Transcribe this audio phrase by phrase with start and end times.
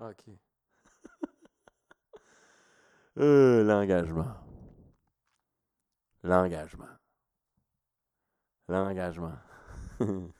[0.00, 0.24] OK.
[3.16, 4.34] Euh, l'engagement.
[6.24, 6.88] L'engagement.
[8.66, 9.38] L'engagement.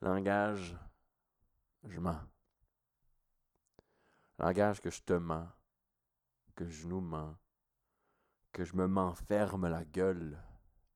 [0.00, 0.80] L'engagement.
[4.38, 5.48] Langage que je te mens,
[6.54, 7.36] que je nous mens,
[8.52, 10.38] que je me m'enferme la gueule,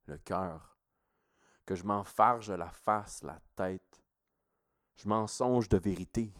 [0.06, 0.76] le cœur,
[1.66, 4.02] que je m'enfarge la face, la tête.
[4.96, 6.32] Je mensonge de vérité,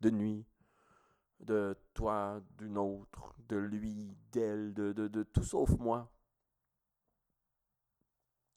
[0.00, 0.46] de nuit,
[1.40, 6.10] de toi, d'une autre, de lui, d'elle, de, tout sauf moi.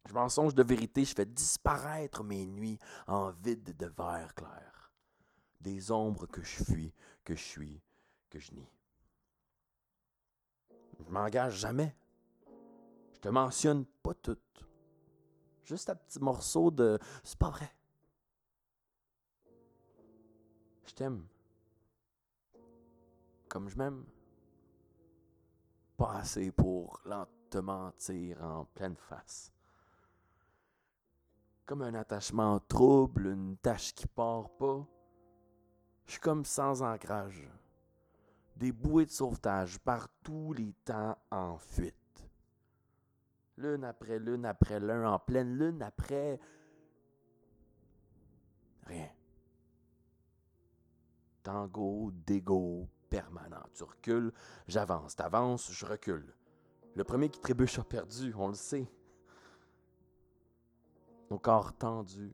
[0.07, 4.91] Je mensonge de vérité, je fais disparaître mes nuits en vide de verre clair,
[5.59, 7.81] des ombres que je fuis, que je suis,
[8.29, 8.69] que je nie.
[10.99, 11.95] Je m'engage jamais.
[13.13, 14.65] Je te mentionne pas toutes.
[15.63, 17.71] Juste un petit morceau de c'est pas vrai.
[20.85, 21.27] Je t'aime
[23.51, 24.05] comme je m'aime.
[25.97, 27.01] Pas assez pour
[27.49, 29.51] te mentir en pleine face.
[31.65, 34.87] Comme un attachement trouble, une tâche qui part pas.
[36.05, 37.45] Je suis comme sans ancrage.
[38.55, 41.95] Des bouées de sauvetage par tous les temps en fuite.
[43.57, 46.39] L'une après l'une après l'un, en pleine lune après.
[48.85, 49.09] Rien.
[51.43, 52.87] Tango, dégo,
[53.73, 54.31] Tu recules,
[54.67, 56.33] j'avance, t'avances, je recule.
[56.95, 58.89] Le premier qui trébuche a perdu, on le sait.
[61.29, 62.33] Nos corps tendus,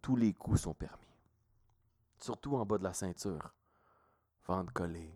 [0.00, 1.02] tous les coups sont permis.
[2.18, 3.52] Surtout en bas de la ceinture.
[4.46, 5.12] Ventre collé,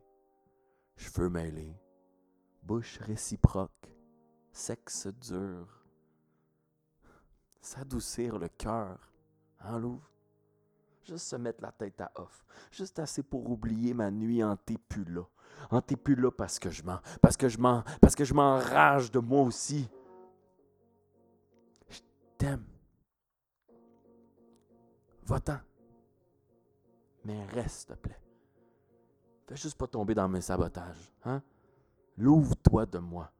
[0.96, 1.80] cheveux mêlés,
[2.62, 3.94] bouche réciproque,
[4.52, 5.84] sexe dur.
[7.60, 9.12] S'adoucir le cœur,
[9.60, 10.09] hein, Louvre?
[11.10, 12.44] Juste se mettre la tête à off.
[12.70, 15.24] Juste assez pour oublier ma nuit en t'es plus là.
[15.68, 17.00] En t'es plus là parce que je mens.
[17.20, 17.82] Parce que je mens.
[18.00, 19.90] Parce que je m'enrage de moi aussi.
[21.88, 21.98] Je
[22.38, 22.64] t'aime.
[25.24, 25.58] Va-t'en.
[27.24, 28.20] Mais reste, s'il te plaît.
[29.48, 31.12] Fais juste pas tomber dans mes sabotages.
[31.24, 31.42] Hein?
[32.18, 33.32] L'ouvre-toi de moi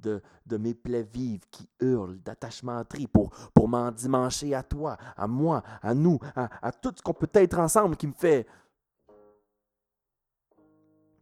[0.00, 0.22] de,
[0.56, 6.18] mes plaies vives qui hurlent d'attachementerie pour, pour m'endimancher à toi, à moi, à nous,
[6.34, 8.46] à, tout ce qu'on peut être ensemble qui me fait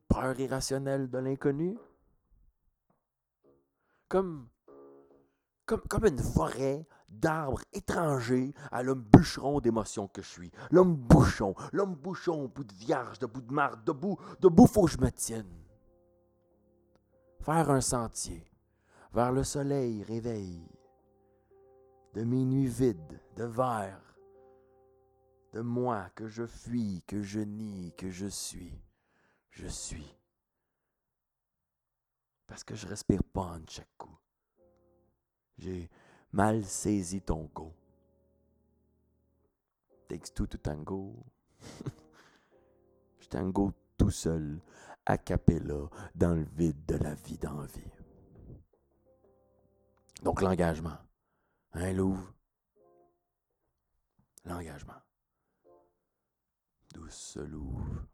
[0.09, 1.77] peur irrationnelle de l'inconnu.
[4.09, 4.49] Comme,
[5.66, 10.50] comme, comme une forêt d'arbres étrangers à l'homme bûcheron d'émotions que je suis.
[10.71, 14.93] L'homme bouchon, l'homme bouchon au bout de vierge, debout de marde, debout, debout faut que
[14.93, 15.65] je me tienne.
[17.41, 18.45] Faire un sentier,
[19.12, 20.69] vers le soleil réveille
[22.14, 24.19] de mes nuits vides, de verre,
[25.52, 28.80] de moi que je fuis, que je nie, que je suis.
[29.50, 30.16] Je suis.
[32.47, 34.16] Parce que je respire pas en chaque coup.
[35.56, 35.91] J'ai
[36.32, 37.74] mal saisi ton go.
[40.08, 41.14] Takes two to tango.
[43.18, 44.60] je tango tout seul,
[45.04, 47.97] a cappella, dans le vide de la vie d'envie.
[50.22, 50.98] Donc l'engagement.
[51.72, 52.32] Hein, Louvre?
[54.44, 55.00] L'engagement.
[56.94, 58.06] Douce Louvre.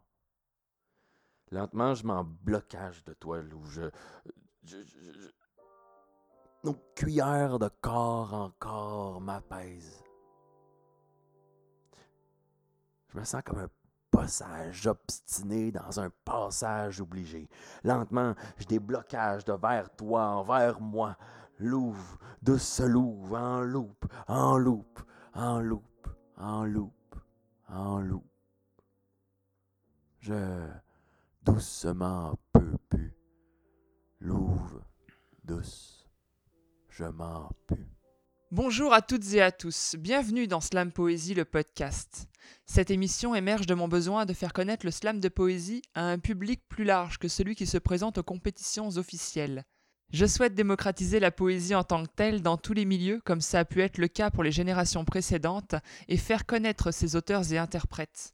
[1.50, 3.70] Lentement, je m'en blocage de toi, Louvre.
[4.64, 5.30] Je,
[6.64, 10.02] Nos cuillères de corps en corps m'apaisent.
[13.08, 13.70] Je me sens comme un
[14.10, 17.48] passage obstiné dans un passage obligé.
[17.84, 21.16] Lentement, je déblocage de vers toi envers moi
[21.58, 25.00] louve, de se louve, en loupe, en loupe,
[25.34, 27.16] en loupe, en loupe,
[27.68, 28.24] en loupe.
[30.20, 30.66] Je
[31.42, 33.14] doucement peu pu,
[34.20, 34.82] louve,
[35.44, 36.08] douce,
[36.88, 37.86] je m'en pu.
[38.50, 42.28] Bonjour à toutes et à tous, bienvenue dans Slam Poésie, le podcast.
[42.66, 46.18] Cette émission émerge de mon besoin de faire connaître le slam de poésie à un
[46.18, 49.64] public plus large que celui qui se présente aux compétitions officielles.
[50.14, 53.58] Je souhaite démocratiser la poésie en tant que telle dans tous les milieux, comme ça
[53.58, 55.74] a pu être le cas pour les générations précédentes,
[56.06, 58.32] et faire connaître ses auteurs et interprètes.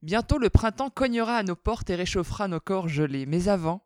[0.00, 3.84] Bientôt le printemps cognera à nos portes et réchauffera nos corps gelés, mais avant,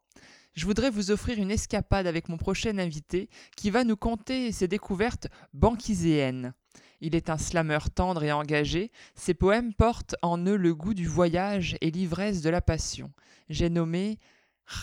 [0.55, 4.69] je voudrais vous offrir une escapade avec mon prochain invité qui va nous conter ses
[4.69, 6.55] découvertes banquiséennes.
[7.01, 11.09] Il est un slameur tendre et engagé, ses poèmes portent en eux le goût du
[11.09, 13.11] voyage et l'ivresse de la passion.
[13.49, 14.21] J'ai nommé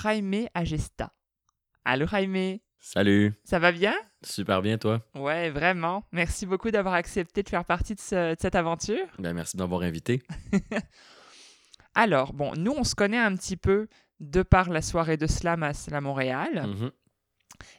[0.04, 1.14] Jaime Agesta.
[1.86, 3.34] Allô Jaime Salut.
[3.44, 3.94] Ça va bien?
[4.24, 5.02] Super bien, toi?
[5.16, 6.06] Ouais, vraiment.
[6.14, 9.06] Merci beaucoup d'avoir accepté de faire partie de, ce- de cette aventure.
[9.18, 10.24] Ben, merci de m'avoir invité.
[11.96, 13.88] Alors, bon, nous, on se connaît un petit peu
[14.20, 16.68] de par la soirée de slam à Slam Montréal.
[16.68, 16.92] Mhm.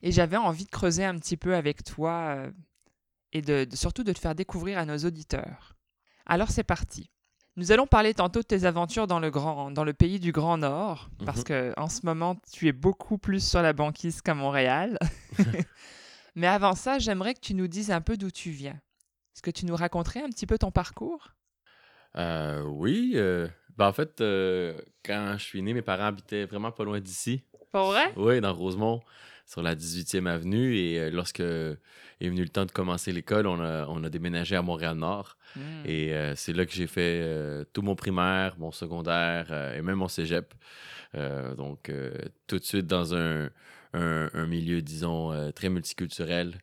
[0.02, 2.50] Et j'avais envie de creuser un petit peu avec toi euh,
[3.32, 5.76] et de, de- surtout de te faire découvrir à nos auditeurs.
[6.26, 7.10] Alors, c'est parti.
[7.56, 10.56] Nous allons parler tantôt de tes aventures dans le, grand, dans le pays du Grand
[10.58, 11.44] Nord, parce Mhm.
[11.44, 14.98] que en ce moment, tu es beaucoup plus sur la banquise qu'à Montréal.
[16.36, 18.80] Mais avant ça, j'aimerais que tu nous dises un peu d'où tu viens.
[19.34, 21.28] Est-ce que tu nous raconterais un petit peu ton parcours?
[22.16, 23.12] Euh, oui.
[23.16, 27.00] euh, ben, en fait, euh, quand je suis né, mes parents habitaient vraiment pas loin
[27.00, 27.44] d'ici.
[27.72, 28.12] Pour vrai?
[28.16, 29.00] Oui, dans Rosemont,
[29.50, 30.76] sur la 18e avenue.
[30.76, 34.54] Et euh, lorsque est venu le temps de commencer l'école, on a, on a déménagé
[34.54, 35.36] à Montréal-Nord.
[35.56, 35.60] Hmm.
[35.84, 39.82] Et euh, c'est là que j'ai fait euh, tout mon primaire, mon secondaire euh, et
[39.82, 40.54] même mon cégep.
[41.56, 41.90] Donc,
[42.46, 43.50] tout de suite dans un,
[43.94, 46.54] un- un milieu, disons, très multiculturel,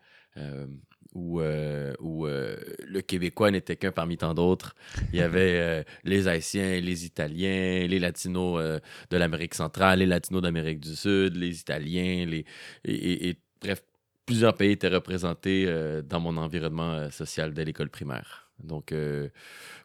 [1.17, 2.55] où, euh, euh,
[2.85, 4.75] le Québécois n'était qu'un parmi tant d'autres.
[5.11, 8.61] Il y avait euh, les Haïtiens, les Italiens, les Latinos
[9.09, 12.45] de l'Amérique centrale, les Latinos d'Amérique du Sud, les Italiens, les...
[12.85, 13.81] Et, bref,
[14.25, 15.67] plusieurs pays étaient représentés
[16.07, 18.49] dans mon environnement social dès l'école primaire.
[18.63, 18.93] Donc,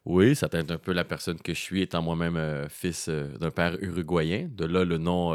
[0.04, 3.76] oui, ça teinte un peu la personne que je suis, étant moi-même fils d'un père
[3.80, 4.48] uruguayen.
[4.50, 5.34] De là, le nom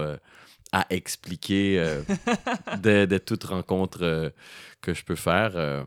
[0.71, 2.01] à expliquer euh,
[2.79, 4.29] dès toute rencontre euh,
[4.81, 5.83] que je peux faire, euh,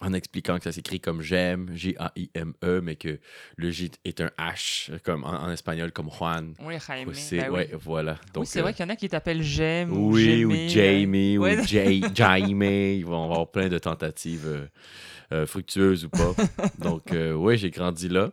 [0.00, 3.18] en expliquant que ça s'écrit comme j'aime, J-A-I-M-E, mais que
[3.56, 6.54] le J est un H, comme en, en espagnol, comme Juan.
[6.60, 7.14] Oui, Jaime.
[7.14, 7.54] C'est- bah oui.
[7.56, 8.12] ouais, voilà.
[8.12, 10.50] oui, Donc, c'est euh, vrai qu'il y en a qui t'appellent J'aime ou oui, ou
[10.50, 11.58] J'aimais, Jamie, Ouais.
[11.60, 12.62] ou Jay, Jaime.
[12.62, 14.68] Ils vont avoir plein de tentatives
[15.46, 16.34] fructueuses ou pas.
[16.78, 18.30] Donc, oui, j'ai grandi là.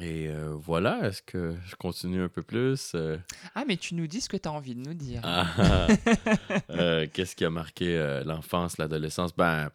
[0.00, 2.92] Et euh, voilà, est-ce que je continue un peu plus?
[2.94, 3.16] Euh,
[3.54, 5.20] Ah, mais tu nous dis ce que tu as envie de nous dire.
[5.24, 5.88] ah,
[6.70, 9.34] euh, Qu'est-ce qui a marqué l'enfance, l'adolescence?
[9.36, 9.70] Ben,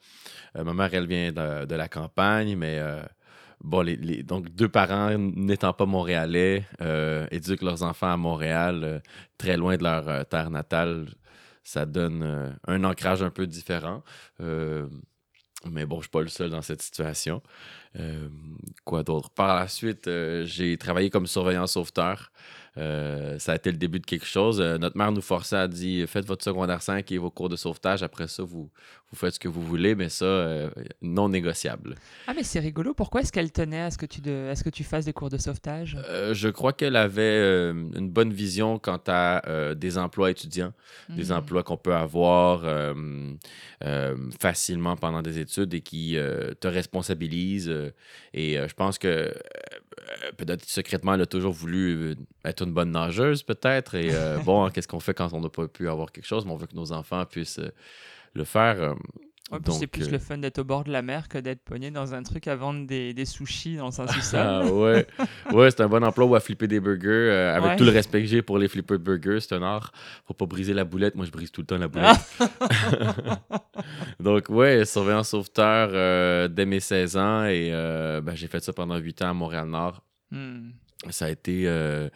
[0.56, 2.80] ma mère, elle vient de, de la campagne, mais
[3.62, 6.66] bon, les, les- donc deux parents n'étant pas montréalais,
[7.32, 9.02] éduquent leurs enfants à Montréal,
[9.38, 11.08] très loin de leur terre natale.
[11.64, 14.02] Ça donne un ancrage un peu différent.
[15.66, 17.42] Mais bon, je suis pas le seul dans cette situation.
[17.98, 18.30] Euh,
[18.86, 19.30] quoi d'autre?
[19.30, 22.32] Par la suite, euh, j'ai travaillé comme surveillant sauveteur.
[22.80, 24.60] Euh, ça a été le début de quelque chose.
[24.62, 27.56] Euh, notre mère nous forçait à dire faites votre secondaire 5 et vos cours de
[27.56, 28.04] sauvetage.
[28.04, 28.70] Après ça, vous,
[29.12, 30.70] vous faites ce que vous voulez, mais ça, euh,
[31.02, 31.96] non négociable.
[32.28, 32.94] Ah, mais c'est rigolo.
[32.94, 34.48] Pourquoi est-ce qu'elle tenait à ce que tu, de...
[34.50, 35.98] à ce que tu fasses des cours de sauvetage?
[36.31, 40.74] Je crois qu'elle avait une bonne vision quant à des emplois étudiants,
[41.10, 41.34] des Hmm.
[41.38, 42.64] emplois qu'on peut avoir
[44.40, 46.18] facilement pendant des études et qui
[46.60, 47.72] te responsabilisent.
[48.34, 49.34] et je pense que
[50.38, 52.16] peut-être secrètement, elle a toujours voulu euh,
[52.46, 53.96] être une bonne nageuse, peut-être.
[53.96, 56.46] Et euh, bon, qu'est-ce qu'on fait quand on n'a pas pu avoir quelque chose?
[56.46, 57.72] Mais on veut que nos enfants puissent euh,
[58.34, 58.96] le faire.
[59.51, 61.90] Ouais, c'est plus euh, le fun d'être au bord de la mer que d'être pogné
[61.92, 64.40] dans un truc à vendre des, des sushis dans un sous-sol.
[64.40, 65.07] Ah ouais,
[65.54, 67.07] ouais c'est un bon emploi ou à flipper des burgers.
[67.10, 67.75] euh, avec Ouais.
[67.75, 69.92] tout le respect que j'ai pour les flipper de burgers, c'est un art.
[70.28, 71.16] Faut pas briser la boulette.
[71.16, 72.19] Moi, je brise tout le temps la boulette.
[74.19, 78.98] Donc, ouais, surveillant sauveteur euh, dès mes 16 ans et ben, j'ai fait ça pendant
[78.98, 80.04] 8 ans à Montréal-Nord.
[80.31, 80.69] Hmm.
[81.10, 82.10] Ça a été euh,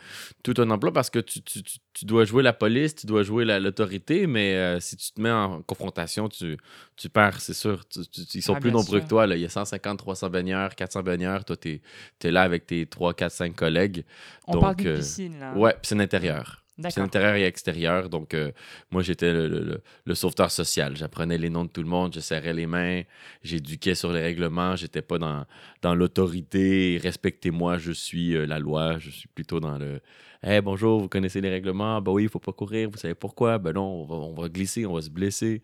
[0.44, 3.24] tout un emploi parce que tu, tu- tu- tu dois jouer la police, tu dois
[3.24, 6.58] jouer la- l'autorité, mais euh, si tu te mets en confrontation, tu,
[6.98, 7.86] tu perds, c'est sûr.
[8.34, 9.04] Ils sont Ah, plus nombreux sûr.
[9.06, 9.26] que toi.
[9.26, 9.38] Là.
[9.38, 11.46] Il y a 150, 300 baigneurs, 400 baigneurs.
[11.46, 11.80] Toi, tu
[12.24, 14.04] es, là avec tes 3, 4, 5 collègues.
[14.48, 15.54] On Donc, parle d'une euh, piscine, là.
[15.54, 16.63] Ouais, puis c'est l'intérieur.
[16.90, 18.10] C'est intérieur et extérieur.
[18.10, 18.52] Donc, euh,
[18.90, 20.98] moi, j'étais le, le- sauveteur social.
[20.98, 23.04] J'apprenais les noms de tout le monde, je serrais les mains,
[23.44, 24.76] j'éduquais sur les règlements.
[24.76, 25.46] J'étais pas dans,
[25.84, 27.00] dans l'autorité.
[27.02, 28.98] Respectez-moi, je suis euh, la loi.
[28.98, 30.02] Je suis plutôt dans le
[30.46, 32.02] Hey, bonjour, vous connaissez les règlements?
[32.02, 32.90] Ben oui, il faut pas courir.
[32.90, 33.58] Vous savez pourquoi?
[33.60, 35.62] Ben non, on va, on va glisser, on va se blesser.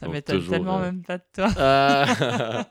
[0.00, 1.48] Ça m'étonne tellement euh, même pas de toi.
[1.58, 2.66] Ah!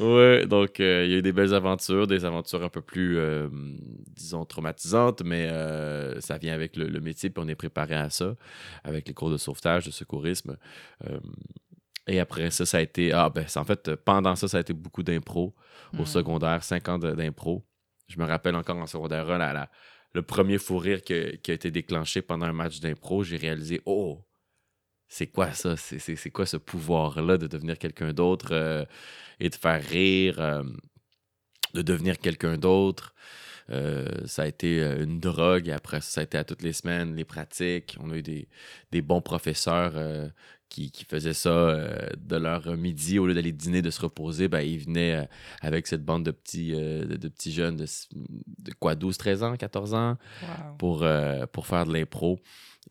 [0.00, 3.18] ouais, donc euh, il y a eu des belles aventures, des aventures un peu plus,
[3.18, 3.48] euh,
[4.16, 5.50] disons, traumatisantes, mais
[6.20, 8.34] ça vient avec le, le métier, puis on est préparé à ça,
[8.82, 10.56] avec les cours de sauvetage, de secourisme.
[12.06, 13.12] Et après ça, ça a été.
[13.12, 15.54] Ah, ben, c'est- en fait, pendant ça, ça a été beaucoup d'impro
[15.98, 17.62] au secondaire, 5 ans d'impro.
[18.08, 19.70] Je me rappelle encore en secondaire 1, la- la-
[20.14, 24.24] le premier fou rire qui a été déclenché pendant un match d'impro, j'ai réalisé Oh,
[25.08, 25.76] c'est quoi ça?
[25.76, 28.84] C'est- quoi ce pouvoir-là de devenir quelqu'un d'autre euh,
[29.40, 30.64] et de faire rire, euh,
[31.74, 33.14] de devenir quelqu'un d'autre?
[33.70, 35.70] Euh, ça a été une drogue.
[35.70, 37.96] Après, ça a été à toutes les semaines, les pratiques.
[38.00, 38.48] On a eu des,
[39.02, 39.94] bons professeurs
[40.68, 43.18] qui, qui faisaient ça euh, de leur midi.
[43.18, 45.24] Au lieu d'aller dîner, de se reposer, ben, ils venaient euh,
[45.60, 49.42] avec cette bande de petits, euh, de, de petits jeunes de, de quoi, 12, 13
[49.42, 50.76] ans, 14 ans, Wow.
[50.78, 51.06] pour,
[51.52, 52.40] pour faire de l'impro.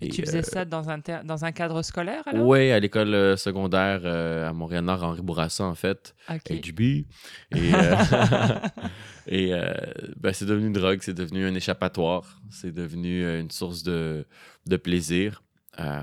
[0.01, 2.47] Et tu faisais ça dans un, dans un cadre scolaire alors?
[2.47, 6.15] Oui, à l'école secondaire à Montréal-Nord, Henri Bourassa, en fait.
[6.29, 6.51] Ok.
[6.51, 6.81] HB.
[6.81, 7.05] Et,
[9.27, 9.71] et euh,
[10.17, 14.25] ben, c'est devenu une drogue, c'est devenu un échappatoire, c'est devenu une source de,
[14.65, 15.43] de plaisir.
[15.79, 16.01] Euh,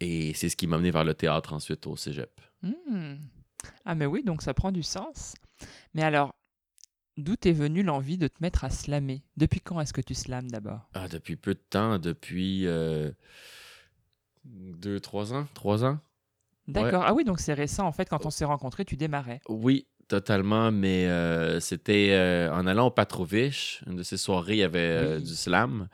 [0.00, 2.40] et c'est ce qui m'a amené vers le théâtre ensuite au cégep.
[2.62, 3.16] Hmm.
[3.84, 5.34] Ah mais oui, donc ça prend du sens.
[5.94, 6.34] Mais alors,
[7.16, 9.22] d'où t'es venue l'envie de te mettre à slammer?
[9.36, 10.88] Depuis quand est-ce que tu slames d'abord?
[10.94, 13.10] Ah, depuis peu de temps, depuis euh,
[14.44, 15.98] deux, trois ans, trois ans.
[16.66, 17.02] D'accord.
[17.06, 19.40] Ah oui, donc c'est récent en fait, quand on s'est rencontrés, tu démarrais.
[19.48, 24.58] Oui, totalement, mais euh, c'était euh, en allant au Patrovich, une de ces soirées, il
[24.58, 25.22] y avait euh, Oui.
[25.24, 25.88] du slam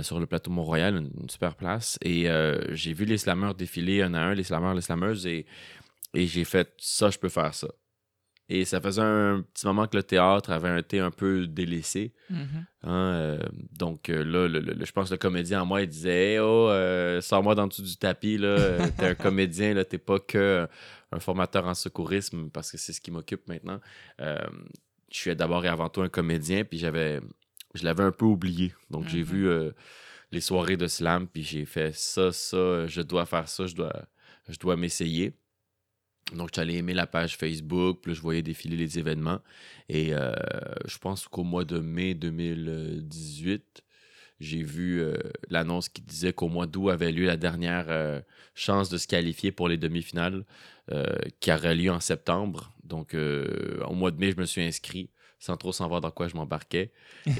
[0.00, 1.98] sur le plateau Mont-Royal, une, une super place.
[2.02, 2.26] Et
[2.70, 5.44] j'ai vu les slammeurs défiler un à un, les slammeurs, les slammeuses, et,
[6.14, 7.68] et j'ai fait ça, je peux faire ça.
[8.50, 12.12] Et ça faisait un petit moment que le théâtre avait été un peu délaissé.
[12.28, 12.66] Mhm.
[12.82, 13.38] Hein, euh,
[13.78, 16.32] donc euh, là, le- le- le- je pense que le comédien en moi, il disait
[16.34, 18.56] Hey, oh, euh, sors-moi dans dessous du tapis, là.
[18.98, 19.84] T'es un comédien, là.
[19.84, 20.68] T'es pas que
[21.10, 23.80] un formateur en secourisme, parce que c'est ce qui m'occupe maintenant.
[24.20, 24.36] Euh,
[25.10, 27.20] je suis d'abord et avant tout un comédien, puis j'avais.
[27.74, 28.74] Je l'avais un peu oublié.
[28.90, 29.24] Donc j'ai Mhm.
[29.24, 29.48] vu
[30.32, 34.04] les soirées de slam, puis j'ai fait ça, ça, je dois faire ça, je dois,
[34.48, 35.32] je dois m'essayer.
[36.32, 39.40] Donc, j'allais aimer la page Facebook, puis là, je voyais défiler les événements.
[39.88, 40.32] Et euh,
[40.86, 43.82] je pense qu'au mois de mai 2018,
[44.40, 45.16] j'ai vu euh,
[45.48, 48.20] l'annonce qui disait qu'au mois d'août avait lieu la dernière euh,
[48.54, 50.44] chance de se qualifier pour les demi-finales,
[51.40, 52.74] qui aurait lieu en septembre.
[52.82, 55.08] Donc, au mois de mai, je me suis inscrit
[55.44, 56.90] sans trop savoir dans quoi je m'embarquais.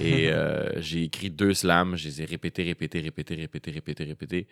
[0.01, 4.47] Et euh, j'ai écrit deux slams, je les ai répétés, répétés, répétés, répétés, répétés, répétés.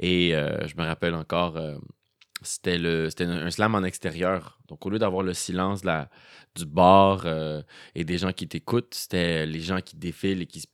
[0.00, 1.78] Et euh, je me rappelle encore, euh,
[2.42, 4.58] c'était le c'était un slam en extérieur.
[4.68, 6.10] Donc, au lieu d'avoir le silence de la,
[6.54, 7.62] du bar euh,
[7.94, 10.64] et des gens qui t'écoutent, c'était les gens qui défilent et qui,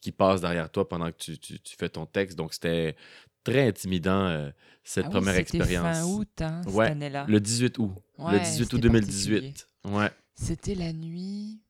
[0.00, 2.36] qui passent derrière toi pendant que tu, tu- tu fais ton texte.
[2.38, 2.96] Donc, c'était
[3.44, 4.50] très intimidant, euh,
[4.84, 5.96] cette Ah oui, première expérience.
[5.96, 7.26] fin août, hein, cette Ouais, année-là.
[7.28, 7.92] Le 18 août.
[8.18, 9.68] Ouais, le 18 août c'était 2018.
[9.84, 10.10] Ouais.
[10.34, 11.60] C'était la nuit.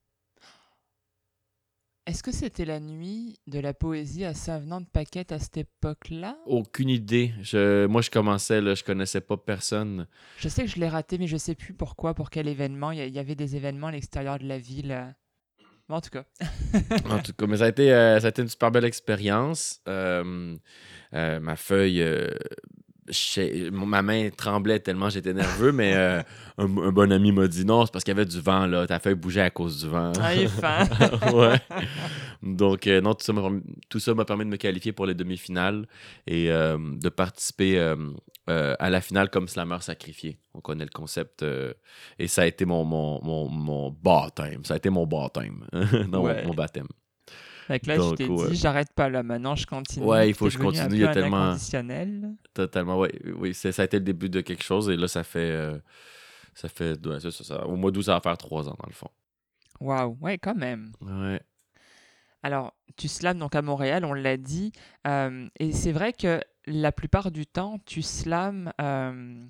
[2.07, 6.37] Est-ce que c'était la nuit de la poésie à Savenant-de-Paquette à cette époque-là?
[6.47, 7.33] Aucune idée.
[7.43, 10.07] Je, moi, je commençais, là, je connaissais pas personne.
[10.39, 12.91] Je sais que je l'ai raté, mais je sais plus pourquoi, pour quel événement.
[12.91, 14.93] Il y, avait des événements à l'extérieur de la ville.
[14.93, 15.11] euh.
[15.89, 16.25] Bon, en tout cas.
[17.11, 19.81] En tout cas, mais ça a été, euh, ça a été une super belle expérience.
[19.87, 20.57] Euh,
[21.13, 22.31] euh, ma feuille, euh,
[23.73, 26.21] ma main tremblait tellement j'étais nerveux, mais euh,
[26.59, 28.87] un, un bon ami m'a dit non, c'est parce qu'il y avait du vent, là.
[28.87, 30.13] Ta feuille bougeait à cause du vent.
[30.21, 30.85] Ah, il est fin.
[31.33, 31.59] ouais.
[32.43, 33.25] Donc, euh, non, tout
[34.01, 35.87] ça m'a permis- de me qualifier pour les demi-finales
[36.27, 37.79] et euh, de participer
[38.47, 40.39] à la finale comme slammer sacrifié.
[40.55, 41.45] On connaît le concept.
[42.19, 44.65] et ça a été mon, mon, mon, mon baptême.
[44.65, 45.65] Ça a été mon baptême.
[46.11, 46.43] non, Ouais.
[46.43, 46.89] mon, mon baptême.
[47.71, 48.49] Fait que là, Donc, je t'ai ouais.
[48.51, 50.05] dit, j'arrête pas là, maintenant je continue.
[50.05, 51.57] Ouais, il faut que je continue, il y a tellement-.
[52.53, 53.11] Totalement, oui.
[53.37, 55.39] Oui, ça a été le début de quelque chose et là, ça fait.
[55.53, 55.79] euh,
[56.53, 57.07] ça fait.
[57.07, 59.07] ouais, c'est ça, ça- au mois d'août, ça va faire trois ans, dans le fond.
[59.79, 60.91] Waouh, ouais, quand même.
[61.01, 61.41] Ouais.
[62.43, 64.73] Alors, tu slams donc à Montréal, on l'a dit.
[65.07, 69.45] euh, et c'est vrai que la plupart du temps, tu slams, euh,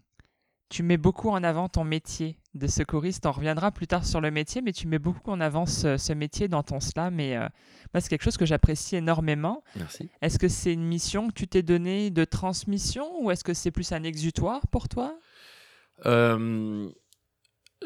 [0.69, 3.27] tu mets beaucoup en avant ton métier de secouriste.
[3.27, 6.13] On reviendra plus tard sur le métier, mais tu mets beaucoup en avant ce, ce
[6.13, 7.21] métier dans ton slam.
[7.21, 7.49] Et euh,
[7.95, 9.63] moi, c'est quelque chose que j'apprécie énormément.
[9.77, 10.11] Merci.
[10.21, 13.71] Est-ce que c'est une mission que tu t'es donnée de transmission ou est-ce que c'est
[13.71, 15.17] plus un exutoire pour toi?
[16.07, 16.89] Euh,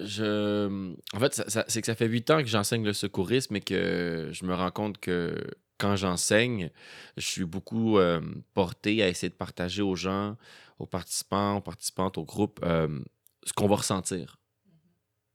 [0.00, 0.94] je...
[1.14, 3.60] En fait, ça- ça- c'est que ça fait huit ans que j'enseigne le secourisme et
[3.60, 5.36] que je me rends compte que
[5.78, 6.70] quand j'enseigne,
[7.16, 8.20] je suis beaucoup euh,
[8.54, 10.36] porté à essayer de partager aux gens,
[10.78, 13.00] aux participants, aux participantes, au groupe, euh,
[13.44, 14.38] ce qu'on va ressentir.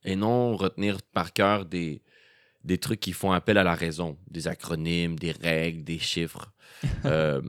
[0.06, 2.01] Et non retenir par cœur des,
[2.63, 6.51] des trucs qui font appel à la raison, des acronymes, des règles, des chiffres.
[7.06, 7.41] Euh,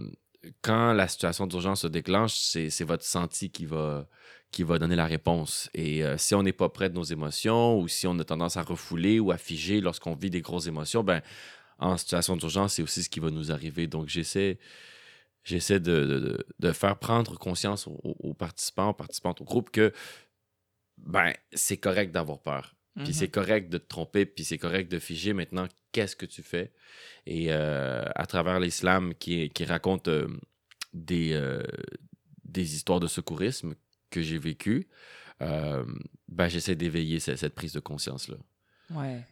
[0.62, 4.09] quand la situation d'urgence se déclenche, c'est votre senti qui va,
[4.50, 5.69] qui va donner la réponse.
[5.75, 8.57] Et euh, si on n'est pas près de nos émotions ou si on a tendance
[8.57, 11.21] à refouler ou à figer lorsqu'on vit des grosses émotions, ben,
[11.78, 13.87] en situation d'urgence, c'est aussi ce qui va nous arriver.
[13.87, 14.59] Donc, j'essaie,
[15.45, 19.71] j'essaie de, de- de- de faire prendre conscience aux, aux participants, aux participantes au groupe
[19.71, 19.92] que
[21.07, 22.75] ben, c'est correct d'avoir peur.
[22.97, 23.12] Puis Mhm.
[23.12, 25.33] c'est correct de te tromper, puis c'est correct de figer.
[25.33, 26.73] Maintenant, qu'est-ce que tu fais?
[27.26, 30.26] Et euh, à travers les slams qui, qui racontent euh,
[30.92, 31.62] des, euh,
[32.45, 33.75] des histoires de secourisme
[34.11, 34.88] que j'ai vécues,
[35.40, 38.37] ben, j'essaie d'éveiller ce- cette, prise de conscience-là.
[38.90, 39.25] Ouais.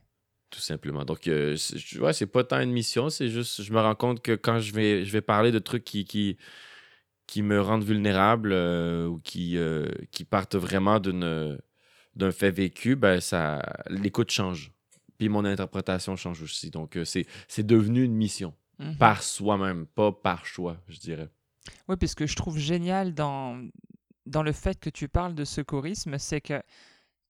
[0.50, 1.04] Tout simplement.
[1.04, 1.56] Donc, euh,
[2.00, 4.72] ouais, c'est pas tant une mission, c'est juste, je me rends compte que quand je
[4.72, 6.38] vais, je vais parler de trucs qui, qui,
[7.28, 11.58] qui me rendent vulnérable euh, ou qui, euh, qui partent vraiment d'une,
[12.16, 14.72] d'un fait vécu, ben ça, l'écoute change.
[15.18, 16.70] Puis mon interprétation change aussi.
[16.70, 18.54] Donc, euh, c'est, c'est devenu une mission.
[18.78, 18.96] Mhm.
[18.96, 21.28] Par soi-même, pas par choix, je dirais.
[21.86, 23.62] Oui, puis ce que je trouve génial dans,
[24.24, 26.62] dans le fait que tu parles de secourisme, c'est que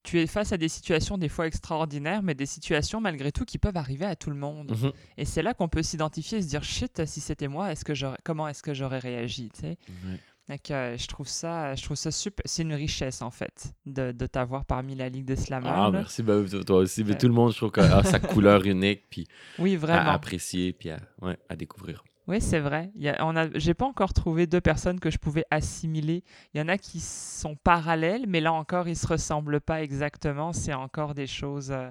[0.03, 3.59] tu es face à des situations des fois extraordinaires, mais des situations malgré tout qui
[3.59, 4.73] peuvent arriver à tout le monde.
[4.81, 4.93] Mhm.
[5.19, 7.95] Et c'est là qu'on peut s'identifier et se dire shit, si c'était moi, est-ce que
[7.95, 9.79] j'aurais, comment est-ce que j'aurais réagi tu sais?
[10.07, 10.21] Ouais.
[10.49, 12.43] Donc, euh, je trouve ça, je trouve ça super.
[12.47, 15.69] C'est une richesse en fait de, de t'avoir parmi la ligue de Slammer.
[15.71, 17.05] Ah, merci, ben, toi- aussi.
[17.05, 17.19] Mais Ouais.
[17.19, 19.27] tout le monde, je trouve, que a sa couleur unique, puis
[19.59, 22.03] Oui, à apprécier, puis à, ouais, à découvrir.
[22.29, 22.91] Oui, c'est vrai.
[22.95, 26.23] Il y a, on a, j'ai pas encore trouvé deux personnes que je pouvais assimiler.
[26.53, 30.53] Il y en a qui sont parallèles, mais là encore, ils se ressemblent pas exactement.
[30.53, 31.71] C'est encore des choses.
[31.73, 31.91] euh,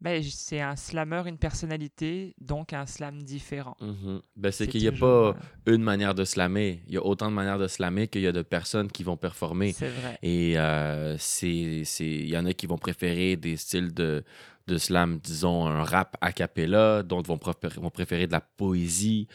[0.00, 3.76] ben, j- c'est un slammer, une personnalité, donc un slam différent.
[3.82, 4.22] Mhm.
[4.34, 6.82] Ben, c'est qu'il n'y a toujours, pas une manière de slammer.
[6.88, 9.12] Il y a autant de manières de slammer qu'il y a de personnes qui vont
[9.12, 9.72] euh, performer.
[9.74, 10.18] C'est vrai.
[10.22, 14.24] Et euh, c'est, c'est- il y en a qui vont préférer des styles de,
[14.66, 19.26] de slam, disons, un rap a cappella, d'autres vont, préférer- vont préférer de la poésie,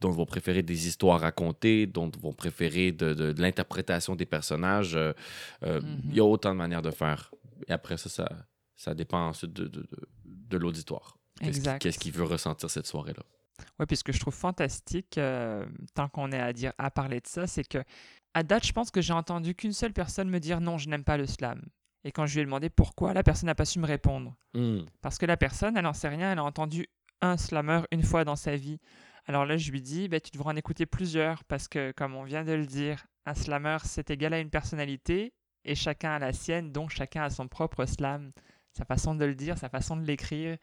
[0.00, 4.96] d'autres vont préférer des histoires racontées, d'autres vont préférer de, de- de l'interprétation des personnages.
[4.96, 5.12] Euh,
[5.62, 7.30] euh, Il y a autant de manières de faire.
[7.68, 8.28] Et après ça, ça,
[8.76, 11.16] ça dépend ensuite de, de, de- de l'auditoire.
[11.78, 13.22] Qu'est-ce qu'il veut ressentir cette soirée-là?
[13.78, 17.20] Ouais, puis ce que je trouve fantastique, euh, tant qu'on est à, dire, à parler
[17.20, 17.78] de ça, c'est que
[18.34, 21.04] à date, je pense que j'ai entendu qu'une seule personne me dire non, je n'aime
[21.04, 21.60] pas le slam.
[22.04, 24.34] Et quand je lui ai demandé pourquoi, la personne n'a pas su me répondre.
[24.54, 24.80] Hmm.
[25.02, 26.86] Parce que la personne, elle n'en sait rien, elle a entendu
[27.20, 28.78] un slammer une fois dans sa vie.
[29.26, 32.24] Alors là, je lui dis, bah, tu devras en écouter plusieurs, parce que comme on
[32.24, 35.34] vient de le dire, un slammer, c'est égal à une personnalité,
[35.66, 38.32] et chacun a la sienne, donc chacun a son propre slam,
[38.72, 40.56] sa façon de le dire, sa façon de l'écrire,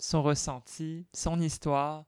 [0.00, 2.04] son ressenti, son histoire.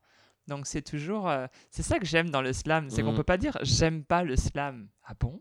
[0.49, 1.28] Donc c'est toujours...
[1.28, 3.16] euh, c'est ça que j'aime dans le slam, c'est qu'on Mhm.
[3.16, 4.88] peut pas dire j'aime pas le slam.
[5.04, 5.40] Ah bon?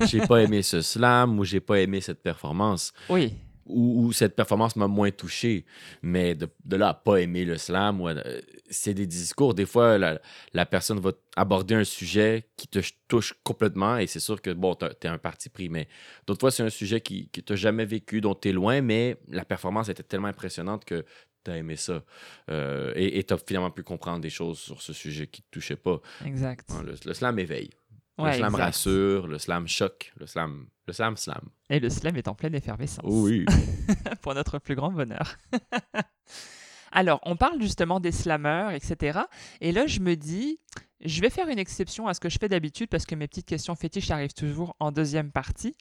[0.00, 2.92] J'ai pas aimé ce slam ou j'ai pas aimé cette performance.
[3.08, 3.34] Oui,
[3.66, 5.64] ou, ou cette performance m'a moins touché.
[6.02, 9.54] Mais de, de là à pas aimer le slam, euh, c'est des discours.
[9.54, 10.20] Des fois, la,
[10.52, 14.50] la personne va aborder un sujet qui te ch- touche complètement et c'est sûr que,
[14.50, 15.70] bon, t'es un parti pris.
[15.70, 15.88] Mais
[16.26, 19.46] d'autres fois, c'est un sujet qui, que t'as jamais vécu, dont t'es loin, mais la
[19.46, 21.02] performance était tellement impressionnante que
[21.42, 22.02] t'as aimé ça.
[22.50, 26.00] Euh, et t'as finalement pu comprendre des choses sur ce sujet qui te touchait pas.
[26.26, 26.68] exact.
[26.70, 27.70] Hein, Le, le slam éveille.
[28.16, 28.64] Ouais, le slam exact.
[28.64, 31.48] rassure, le slam choque, le slam, le slam slam.
[31.68, 33.04] Et le slam est en pleine effervescence.
[33.08, 33.44] oui.
[34.22, 35.36] pour notre plus grand bonheur.
[36.92, 39.18] Alors, on parle justement des slammers, etc.
[39.60, 40.60] Et là, je me dis,
[41.04, 43.46] je vais faire une exception à ce que je fais d'habitude parce que mes petites
[43.46, 45.76] questions fétiches arrivent toujours en deuxième partie.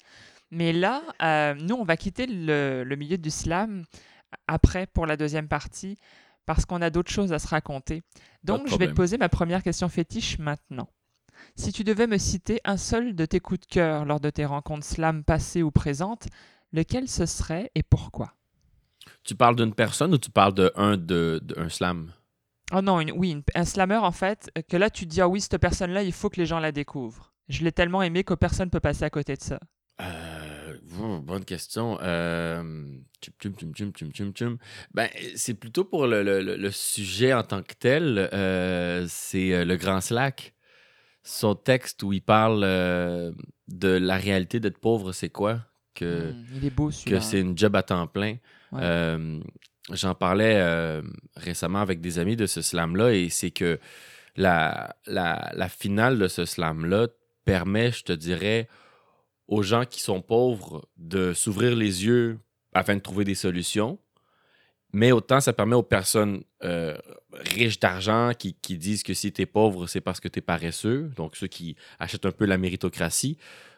[0.50, 3.84] Mais là, euh, nous, on va quitter le, le milieu du slam
[4.48, 6.00] après pour la deuxième partie
[6.48, 8.02] parce qu'on a d'autres choses à se raconter.
[8.43, 10.89] Donc, je vais te poser ma première question fétiche maintenant.
[11.55, 14.45] Si tu devais me citer un seul de tes coups de cœur lors de tes
[14.45, 16.27] rencontres slam passées ou présentes,
[16.71, 18.33] lequel ce serait et pourquoi?
[19.23, 22.11] Tu parles d'une personne ou tu parles de un de, de- un slam?
[22.73, 25.27] Oh non, une- oui, une- un slammer en fait, que là tu te dis, ah
[25.27, 27.33] oui, cette personne-là, il faut que les gens la découvrent.
[27.49, 29.59] Je l'ai tellement aimé que personne peut passer à côté de ça.
[30.01, 30.77] Euh,
[31.21, 31.99] bonne question.
[32.01, 32.63] Euh.
[34.93, 38.29] Ben, c'est plutôt pour le, le- le- le sujet en tant que tel.
[38.33, 40.53] euh, c'est euh, le Grand Slack.
[41.23, 43.31] Son texte où il parle euh,
[43.67, 45.62] de la réalité d'être pauvre, c'est quoi?
[45.93, 48.38] Que, Hmm, il est beau que c'est une job à temps plein.
[48.71, 48.79] Ouais.
[48.81, 49.39] Euh,
[49.91, 51.01] J'en parlais euh,
[51.36, 53.79] récemment avec des amis de ce slam-là et c'est que
[54.38, 57.07] la, la, la finale de ce slam-là
[57.43, 58.69] permet, je te dirais,
[59.49, 62.39] aux gens qui sont pauvres de s'ouvrir les yeux
[62.73, 63.99] afin de trouver des solutions.
[64.93, 66.95] Mais autant, ça permet aux personnes euh,
[67.32, 70.41] riches d'argent qui, qui disent que si tu es pauvre, c'est parce que tu es
[70.41, 73.38] paresseux, donc ceux qui achètent un peu la méritocratie,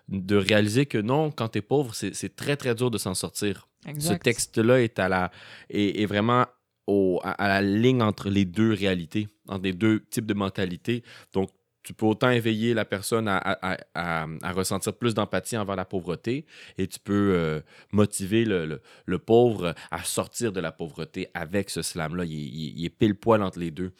[0.09, 3.67] de réaliser que non, quand tu es pauvre, c'est très, très dur de s'en sortir.
[3.99, 5.31] Ce texte-là est, à la,
[5.69, 6.45] est, est vraiment
[6.85, 11.03] au, à, à la ligne entre les deux réalités, entre les deux types de mentalités.
[11.33, 11.49] Donc,
[11.85, 13.77] tu peux autant éveiller la personne à, à- à-
[14.23, 16.45] à- à ressentir plus d'empathie envers la pauvreté
[16.77, 21.69] et tu peux euh, motiver le, le- le pauvre à sortir de la pauvreté avec
[21.69, 22.25] ce slam-là.
[22.25, 23.93] Il, est- il il est pile poil entre les deux.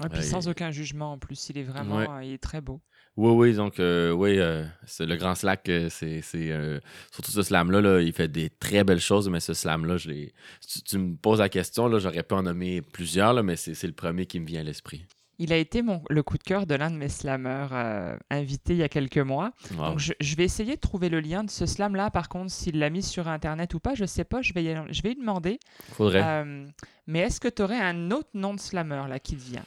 [0.00, 2.08] Ouais, puis Ouais, sans il- aucun jugement en plus, il est vraiment, Ouais.
[2.08, 2.80] euh, il est très beau.
[3.16, 6.78] Oui, oui, donc, euh, oui, euh, c'est le grand slack, euh, c'est, c'est, euh,
[7.10, 10.82] surtout ce slam-là, là, il fait des très belles choses, mais ce slam-là, je tu,
[10.84, 13.88] tu me poses la question, là, j'aurais pu en nommer plusieurs, là, mais c'est, c'est
[13.88, 15.06] le premier qui me vient à l'esprit.
[15.42, 18.74] Il a été mon, le coup de cœur de l'un de mes slammers euh, invités
[18.74, 19.52] il y a quelques mois.
[19.70, 19.86] Wow.
[19.86, 22.10] Donc je, je vais essayer de trouver le lien de ce slam-là.
[22.10, 24.42] Par contre, s'il l'a mis sur Internet ou pas, je sais pas.
[24.42, 25.58] Je vais, y je vais lui demander.
[25.92, 26.22] Faudrait.
[26.22, 26.66] Euh,
[27.06, 29.64] mais est-ce que tu aurais un autre nom de slammer là qui te vient?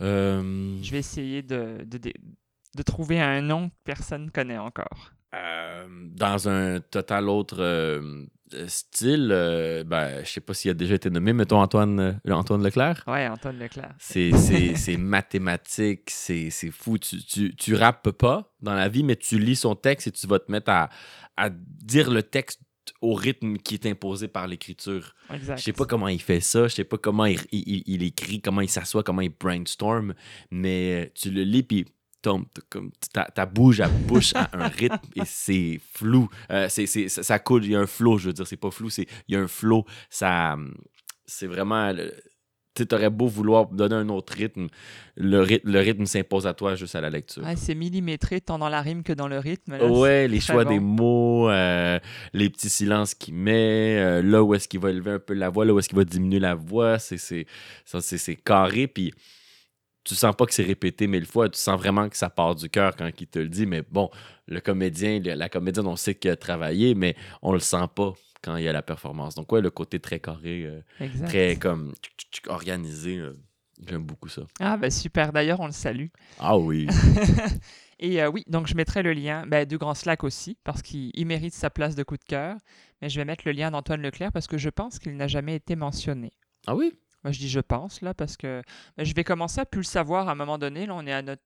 [0.00, 2.12] Euh, Je vais essayer de, de, de,
[2.76, 5.10] de trouver un nom que personne ne connaît encore.
[5.32, 8.00] Dans un total autre
[8.66, 12.62] style, euh, ben, je sais pas s'il a déjà été nommé, mettons Antoine, euh, Antoine
[12.62, 13.04] Leclerc.
[13.06, 13.94] Ouais, Antoine Leclerc.
[13.98, 16.98] C'est, c'est, c'est mathématique, c'est, c'est fou.
[16.98, 20.26] Tu, tu, tu rappes pas dans la vie, mais tu lis son texte et tu
[20.26, 20.88] vas te mettre à,
[21.36, 22.60] à dire le texte
[23.02, 25.14] au rythme qui est imposé par l'écriture.
[25.56, 28.40] Je sais pas comment il fait ça, je sais pas comment il, il- il- écrit,
[28.40, 30.14] comment il s'assoit, comment il brainstorm,
[30.50, 31.84] mais euh, tu le lis puis
[32.68, 36.28] comme ta, ta bouge à bouche à un rythme et c'est flou.
[36.50, 38.56] Euh, c'est, c'est- ça, ça coule, il y a un flow, je veux dire, c'est
[38.56, 39.84] pas flou, c'est il y a un flow.
[40.10, 40.56] Ça,
[41.26, 41.92] c'est vraiment.
[42.74, 44.68] Tu aurais beau vouloir donner un autre rythme,
[45.16, 47.42] le, rythme, le rythme s'impose à toi juste à la lecture.
[47.56, 49.76] C'est millimétré tant dans la rime que dans le rythme.
[49.76, 50.70] là, Ouais, les choix bon.
[50.70, 51.98] des mots, euh,
[52.34, 55.48] les petits silences qu'il met, euh, là où est-ce qu'il va élever un peu la
[55.48, 57.46] voix, là où est-ce qu'il va diminuer la voix, c'est c'est
[57.84, 59.12] ça, c'est c'est carré, puis
[60.08, 62.70] tu sens pas que c'est répété mille fois, tu sens vraiment que ça part du
[62.70, 64.08] cœur quand il te le dit, mais bon,
[64.46, 68.56] le comédien, la comédienne, on sait qu'il a travaillé, mais on le sent pas quand
[68.56, 69.34] il y a la performance.
[69.34, 70.80] Donc ouais, le côté très carré, euh,
[71.26, 71.92] très comme
[72.46, 73.36] organisé, euh,
[73.86, 74.42] j'aime beaucoup ça.
[74.60, 75.30] Ah, bah super.
[75.30, 76.06] D'ailleurs, on le salue.
[76.38, 76.86] Ah oui,
[78.00, 81.10] Et euh, oui, donc je mettrai le lien bah, de Grand Slack aussi, parce qu'il
[81.14, 82.56] il mérite sa place de coup de cœur.
[83.02, 85.56] Mais je vais mettre le lien d'Antoine Leclerc parce que je pense qu'il n'a jamais
[85.56, 86.32] été mentionné.
[86.66, 88.62] ah oui, Moi, je dis je pense, là, parce que
[88.96, 90.86] bah, je vais commencer à plus le savoir à un moment donné.
[90.86, 91.42] Là, on est à notre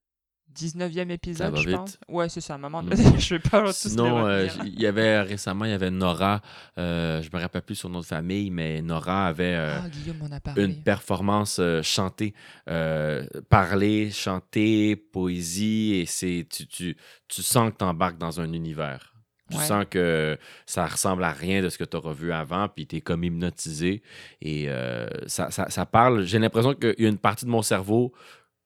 [0.54, 1.78] 19e épisode, va je vite.
[1.78, 1.98] pense.
[2.08, 2.90] Ouais, c'est ça, à un moment Mm.
[2.90, 3.02] donné.
[3.18, 6.42] je vais pas Sinon, euh, il y avait récemment, il y avait Nora,
[6.76, 10.82] euh, je me rappelle plus son nom de famille, mais Nora avait euh, Ah, une
[10.82, 12.34] performance euh, chantée,
[12.68, 16.96] euh, parler, chanter, poésie, et c'est tu, tu,
[17.28, 19.11] tu sens que tu embarques dans un univers.
[19.52, 19.64] Tu Ouais.
[19.66, 22.96] sens que ça ressemble à rien de ce que tu auras vu avant, puis tu
[22.96, 24.02] es comme hypnotisé.
[24.40, 26.24] Et euh, ça, ça, ça parle.
[26.24, 28.12] J'ai l'impression qu'il y a une partie de mon cerveau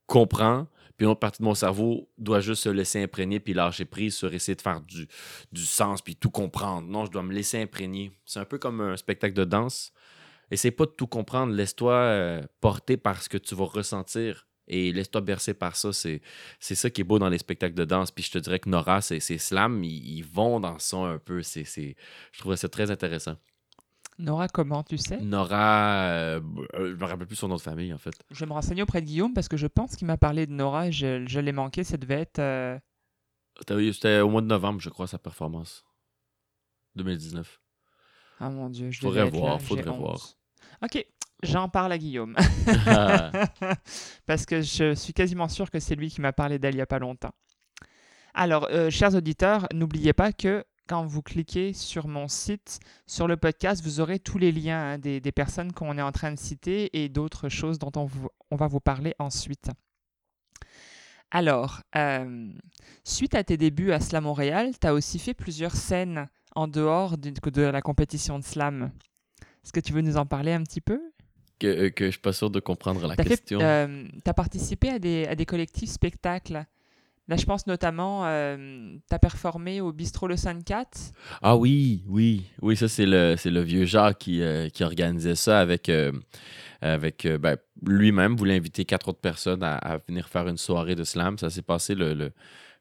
[0.07, 3.85] comprend, puis une autre partie de mon cerveau doit juste se laisser imprégner puis lâcher
[3.85, 5.07] prise sur essayer de faire du,
[5.53, 6.89] du sens puis tout comprendre.
[6.89, 8.13] Non, je dois me laisser imprégner.
[8.25, 9.93] C'est un peu comme un spectacle de danse.
[10.51, 11.53] Essaye pas de tout comprendre.
[11.53, 15.93] Laisse-toi euh, porter par ce que tu vas ressentir et laisse-toi bercer par ça.
[15.93, 16.21] C'est,
[16.61, 18.11] c'est ça qui est beau dans les spectacles de danse.
[18.11, 21.19] Puis je te dirais que Nora, c'est, c'est slam, ils, ils vont dans ça un
[21.19, 21.43] peu.
[21.43, 21.97] C'est, c'est,
[22.33, 23.37] je trouvais ça très intéressant.
[24.19, 25.19] Nora, comment tu sais?
[25.19, 26.41] Nora, euh,
[26.75, 28.15] euh, je me rappelle plus son nom de famille en fait.
[28.31, 30.53] Je vais me renseigner auprès de Guillaume parce que je pense qu'il m'a parlé de
[30.53, 31.85] Nora et je, je l'ai manqué.
[31.85, 32.39] Ça devait être.
[32.39, 32.79] euh,
[33.69, 35.85] C'était au mois de novembre, je crois, sa performance.
[36.95, 37.61] 2019.
[38.41, 40.19] Ah mon dieu, je Faudrait devais être voir, là, faudrait voir.
[40.83, 41.07] Ok,
[41.43, 42.35] j'en parle à Guillaume.
[44.27, 46.83] Parce que je suis quasiment sûr que c'est lui qui m'a parlé d'elle il n'y
[46.83, 47.33] a pas longtemps.
[48.35, 53.37] Alors, euh, chers auditeurs, n'oubliez pas que quand vous cliquez sur mon site, sur le
[53.37, 56.39] podcast, vous aurez tous les liens hein, des, des personnes qu'on est en train de
[56.39, 59.71] citer et d'autres choses dont on, vous- on va vous parler ensuite.
[61.31, 62.53] Alors, euh,
[63.05, 67.19] suite à tes débuts à Slam Montréal, tu as aussi fait plusieurs scènes en dehors
[67.19, 68.93] du- de la compétition de slam.
[69.65, 71.01] Est-ce que tu veux nous en parler un petit peu?
[71.59, 73.61] Que, euh, que je suis pas sûr de comprendre la question.
[73.61, 76.65] as participé à des, à des collectifs spectacles.
[77.29, 81.13] Là, je pense notamment, tu as performé au Bistrot Le 54.
[81.43, 85.89] Ah oui, oui, oui, ça c'est le, vieux Jacques qui, euh, qui organisait ça avec,
[85.89, 86.13] euh,
[86.81, 90.95] avec euh, ben, lui-même, voulait inviter quatre autres personnes à, à venir faire une soirée
[90.95, 91.37] de slam.
[91.37, 92.31] Ça s'est passé le, le,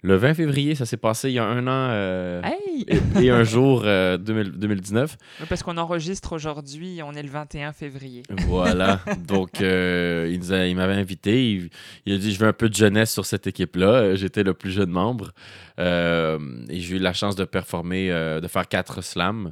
[0.06, 2.86] le 20 février, ça s'est passé il y a un an euh, Hey!
[2.88, 5.18] et, et un jour euh, 2000 2019.
[5.40, 8.24] Ouais, Parce qu'on enregistre aujourd'hui, on est le 21 février.
[8.48, 9.00] Voilà.
[9.28, 11.52] Donc, euh, il, m'avait invité.
[11.52, 11.70] Il,
[12.06, 13.88] il a dit Je veux un peu de jeunesse sur cette équipe-là.
[13.88, 15.32] Euh, J'étais le plus jeune membre.
[15.80, 16.38] Euh,
[16.70, 19.52] et j'ai eu la chance de performer, euh, de faire quatre slams.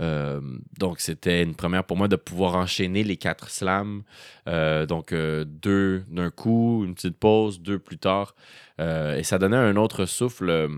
[0.00, 0.40] Euh,
[0.78, 4.02] donc, c'était une première pour moi de pouvoir enchaîner les quatre slams.
[4.48, 8.34] Euh, donc, euh, deux d'un coup, une petite pause, deux plus tard.
[8.82, 10.50] Euh, et ça donnait un autre souffle.
[10.50, 10.68] euh,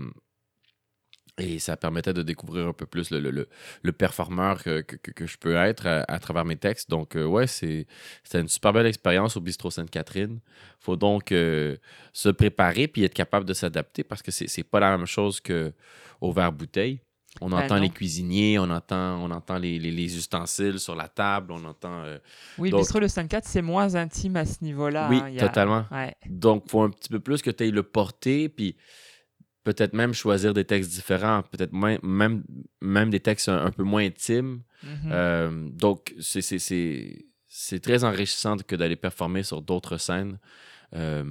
[1.37, 3.47] et ça permettait de découvrir un peu plus le,
[3.91, 4.85] performeur que,
[5.25, 6.89] je peux être à, travers mes textes.
[6.89, 7.87] Donc, euh, ouais, c'est,
[8.23, 10.39] c'était une super belle expérience au Bistrot Sainte-Catherine.
[10.79, 14.97] faut donc se préparer puis être capable de s'adapter parce que c'est, c'est pas la
[14.97, 17.01] même chose qu'au verre-bouteille.
[17.41, 17.81] On Ben entend non.
[17.81, 22.03] les cuisiniers, on entend, on entend les, les- les ustensiles sur la table, on entend.
[22.03, 22.17] euh,
[22.57, 25.07] Oui, le Bistrot Le 54, c'est moins intime à ce niveau-là.
[25.09, 25.85] oui, hein, a- totalement.
[25.91, 26.15] Ouais.
[26.29, 28.77] Donc, il faut un petit peu plus que tu ailles le porter, puis
[29.63, 32.43] peut-être même choisir des textes différents, peut-être moins- même,
[32.81, 34.61] même des textes un, un peu moins intimes.
[34.83, 34.91] Mhm.
[35.11, 37.25] Euh, donc, c'est- c'est- c'est
[37.57, 40.39] c'est très enrichissant que d'aller performer sur d'autres scènes.
[40.93, 41.23] Euh,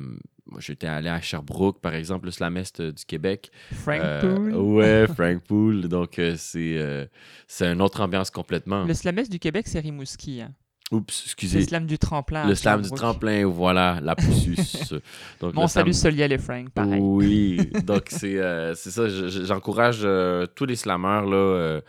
[0.47, 3.51] moi, j'étais allé à Sherbrooke, par exemple, le Slamest euh, du Québec.
[3.73, 4.55] Frank Euh, Poole.
[4.55, 5.89] Ouais, Frank Poole.
[5.89, 7.09] Donc, euh, c'est
[7.47, 8.85] c'est une autre ambiance complètement.
[8.85, 10.43] Le slamès du Québec, c'est Rimouski.
[10.43, 10.53] hein.
[10.93, 11.63] Oups, C'est le excusez.
[11.65, 12.47] slam du tremplin.
[12.47, 14.55] Le slam du tremplin, voilà, la poussus.
[15.41, 17.01] Donc, le salut slam- Soliel et Frank, pareil.
[17.01, 19.09] Oui, donc c'est euh, ça.
[19.09, 21.81] je- je- J'encourage euh, tous les slammeurs là, euh,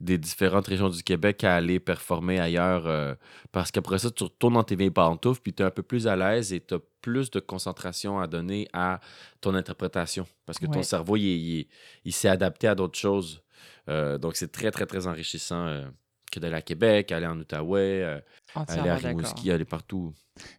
[0.00, 3.16] des différentes régions du Québec à aller performer ailleurs
[3.50, 6.06] parce qu'après ça, tu retournes dans tes vieilles pantoufles puis tu es un peu plus
[6.06, 9.00] à l'aise et tu as plus de concentration à donner à
[9.40, 11.68] ton interprétation parce que ton cerveau, il, est- il est-
[12.04, 13.42] il s'est adapté à d'autres choses.
[13.88, 15.82] Donc c'est très, très, très enrichissant
[16.30, 18.18] que d'aller à Québec, aller en Outaouais, euh,
[18.54, 18.96] aller à.
[18.96, 20.12] Rimouski, aller partout.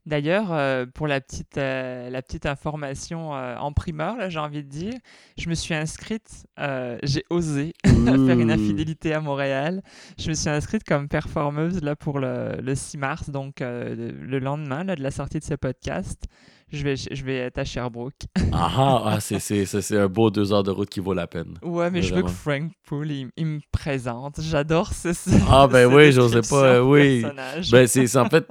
[0.08, 4.63] D'ailleurs, euh, pour la petite, euh, la petite information euh, en primeur, là, j'ai envie
[4.63, 4.93] de dire,
[5.38, 9.84] je me suis inscrite, euh, j'ai osé faire une infidélité à Montréal.
[10.17, 14.12] Je me suis inscrite comme performeuse là, pour le, le 6 mars, donc euh, le,
[14.12, 16.23] le lendemain là, de la sortie de ce podcast.
[16.71, 18.13] Je vais, je vais être à Sherbrooke.
[18.53, 21.13] Ah, ah, ah, c'est- c'est c'est- c'est un beau deux heures de route qui vaut
[21.13, 21.56] la peine.
[21.62, 22.30] Ouais, mais je veux que.
[22.30, 24.39] Frank Poole, il, il me présente.
[24.41, 27.25] J'adore ce, ce Ah, ben oui, j'osais pas, de oui.
[27.71, 28.47] Ben, c'est c'est en fait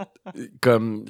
[0.61, 1.05] comme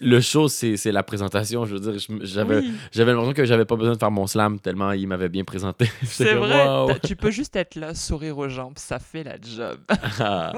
[0.00, 1.64] le show, c'est c'est la présentation.
[1.66, 2.72] Je veux dire, j'avais Oui.
[2.94, 5.88] l'impression que j'avais pas besoin de faire mon slam tellement il m'avait bien présenté.
[6.04, 6.92] C'est vrai, wow.
[7.04, 9.78] tu peux juste être là, sourire aux gens, puis ça fait la job.
[10.20, 10.52] Ah.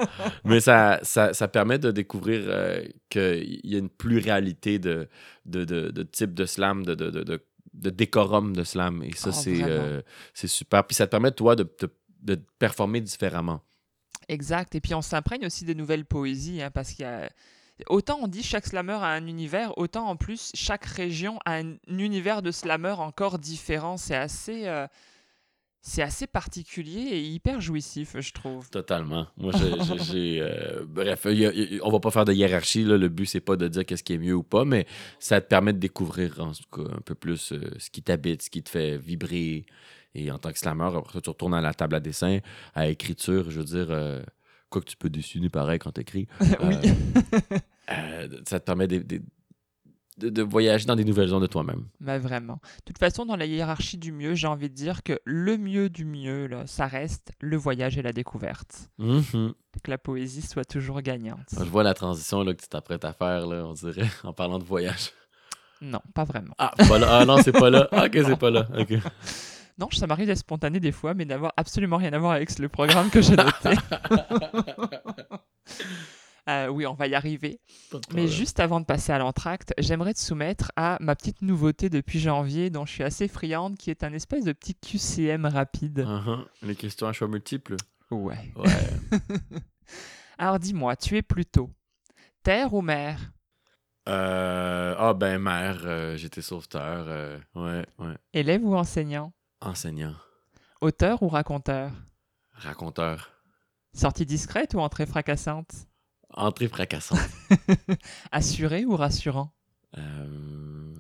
[0.45, 5.09] Mais ça, ça, ça permet de découvrir euh, qu'il y a une pluralité de,
[5.51, 7.11] de, de, de types de slam, de, de,
[7.75, 9.03] de, décorum de slam.
[9.03, 10.03] Et ça, Oh, c'est euh,
[10.35, 10.87] super.
[10.87, 11.69] Puis ça te permet, toi, de,
[12.23, 13.63] de, performer différemment.
[14.29, 14.75] Exact.
[14.75, 17.31] Et puis on s'imprègne aussi de nouvelles poésies, hein, parce qu'il y a.
[17.89, 21.77] Autant on dit chaque slammer a un univers, autant en plus chaque région a un
[21.89, 23.97] univers de slammer encore différent.
[23.97, 24.87] C'est assez, euh,
[25.83, 28.69] c'est assez particulier et hyper jouissif, je trouve.
[28.71, 29.27] Totalement.
[29.37, 29.53] Moi,
[30.13, 32.85] j'ai- euh, bref, il y a- il y a- on va pas faire de hiérarchie.
[32.85, 32.97] Là.
[32.99, 34.87] Le but, c'est pas de dire qu'est-ce qui est mieux ou pas, mais
[35.19, 38.43] ça te permet de découvrir en tout cas, un peu plus euh, ce qui t'habite,
[38.43, 39.65] ce qui te fait vibrer.
[40.15, 42.41] Et en tant que slammer, après ça, tu retournes à la table à dessin,
[42.75, 43.51] à écriture.
[43.51, 44.21] Je veux dire, euh,
[44.69, 46.27] quoi que tu peux dessiner pareil quand t'écris.
[46.41, 46.75] oui.
[47.91, 49.23] euh, ça te permet de, de-
[50.21, 51.85] de- de voyager dans des nouvelles zones de toi-même.
[52.01, 52.61] Mais vraiment.
[52.79, 55.89] De toute façon, dans la hiérarchie du mieux, j'ai envie de dire que le mieux
[55.89, 58.91] du mieux, là, ça reste le voyage et la découverte.
[58.99, 59.53] Mhm.
[59.83, 61.49] Que la poésie soit toujours gagnante.
[61.59, 64.59] Je vois la transition là, que tu t'apprêtes à faire, là, on dirait, en parlant
[64.59, 65.13] de voyage.
[65.81, 66.55] Non, pas vraiment.
[66.59, 67.07] Ah, pas là.
[67.21, 67.89] Ah non, c'est pas là.
[67.93, 68.69] Ah, ok, c'est pas là.
[68.79, 68.93] Ok.
[69.79, 72.69] Non, ça m'arrive d'être spontané des fois, mais d'avoir absolument rien à voir avec le
[72.69, 73.75] programme que j'ai noté.
[76.49, 77.61] Euh, oui, on va y arriver.
[78.15, 82.19] Mais juste avant de passer à l'entracte, j'aimerais te soumettre à ma petite nouveauté depuis
[82.19, 86.01] janvier, dont je suis assez friande, qui est un espèce de petit QCM rapide.
[86.01, 86.47] Uh-huh.
[86.63, 87.77] Les questions à choix multiples.
[88.11, 88.53] Ouais.
[88.57, 89.11] Ouais.
[90.39, 91.71] Alors dis-moi, tu es plutôt
[92.43, 93.33] terre ou mer?
[94.09, 97.05] Euh, ah, ben, mère, euh, j'étais sauveteur.
[97.09, 98.17] euh, ouais, ouais.
[98.33, 99.33] Élève ou enseignant?
[99.61, 100.15] Enseignant.
[100.81, 101.93] Auteur ou raconteur?
[102.53, 103.31] Raconteur.
[103.93, 105.71] Sortie discrète ou entrée fracassante?
[106.33, 107.19] Entrée fracassante.
[108.33, 109.53] Assuré ou rassurant?
[109.99, 110.95] Euh,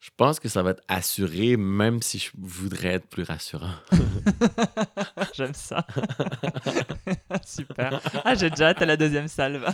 [0.00, 3.72] Je pense que ça va être assuré, même si je voudrais être plus rassurant.
[5.34, 5.86] J'aime ça.
[7.46, 8.00] Super.
[8.24, 9.64] Ah, j'ai déjà hâte à la deuxième salve.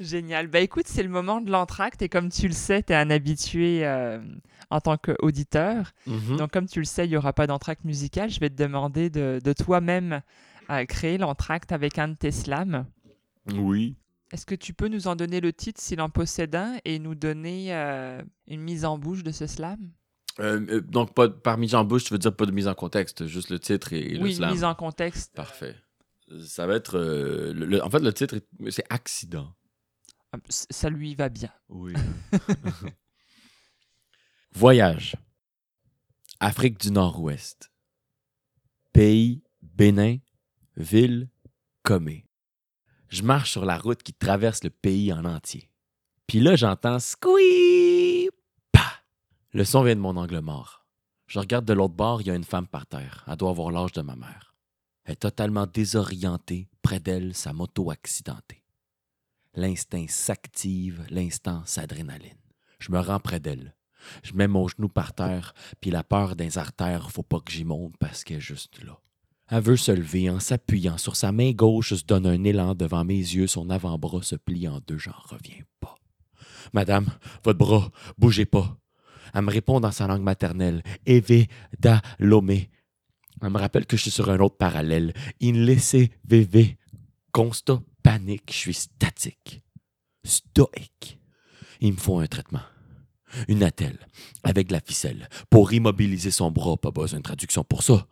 [0.00, 0.46] Génial.
[0.46, 3.10] Bah écoute, c'est le moment de l'entracte et comme tu le sais, tu es un
[3.10, 4.20] habitué euh,
[4.70, 5.90] en tant qu'auditeur.
[6.06, 6.36] Mhm.
[6.36, 8.30] Donc comme tu le sais, il n'y aura pas d'entracte musical.
[8.30, 10.22] Je vais te demander de, de toi-même
[10.70, 12.86] euh, créer l'entracte avec un de tes slams.
[13.54, 13.96] Oui.
[14.30, 17.14] Est-ce que tu peux nous en donner le titre s'il en possède un et nous
[17.14, 19.90] donner euh, une mise en bouche de ce slam?
[20.40, 22.74] Euh, euh, donc, pas, par mise en bouche, tu veux dire pas de mise en
[22.74, 24.52] contexte, juste le titre et, et le Oui, slam.
[24.52, 25.34] mise en contexte.
[25.34, 25.74] Parfait.
[26.44, 26.98] Ça va être.
[26.98, 29.54] euh, le- le- en fait, le titre, est- c'est Accident.
[30.32, 31.50] Ah, Ça lui va bien.
[31.70, 31.94] Oui.
[34.52, 35.16] Voyage.
[36.40, 37.70] Afrique du Nord-Ouest.
[38.92, 40.18] Pays, Bénin.
[40.78, 41.28] Ville,
[41.82, 42.24] Comé.
[43.08, 45.72] Je marche sur la route qui traverse le pays en entier.
[46.28, 48.30] Puis là, j'entends squeak!
[48.70, 48.86] Pa!
[49.52, 50.86] Le son vient de mon angle mort.
[51.26, 53.24] Je regarde de l'autre bord, il y a une femme par terre.
[53.26, 54.54] Elle doit avoir l'âge de ma mère.
[55.02, 58.62] Elle est totalement désorientée, près d'elle, sa moto accidentée.
[59.54, 62.38] L'instinct s'active, l'instant s'adrénaline.
[62.78, 63.74] Je me rends près d'elle.
[64.22, 67.64] Je mets mon genou par terre, puis la peur des artères, faut pas que j'y
[67.64, 69.00] monte parce qu'elle est juste là.
[69.50, 73.04] Elle veut se lever en s'appuyant sur sa main gauche, se donne un élan devant
[73.04, 75.94] mes yeux, son avant-bras se plie en deux, j'en reviens pas.
[76.74, 77.06] Madame,
[77.44, 78.76] votre bras, bougez pas.
[79.34, 81.46] Elle me répond dans sa langue maternelle, Eve
[81.78, 82.02] da.
[83.40, 85.12] Elle me rappelle que je suis sur un autre parallèle.
[85.42, 86.74] In laissez veve.
[87.32, 89.62] Constat, panique, je suis statique.
[90.24, 91.18] stoïque.
[91.80, 92.62] Il me faut un traitement.
[93.46, 93.98] Une attelle,
[94.42, 98.06] avec la ficelle, pour immobiliser son bras, pas besoin de traduction pour ça.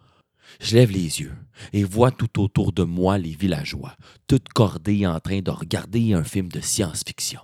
[0.60, 1.34] Je lève les yeux
[1.72, 6.24] et vois tout autour de moi les villageois, toutes cordés en train de regarder un
[6.24, 7.40] film de science-fiction.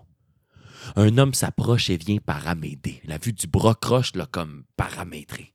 [0.96, 3.00] Un homme s'approche et vient paraméder.
[3.04, 5.54] La vue du bras croche là comme paramétré.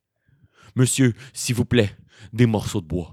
[0.76, 1.96] Monsieur, s'il vous plaît,
[2.34, 3.12] des morceaux de bois.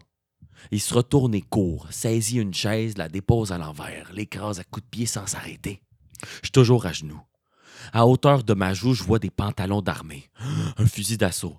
[0.70, 4.84] Il se retourne et court, saisit une chaise, la dépose à l'envers, l'écrase à coups
[4.84, 5.82] de pied sans s'arrêter.
[6.22, 7.20] Je suis toujours à genoux.
[7.92, 10.30] À hauteur de ma joue, je vois des pantalons d'armée.
[10.78, 11.58] Un fusil d'assaut.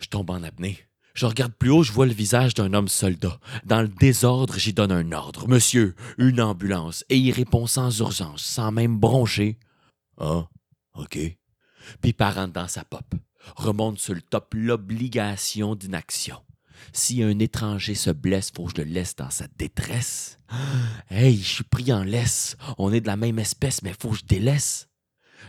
[0.00, 0.78] Je tombe en apnée.
[1.20, 3.38] Je regarde plus haut, je vois le visage d'un homme soldat.
[3.66, 5.46] Dans le désordre, j'y donne un ordre.
[5.48, 7.04] Monsieur, une ambulance.
[7.10, 9.58] Et il répond sans urgence, sans même broncher.
[10.18, 10.48] Ah,
[10.94, 11.18] OK.
[12.00, 13.04] Puis part dans sa pop.
[13.54, 16.38] Remonte sur le top l'obligation d'inaction.
[16.94, 20.38] Si un étranger se blesse, faut que je le laisse dans sa détresse.
[21.10, 22.56] Hey, je suis pris en laisse.
[22.78, 24.88] On est de la même espèce, mais faut que je délaisse.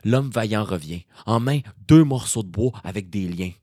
[0.03, 3.53] L'homme vaillant revient, en main deux morceaux de bois avec des liens.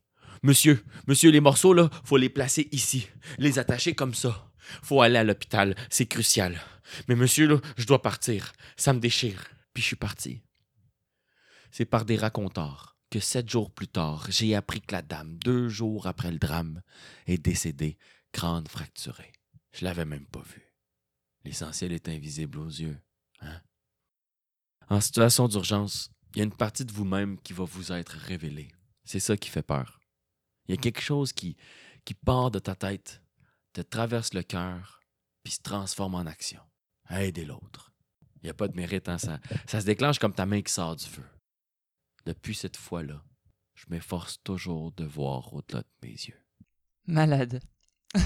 [0.43, 4.49] Monsieur, monsieur, les morceaux, là, faut les placer ici, les attacher comme ça.
[4.83, 6.61] Faut aller à l'hôpital, c'est crucial.
[7.07, 8.53] Mais monsieur, là, je dois partir.
[8.77, 9.43] Ça me déchire.
[9.73, 10.41] Puis je suis parti.
[11.71, 15.67] C'est par des racontars que sept jours plus tard, j'ai appris que la dame, deux
[15.67, 16.81] jours après le drame,
[17.25, 17.97] est décédée,
[18.31, 19.31] crâne fracturé.
[19.71, 20.73] Je l'avais même pas vue.
[21.43, 22.99] L'essentiel est invisible aux yeux.
[23.41, 23.61] Hein?
[24.89, 28.69] En situation d'urgence, il y a une partie de vous-même qui va vous être révélée.
[29.03, 29.98] C'est ça qui fait peur.
[30.69, 31.57] Il y a quelque chose qui,
[32.23, 33.23] part de ta tête,
[33.73, 35.01] te traverse le cœur,
[35.43, 36.61] puis se transforme en action.
[37.09, 37.91] Aider l'autre.
[38.35, 39.17] Il n'y a pas de mérite, hein?
[39.17, 41.25] ça, ça se déclenche comme ta main qui sort du feu.
[42.27, 43.23] Depuis cette fois-là,
[43.73, 46.39] je m'efforce toujours de voir au-delà de mes yeux.
[47.07, 47.61] Malade.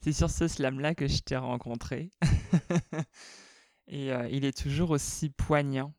[0.00, 2.10] c'est sur ce slam-là que je t'ai rencontré.
[3.86, 5.94] Et euh, il est toujours aussi poignant.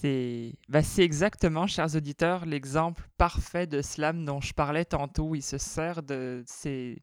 [0.00, 5.34] C'est bah, exactement, chers auditeurs, l'exemple parfait de slam dont je parlais tantôt.
[5.34, 7.02] Il se sert de ses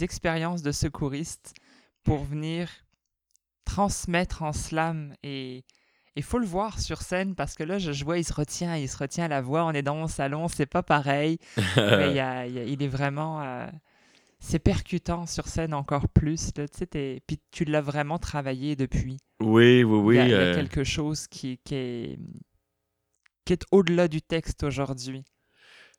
[0.00, 1.54] expériences de secouriste
[2.04, 2.68] pour venir
[3.64, 5.64] transmettre en slam et
[6.16, 8.88] il faut le voir sur scène parce que là, je, vois, il se retient, il
[8.88, 9.64] se retient à la voix.
[9.64, 11.38] On est dans mon salon, c'est pas pareil.
[11.76, 12.14] mais
[12.48, 13.42] il, est vraiment.
[13.42, 13.66] Euh,
[14.38, 16.50] c'est percutant sur scène encore plus.
[16.56, 16.66] Là,
[17.26, 19.18] puis tu l'as vraiment travaillé depuis.
[19.40, 20.16] Oui, oui, oui.
[20.16, 20.54] Il y a, euh.
[20.54, 22.18] quelque chose qui, qui est,
[23.44, 25.24] qui est au-delà du texte aujourd'hui.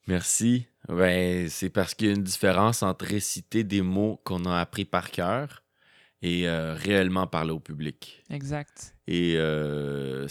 [0.08, 0.67] Merci.
[0.88, 4.86] Ben, c'est parce qu'il y a une différence entre réciter des mots qu'on a appris
[4.86, 5.63] par cœur
[6.22, 8.24] et euh, réellement parler au public.
[8.30, 8.96] Exact.
[9.08, 10.28] Et euh,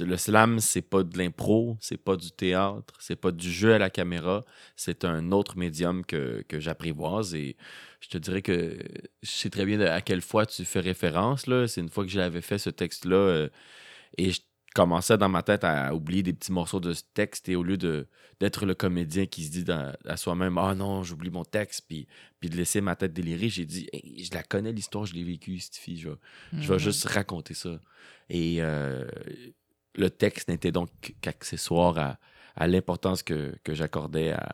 [0.00, 3.78] le slam, c'est pas de l'impro, c'est pas du théâtre, c'est pas du jeu à
[3.78, 4.44] la caméra,
[4.76, 7.56] c'est un autre médium que, que j'apprivoise et
[8.00, 8.78] je te dirais que
[9.22, 11.44] je sais très bien à quelle fois tu fais référence.
[11.66, 13.48] C'est une fois que j'avais fait ce texte-là euh,
[14.18, 14.40] et je
[14.74, 17.76] commençais dans ma tête à oublier des petits morceaux de ce texte et au lieu
[17.76, 18.06] de,
[18.40, 22.06] d'être le comédien qui se dit à soi-même Ah non, j'oublie mon texte, puis,
[22.40, 25.58] puis de laisser ma tête délirer, j'ai dit Je la connais l'histoire, je l'ai vécue,
[25.58, 26.08] cette fille, je,
[26.52, 26.78] vais mhm.
[26.78, 27.78] juste raconter ça.
[28.28, 29.06] Et euh,
[29.94, 32.18] le texte n'était donc qu'accessoire à,
[32.56, 34.50] à l'importance que, que j'accordais à,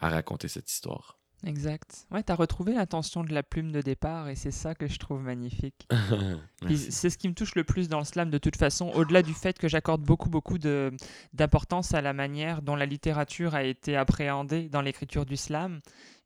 [0.00, 1.18] à raconter cette histoire.
[1.46, 2.06] Exact.
[2.10, 4.98] Ouais, tu as retrouvé l'intention de la plume de départ et c'est ça que je
[4.98, 5.86] trouve magnifique.
[6.68, 9.32] c'est ce qui me touche le plus dans le slam de toute façon, au-delà du
[9.32, 14.68] fait que j'accorde beaucoup, beaucoup d'importance à la manière dont la littérature a été appréhendée
[14.68, 15.80] dans l'écriture du slam.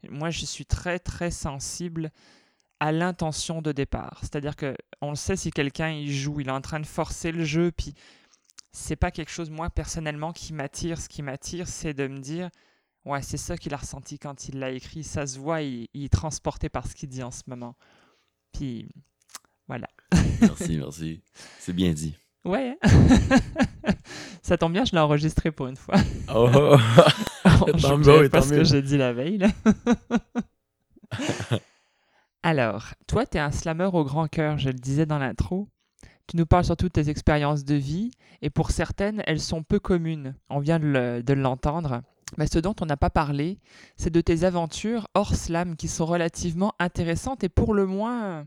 [0.08, 2.10] Moi, je suis très, très sensible
[2.80, 4.20] à l'intention de départ.
[4.22, 7.30] C'est-à-dire que on le sait si quelqu'un il joue, il est en train de forcer
[7.30, 7.94] le jeu, puis
[8.72, 10.98] c'est pas quelque chose, moi, personnellement, qui m'attire.
[10.98, 12.48] Ce qui m'attire, c'est de me dire
[13.04, 15.02] Ouais, c'est ça qu'il a ressenti quand il l'a écrit.
[15.04, 17.74] Ça se voit, il, est transporté par ce qu'il dit en ce moment.
[18.52, 18.88] Puis,
[19.68, 19.88] voilà.
[20.40, 21.22] merci, merci.
[21.58, 22.16] C'est bien dit.
[22.44, 22.78] Ouais.
[24.42, 25.96] ça tombe bien, je l'ai enregistré pour une fois.
[26.32, 26.48] Oh,
[27.80, 29.38] tant mieux, parce que j'ai dit la veille.
[29.38, 29.48] Là.
[32.42, 35.68] Alors, toi, tu es un slammer au grand cœur, je le disais dans l'intro.
[36.28, 39.80] Tu nous parles surtout de tes expériences de vie, et pour certaines, elles sont peu
[39.80, 40.36] communes.
[40.48, 42.02] On vient de l'entendre.
[42.38, 43.58] Mais ce dont on n'a pas parlé,
[43.96, 48.46] c'est de tes aventures hors slam qui sont relativement intéressantes et pour le moins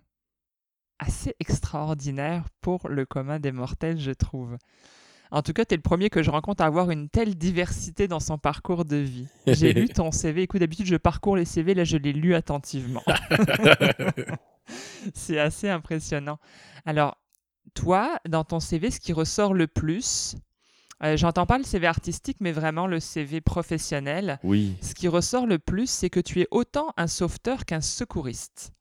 [0.99, 4.57] assez extraordinaires pour le commun des mortels, je trouve.
[5.31, 8.07] En tout cas, tu es le premier que je rencontre à avoir une telle diversité
[8.07, 9.27] dans son parcours de vie.
[9.47, 10.43] J'ai lu ton CV.
[10.43, 11.73] Écoute, d'habitude, je parcours les CV.
[11.73, 13.01] Là, je l'ai lu attentivement.
[15.15, 16.37] c'est assez impressionnant.
[16.85, 17.17] Alors,
[17.73, 20.35] toi, dans ton CV, ce qui ressort le plus,
[21.03, 24.39] euh, j'entends pas le CV artistique, mais vraiment le CV professionnel.
[24.43, 24.75] Oui.
[24.82, 28.73] Ce qui ressort le plus, c'est que tu es autant un sauveteur qu'un secouriste.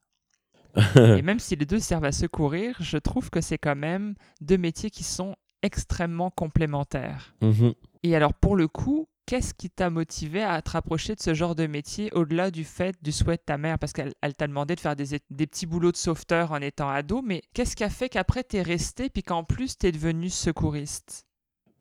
[0.96, 4.56] Et même si les deux servent à secourir, je trouve que c'est quand même deux
[4.56, 7.34] métiers qui sont extrêmement complémentaires.
[7.42, 7.74] Mhm.
[8.02, 11.54] Et alors pour le coup, qu'est-ce qui t'a motivé à te rapprocher de ce genre
[11.54, 13.78] de métier au-delà du fait du souhait de ta mère?
[13.78, 16.88] Parce qu'elle elle t'a demandé de faire des, des petits boulots de sauveteur en étant
[16.88, 21.26] ado, mais qu'est-ce qui a fait qu'après t'es resté puis qu'en plus t'es devenu secouriste?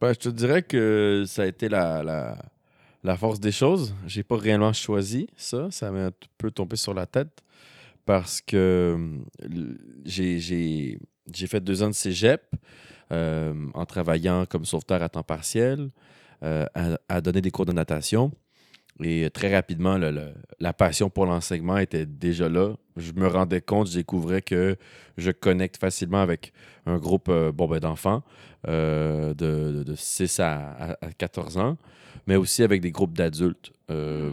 [0.01, 2.01] Ben, je te dirais que ça a été la,
[3.03, 3.93] la, force des choses.
[4.07, 5.67] J'ai pas réellement choisi ça.
[5.69, 7.43] Ça m'a un peu tombé sur la tête
[8.03, 8.97] parce que
[9.47, 10.97] euh, j'ai-
[11.47, 12.41] fait deux ans de cégep
[13.11, 15.91] euh, en travaillant comme sauveteur à temps partiel,
[16.41, 16.65] euh,
[17.07, 18.31] à, donner des cours de natation.
[19.03, 19.99] Et très rapidement,
[20.59, 22.73] la passion pour l'enseignement était déjà là.
[22.97, 24.75] Je me rendais compte, je découvrais que
[25.17, 26.51] je connecte facilement avec
[26.85, 28.23] un groupe euh, bon, ben, d'enfants
[28.67, 31.77] euh, de, de- de 6 à, à- à 14 ans,
[32.27, 33.71] mais aussi avec des groupes d'adultes.
[33.89, 34.31] Euh,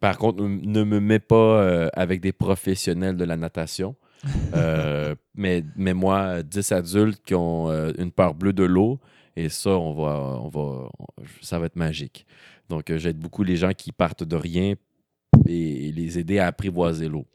[0.00, 3.94] par contre, ne me mets pas avec des professionnels de la natation.
[5.34, 8.98] Mais, mais moi, 10 adultes qui ont une peur bleue de l'eau,
[9.36, 10.90] et ça, on va, on va,
[11.40, 12.26] ça va être magique.
[12.68, 14.74] Donc, j'aide beaucoup les gens qui partent de rien
[15.46, 17.26] et, et les aider à apprivoiser l'eau.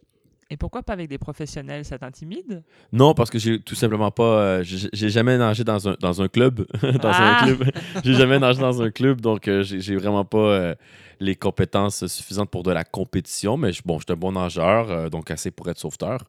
[0.51, 1.85] Et pourquoi pas avec des professionnels?
[1.85, 2.63] Ça t'intimide?
[2.93, 4.23] Non, parce que j'ai tout simplement pas.
[4.59, 6.67] euh, j'ai jamais nagé dans un, dans un club.
[6.81, 7.39] dans Ah!
[7.41, 7.71] un club.
[8.03, 10.75] J'ai jamais nagé dans un club, donc euh, j'ai vraiment pas euh,
[11.19, 13.57] les compétences suffisantes pour de la compétition.
[13.57, 16.19] Mais bon, je suis un bon nageur, euh, donc assez pour être sauveteur.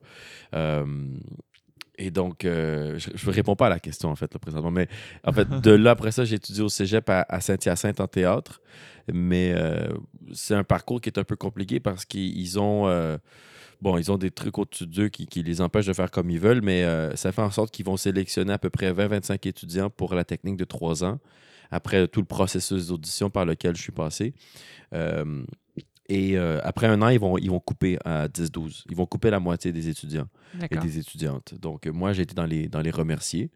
[1.97, 4.71] Et donc, euh, je ne réponds pas à la question, en fait, là, présentement.
[4.71, 4.87] Mais
[5.23, 8.61] en fait, de là, après ça, j'ai étudié au cégep à, à Saint-Hyacinthe en théâtre.
[9.11, 9.87] Mais euh,
[10.33, 12.87] c'est un parcours qui est un peu compliqué parce qu'ils ont.
[12.87, 13.17] euh,
[13.79, 16.39] Bon, ils ont des trucs au-dessus d'eux qui, qui les empêchent de faire comme ils
[16.39, 19.91] veulent, mais euh, ça fait en sorte qu'ils vont sélectionner à peu près 20-25 étudiants
[19.91, 21.19] pour la technique de trois ans,
[21.69, 24.33] après tout le processus d'audition par lequel je suis passé.
[26.09, 28.83] Et euh, après un an, ils vont, ils vont couper à 10-12.
[28.89, 30.27] Ils vont couper la moitié des étudiants
[30.71, 31.53] et des étudiantes.
[31.59, 33.49] Donc, euh, moi, j'ai été dans les, dans les remerciés.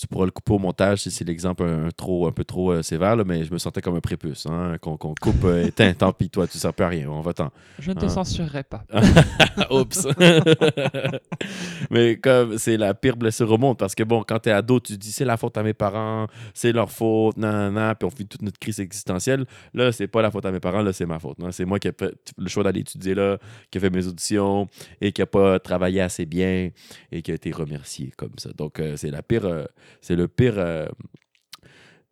[0.00, 2.82] Tu pourras le couper au montage si c'est l'exemple un, trop, un peu trop euh,
[2.82, 4.46] sévère, là, mais je me sentais comme un prépuce.
[4.46, 5.68] Hein, qu'on qu'on coupe, euh,
[5.98, 7.50] tant pis, toi, tu ne sers plus à rien, on va t'en.
[7.80, 8.08] Je ne te Ah.
[8.08, 8.84] censurerai pas.
[9.72, 10.06] Oups.
[11.90, 14.92] Mais comme c'est la pire blessure au monde, parce que bon, quand t'es ado, tu
[14.94, 18.16] te dis c'est la faute à mes parents, c'est leur faute, nan, nan, puis on
[18.16, 19.44] vit toute notre crise existentielle.
[19.74, 21.38] Là, c'est pas la faute à mes parents, là, c'est ma faute.
[21.42, 21.50] hein.
[21.50, 23.38] C'est moi qui ai fait le choix d'aller étudier là,
[23.70, 24.68] qui a fait mes auditions
[25.00, 26.70] et qui a pas travaillé assez bien
[27.12, 28.50] et qui a été remercié comme ça.
[28.56, 29.64] Donc, euh, c'est la pire, euh,
[30.00, 30.86] c'est le pire, euh,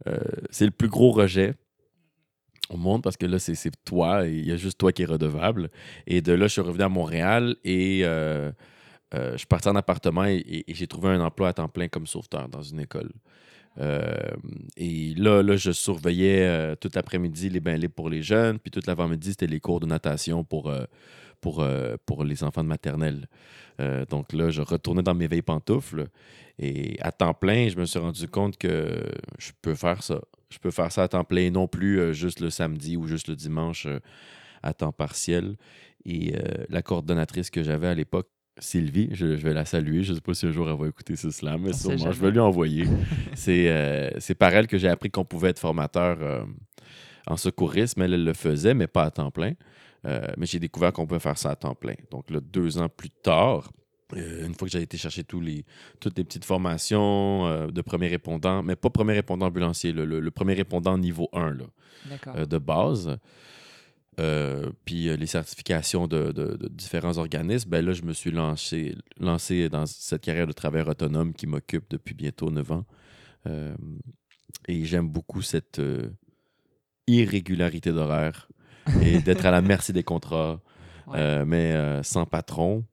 [0.07, 0.18] euh,
[0.51, 1.55] c'est le plus gros rejet
[2.68, 5.70] au monde parce que là, c'est toi il y a juste toi qui es redevable.
[6.07, 8.53] Et de là, je suis revenu à Montréal et euh,
[9.12, 12.49] je suis parti en appartement et, j'ai trouvé un emploi à temps plein comme sauveteur
[12.49, 13.11] dans une école.
[14.79, 18.81] Et là, là, je surveillais tout l'après-midi les bains libres pour les jeunes, puis tout
[18.87, 20.72] l'avant-midi, c'était les cours de natation pour,
[21.43, 21.62] pour,
[22.07, 23.29] pour les enfants de maternelle.
[24.09, 26.09] Donc là, je retournais dans mes veilles pantoufles
[26.59, 29.03] et à temps plein, je me suis rendu compte que
[29.39, 30.21] je peux faire ça.
[30.51, 33.07] Je peux faire ça à temps plein, et non plus euh, juste le samedi ou
[33.07, 33.99] juste le dimanche euh,
[34.63, 35.57] à temps partiel.
[36.05, 38.29] Et euh, la coordonnatrice que j'avais à l'époque,
[38.59, 40.03] Sylvie, je, je vais la saluer.
[40.03, 42.13] Je ne sais pas si un jour elle va écouter ce slam, mais On sûrement,
[42.13, 42.87] je vais lui envoyer.
[43.35, 46.45] c'est euh, c'est par elle que j'ai appris qu'on pouvait être formateur euh,
[47.27, 48.03] en secourisme.
[48.03, 49.53] Elle, elle le faisait, mais pas à temps plein.
[50.39, 51.97] Mais j'ai découvert qu'on pouvait faire ça à temps plein.
[52.13, 53.73] Donc là, deux ans plus tard,
[54.15, 55.65] euh, une fois que j'ai été chercher tous les,
[56.01, 60.21] toutes les petites formations euh, de premier répondant, mais pas premier répondant ambulancier, le, le-
[60.21, 61.65] le premier répondant niveau 1 là,
[62.37, 63.19] euh, de base,
[64.85, 69.69] puis les certifications de, de- de différents organismes, ben là, je me suis lancé, lancé
[69.69, 72.85] dans cette carrière de travailleur autonome qui m'occupe depuis bientôt 9 ans.
[74.69, 75.81] Et j'aime beaucoup cette
[77.07, 78.49] irrégularité d'horaire
[79.03, 80.61] et d'être à la merci des contrats,
[81.07, 81.45] Ouais.
[81.45, 82.85] mais sans patron.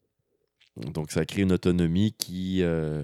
[0.78, 3.04] Donc, ça crée une autonomie qui, euh,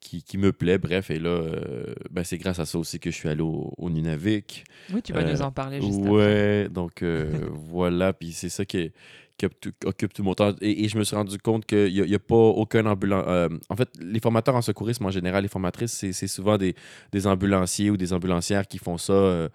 [0.00, 0.78] qui, qui me plaît.
[0.78, 3.72] Bref, et là, euh, ben, c'est grâce à ça aussi que je suis allé au,
[3.78, 4.64] au Nunavik.
[4.92, 6.10] oui, tu vas euh, nous en parler juste après.
[6.10, 8.92] Ouais, donc euh, voilà, puis c'est ça qui, est-
[9.38, 9.46] qui
[9.86, 10.54] occupe tout- mon temps.
[10.60, 13.24] Et, et je me suis rendu compte qu'il n'y a, pas aucun ambulant.
[13.26, 16.74] euh, en fait, les formateurs en secourisme, en général, les formatrices, c'est c'est souvent des,
[17.10, 19.48] des ambulanciers ou des ambulancières qui font ça euh,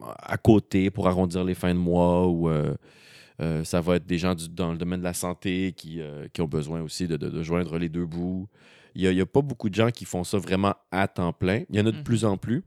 [0.00, 2.48] à côté pour arrondir les fins de mois ou.
[2.48, 2.74] euh,
[3.40, 6.26] euh, ça va être des gens du- dans le domaine de la santé qui, euh,
[6.32, 8.48] qui ont besoin aussi de, de- de joindre les deux bouts.
[8.94, 11.06] Il n'y a, il y a pas beaucoup de gens qui font ça vraiment à
[11.08, 11.64] temps plein.
[11.70, 12.02] Il y en a de Mhm.
[12.04, 12.62] plus en plus.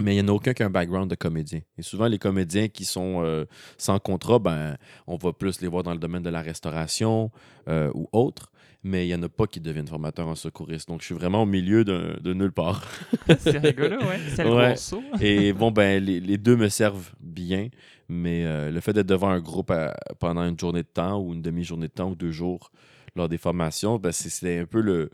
[0.00, 1.60] Mais il n'y en a aucun qui a un background de comédien.
[1.76, 3.46] Et souvent, les comédiens qui sont euh,
[3.78, 4.76] sans contrat, ben,
[5.08, 7.30] on va plus les voir dans le domaine de la restauration
[7.66, 8.52] ou autre.
[8.84, 10.88] Mais il n'y en a pas qui deviennent formateurs en secouriste.
[10.88, 12.86] Donc, je suis vraiment au milieu de nulle part.
[13.40, 14.18] c'est rigolo, ouais.
[14.34, 14.66] C'est le Ouais.
[14.68, 15.02] gros saut.
[15.20, 17.68] Et bon, ben, les, les deux me servent bien.
[18.08, 21.34] Mais euh, le fait d'être devant un groupe à- pendant une journée de temps ou
[21.34, 22.70] une demi-journée de temps ou deux jours,
[23.16, 25.10] lors des formations, ben, c'est- c'était un peu le.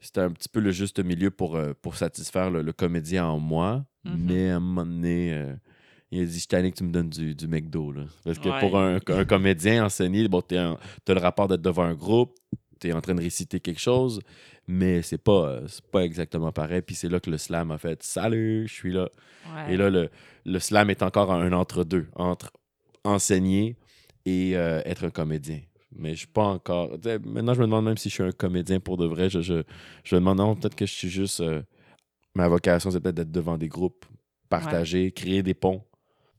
[0.00, 3.38] C'était un petit peu le juste milieu pour, euh, pour satisfaire le, le comédien en
[3.40, 3.84] moi.
[4.04, 4.16] Mhm.
[4.26, 5.52] Mais à un moment donné, euh,
[6.10, 7.90] il a dit Je tanné que tu me donnes du, du McDo.
[7.90, 8.02] Là.
[8.22, 8.60] Parce que Ouais.
[8.60, 10.76] pour un, un comédien enseigné, bon, tu as
[11.08, 12.34] le rapport d'être devant un groupe,
[12.80, 14.20] tu es en train de réciter quelque chose,
[14.66, 16.82] mais c'est pas, euh, pas exactement pareil.
[16.82, 19.08] Puis c'est là que le slam a fait Salut, je suis là.
[19.46, 19.74] Ouais.
[19.74, 20.10] Et là, le,
[20.44, 22.52] le slam est encore un entre-deux, entre
[23.04, 23.76] enseigner
[24.26, 25.60] et euh, être un comédien.
[25.96, 26.90] Mais je suis pas encore.
[27.24, 29.30] Maintenant, je me demande même si je suis un comédien pour de vrai.
[29.30, 29.62] Je, je,
[30.02, 31.40] je me demande, non, peut-être que je suis juste.
[31.40, 31.62] euh,
[32.34, 34.04] ma vocation, c'est peut-être d'être devant des groupes,
[34.48, 35.84] partager, créer des ponts.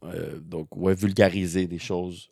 [0.03, 2.29] Euh, donc, ouais, vulgariser des choses.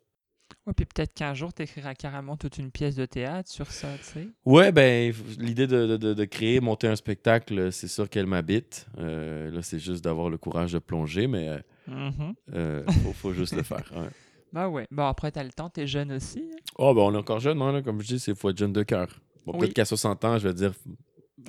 [0.65, 3.97] Ouais, puis peut-être qu'un jour, tu écriras carrément toute une pièce de théâtre sur ça,
[3.97, 4.27] tu sais.
[4.45, 8.87] Ouais, ben, l'idée de, de- de- créer, monter un spectacle, c'est sûr qu'elle m'habite.
[8.97, 11.57] Euh, là, c'est juste d'avoir le courage de plonger, mais euh,
[11.87, 12.33] Mhm.
[12.53, 13.91] euh, faut, faut juste le faire.
[13.93, 14.07] ouais.
[14.53, 14.87] Bah ouais.
[14.89, 16.49] Bon, après, t'as le temps, t'es jeune aussi.
[16.53, 16.57] hein?
[16.77, 18.71] Oh, ben on est encore jeune, hein, là, comme je dis, il faut être jeune
[18.73, 19.19] de cœur.
[19.45, 19.59] Bon, Oui.
[19.59, 20.71] peut-être qu'à 60 ans, je vais dire,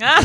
[0.00, 0.20] Ah!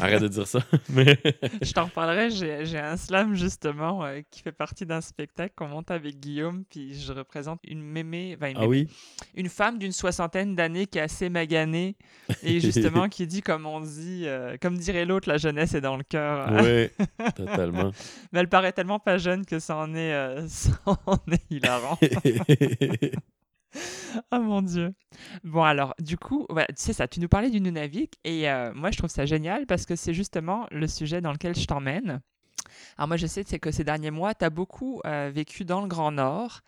[0.00, 0.60] arrête de dire ça.
[0.88, 1.18] Mais
[1.60, 5.90] Je t'en reparlerai, j'ai un slam justement euh, qui fait partie d'un spectacle qu'on monte
[5.90, 8.88] avec Guillaume, puis je représente une mémé, enfin, une, ah oui,
[9.34, 11.96] une femme d'une soixantaine d'années qui est assez maganée
[12.42, 15.96] et justement qui dit comme on dit, euh, comme dirait l'autre, la jeunesse est dans
[15.96, 16.50] le cœur.
[16.62, 16.88] oui,
[17.34, 17.90] totalement.
[18.32, 20.72] Mais elle paraît tellement pas jeune que ça en est, euh, ça
[21.06, 21.98] en est hilarant.
[24.32, 24.94] Oh mon dieu.
[25.42, 28.90] Bon alors, du coup, voilà, c'est ça, tu nous parlais du Nunavik et euh, moi
[28.90, 32.20] je trouve ça génial parce que c'est justement le sujet dans lequel je t'emmène.
[32.96, 35.88] Alors moi je sais que ces derniers mois, tu as beaucoup euh, vécu dans le
[35.88, 36.60] Grand Nord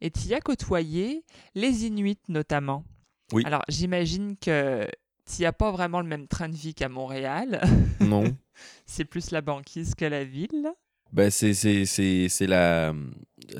[0.00, 2.84] et tu y as côtoyé les Inuits notamment.
[3.32, 3.42] Oui.
[3.46, 4.86] Alors j'imagine que
[5.26, 7.60] tu n'y as pas vraiment le même train de vie qu'à Montréal.
[8.00, 8.24] non.
[8.86, 10.72] c'est plus la banquise que la ville.
[11.12, 11.52] Ben, c'est,
[12.46, 12.94] la,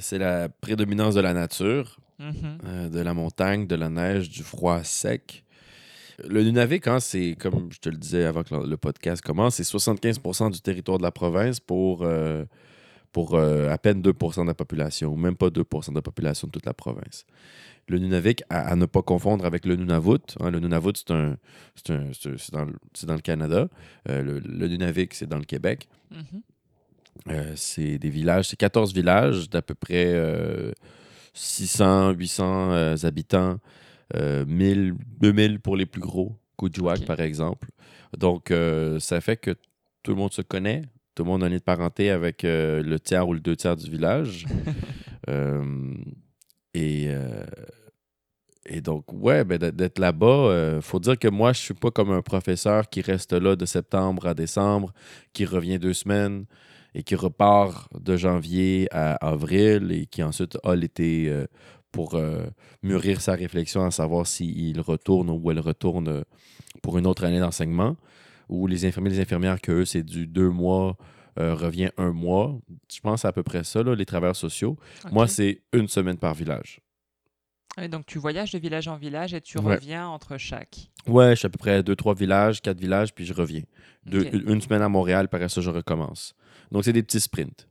[0.00, 2.58] c'est la prédominance de la nature, Mhm.
[2.64, 5.44] euh, de la montagne, de la neige, du froid sec.
[6.24, 9.64] Le Nunavik, hein, c'est, comme je te le disais avant que le, podcast commence, c'est
[9.64, 12.44] 75% du territoire de la province pour, euh,
[13.12, 16.46] pour euh, à peine 2% de la population, ou même pas 2% de la population
[16.46, 17.24] de toute la province.
[17.88, 20.20] Le Nunavik, à, à ne pas confondre avec le Nunavut.
[20.38, 21.36] hein, le Nunavut, c'est, un,
[22.52, 23.68] dans, le, c'est dans le Canada.
[24.08, 25.88] Euh, le, le Nunavik, c'est dans le Québec.
[26.10, 26.42] Mhm.
[27.28, 30.14] Euh, c'est des villages, c'est 14 villages d'à peu près
[31.34, 33.58] 600, 800 euh, habitants,
[34.16, 36.36] euh, 1000, 2000 pour les plus gros,
[37.00, 37.06] Ok.
[37.06, 37.68] par exemple.
[38.16, 39.52] Donc, euh, ça fait que
[40.02, 40.82] tout le monde se connaît,
[41.14, 43.56] tout le monde a un lien de parenté avec euh, le tiers ou le deux
[43.56, 44.44] tiers du village.
[45.28, 45.94] Euh,
[46.74, 47.44] et, euh,
[48.66, 52.10] et donc, ouais, ben, d'être- là-bas, il faut dire que moi, je suis pas comme
[52.10, 54.92] un professeur qui reste là de septembre à décembre,
[55.32, 56.46] qui revient deux semaines
[56.94, 61.46] et qui repart de janvier à avril et qui ensuite a l'été euh,
[61.92, 62.46] pour euh,
[62.82, 66.22] mûrir sa réflexion à savoir s'il retourne ou elle retourne euh,
[66.82, 67.96] pour une autre année d'enseignement.
[68.48, 70.96] Ou les infirmiers et les infirmières, que eux, c'est du deux mois,
[71.38, 72.58] euh, revient un mois.
[72.92, 74.76] Je pense à peu près ça, là, les travailleurs sociaux.
[75.10, 76.81] Moi, c'est une semaine par village.
[77.80, 79.74] Et donc tu voyages de village en village et tu Ouais.
[79.76, 80.90] reviens entre chaque.
[81.06, 83.62] Ouais, je suis à peu près deux, trois villages, quatre villages, puis je reviens.
[84.06, 86.34] Deux- une, une semaine à Montréal, après ça, je recommence.
[86.70, 87.66] Donc, c'est des petits sprints.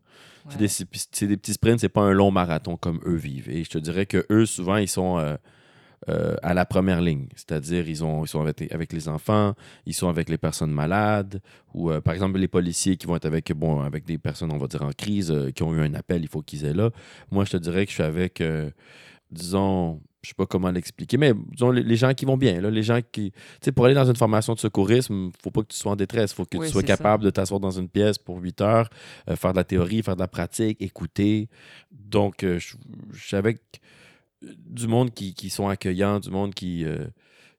[0.50, 0.68] C'est Ouais.
[0.68, 0.68] des,
[1.12, 3.50] c'est des petits sprints, c'est pas un long marathon comme eux vivent.
[3.50, 5.36] Et je te dirais que eux, souvent, ils sont euh,
[6.10, 7.28] euh, à la première ligne.
[7.36, 9.54] C'est-à-dire, ils, ont, ils sont avec, avec les enfants,
[9.86, 11.42] ils sont avec les personnes malades,
[11.76, 14.58] ou euh, par exemple, les policiers qui vont être avec, bon, avec des personnes, on
[14.58, 16.90] va dire, en crise, qui ont eu un appel, il faut qu'ils aient là.
[17.30, 18.42] Moi, je te dirais que je suis avec,
[19.32, 22.70] disons, je sais pas comment l'expliquer, mais disons, les, les gens qui vont bien, là,
[22.70, 23.32] les gens qui.
[23.32, 25.96] Tu sais, pour aller dans une formation de secourisme, faut pas que tu sois en
[25.96, 26.88] détresse, faut que Oui, tu sois ça.
[26.88, 28.90] capable de t'asseoir dans une pièce pour 8 heures,
[29.30, 31.50] euh, faire de la théorie, faire de la pratique, écouter.
[31.92, 32.76] Donc, euh, je
[33.14, 33.60] je suis avec
[34.44, 36.86] euh, du monde qui, qui sont accueillants, du monde qui.
[36.86, 37.06] euh,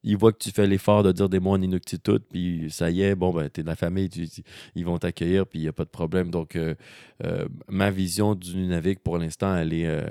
[0.04, 3.02] ils voient que tu fais l'effort de dire des mots en inuktitut, puis ça y
[3.02, 4.26] est, bon, ben, t'es de la famille, tu-
[4.74, 6.28] ils vont t'accueillir, puis il n'y a pas de problème.
[6.32, 6.58] Donc,
[7.68, 10.04] ma vision du Nunavik, pour l'instant, elle est,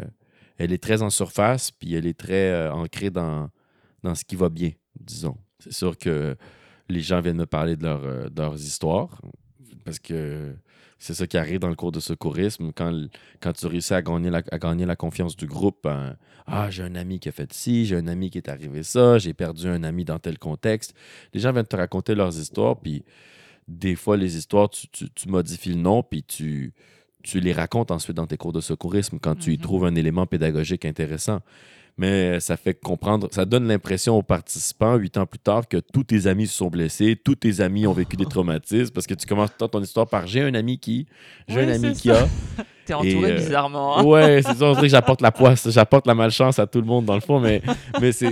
[0.64, 3.50] elle est très en surface, puis elle est très euh, ancrée dans,
[4.14, 5.38] ce qui va bien, disons.
[5.60, 6.36] C'est sûr que
[6.88, 9.22] les gens viennent me parler de, euh, leurs histoires,
[9.84, 10.54] parce que
[11.00, 12.72] c'est ça qui arrive dans le cours de secourisme.
[12.76, 13.08] Quand,
[13.40, 16.84] quand tu réussis à gagner, la, à gagner la confiance du groupe, ben, ah, j'ai
[16.84, 19.68] un ami qui a fait ci, j'ai un ami qui est arrivé ça, j'ai perdu
[19.68, 20.94] un ami dans tel contexte.
[21.34, 23.04] Les gens viennent te raconter leurs histoires, puis
[23.68, 26.74] des fois, les histoires, tu, tu- tu modifies le nom, puis tu,
[27.24, 29.62] tu les racontes ensuite dans tes cours de secourisme quand tu y Mhm.
[29.62, 31.40] trouves un élément pédagogique intéressant.
[31.98, 36.06] Mais ça fait comprendre, ça donne l'impression aux participants, huit ans plus tard, que tous
[36.06, 39.28] tes amis se sont blessés, tous tes amis ont vécu des traumatismes, parce que tu
[39.28, 41.06] commences ton histoire par j'ai un ami qui,
[41.50, 42.28] j'ai un ami qui a.
[42.86, 43.98] T'es entouré euh, bizarrement.
[44.00, 44.04] hein.
[44.06, 46.88] Ouais, c'est ça, on dirait que j'apporte la poisse, j'apporte la malchance à tout le
[46.88, 47.62] monde dans le fond, mais,
[48.00, 48.32] mais c'est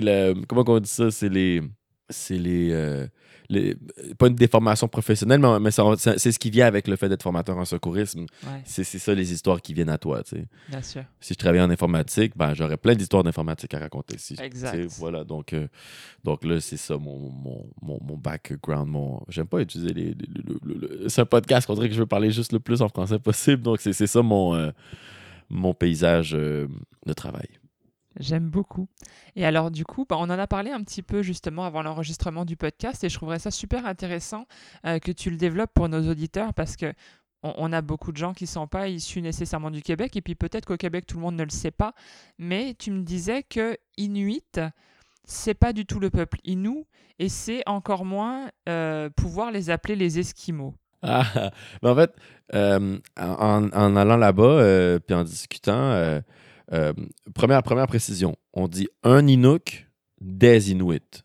[0.00, 0.34] le.
[0.46, 1.10] Comment on dit ça?
[1.10, 1.62] C'est les.
[2.10, 2.70] C'est les.
[2.72, 3.06] euh,
[3.50, 3.76] les-
[4.18, 7.64] pas une déformation professionnelle, mais, c'est ce qui vient avec le fait d'être formateur en
[7.64, 8.26] secourisme.
[8.44, 10.44] Ouais, C'est, ça les histoires qui viennent à toi, tu sais.
[10.68, 11.02] bien sûr.
[11.20, 14.16] Si je travaillais en informatique, ben, j'aurais plein d'histoires d'informatique à raconter.
[14.18, 14.76] Si, Exact.
[14.76, 15.66] tu sais, Voilà, donc, euh,
[16.24, 18.88] donc là, c'est ça mon, mon, mon, mon background.
[18.88, 19.22] Mon...
[19.28, 20.04] J'aime pas utiliser les.
[20.06, 22.60] les- le- le- le- C'est un podcast, on dirait que je veux parler juste le
[22.60, 23.62] plus en français possible.
[23.62, 24.70] Donc, c'est, c'est ça mon, euh,
[25.48, 26.66] mon paysage euh,
[27.06, 27.48] de travail.
[28.18, 28.88] J'aime beaucoup.
[29.36, 32.44] Et alors, du coup, bah, on en a parlé un petit peu justement avant l'enregistrement
[32.44, 34.46] du podcast et je trouverais ça super intéressant
[34.84, 36.92] euh, que tu le développes pour nos auditeurs parce que
[37.44, 40.34] on, a beaucoup de gens qui ne sont pas issus nécessairement du Québec et puis
[40.34, 41.94] peut-être qu'au Québec, tout le monde ne le sait pas.
[42.36, 44.60] Mais tu me disais que Inuit,
[45.22, 46.84] c'est pas du tout le peuple Innu
[47.20, 50.74] et c'est encore moins euh, pouvoir les appeler les Esquimaux.
[51.02, 52.12] Ah, mais en fait,
[52.54, 56.20] euh, en, en allant là-bas, puis en discutant,
[56.72, 56.92] euh,
[57.34, 59.88] première, première précision, on dit un Inuk
[60.20, 61.22] des Inuits.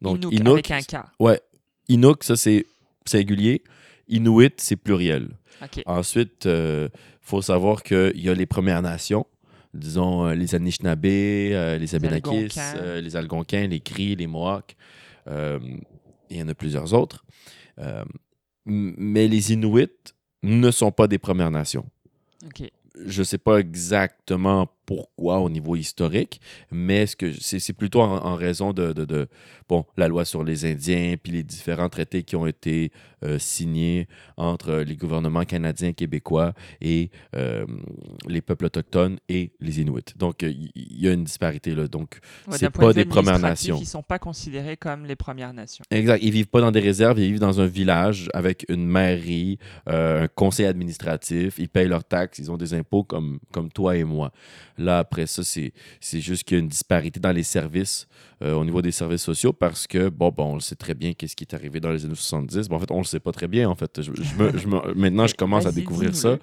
[0.00, 1.04] Donc, Inuk, Inuk, avec un K.
[1.18, 1.40] Ouais.
[1.88, 2.66] Inuk, ça c'est
[3.04, 3.62] singulier.
[4.08, 5.36] Inuit, c'est pluriel.
[5.86, 9.26] Ensuite, il faut savoir qu'il y a les Premières Nations,
[9.74, 14.76] disons euh, les Anishinaabe, euh, les euh, les Algonquins, les Cris, les Mohawks.
[15.28, 15.58] Euh,
[16.30, 17.24] il y en a plusieurs autres.
[17.78, 18.04] Euh,
[18.64, 21.86] mais les Inuits ne sont pas des Premières Nations.
[23.06, 26.40] Je sais pas exactement pourquoi au niveau historique,
[26.72, 29.28] mais ce que c'est plutôt en, en raison de, de- de,
[29.68, 32.90] bon, la loi sur les Indiens, puis les différents traités qui ont été
[33.22, 37.64] euh, signés entre les gouvernements canadiens, québécois et euh,
[38.26, 40.02] les peuples autochtones et les Inuits.
[40.16, 41.86] Donc, il y, a une disparité là.
[41.86, 42.18] Donc,
[42.48, 43.76] Ouais, c'est de pas des Premières Nations.
[43.76, 45.84] Ils ne sont pas considérés comme les Premières Nations.
[45.92, 46.18] Exact.
[46.20, 50.24] Ils vivent pas dans des réserves, ils vivent dans un village avec une mairie, euh,
[50.24, 51.58] un conseil administratif.
[51.58, 54.32] Ils payent leurs taxes, ils ont des impôts comme, comme toi et moi.
[54.80, 55.72] Là, après ça, c'est
[56.20, 58.08] juste qu'il y a une disparité dans les services,
[58.42, 61.12] euh, au niveau des services sociaux, parce que, bon, bon, on le sait très bien
[61.12, 62.68] qu'est-ce qui est arrivé dans les années 70.
[62.68, 64.00] Bon, en fait, on le sait pas très bien, en fait.
[64.02, 66.38] Je, je me- je me- maintenant, je commence à découvrir ça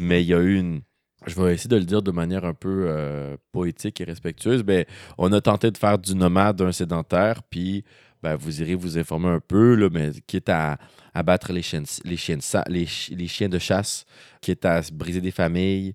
[0.00, 0.80] mais il y a eu une.
[1.26, 4.62] Je vais essayer de le dire de manière un peu euh, poétique et respectueuse.
[4.62, 4.84] Ben,
[5.18, 7.84] on a tenté de faire du nomade un sédentaire, puis
[8.22, 10.78] ben, vous irez vous informer un peu, là, mais quitte à
[11.14, 14.04] abattre les chiens, de- les, chiens de sa- les, chi- les chiens de chasse,
[14.40, 15.94] quitte à se briser des familles.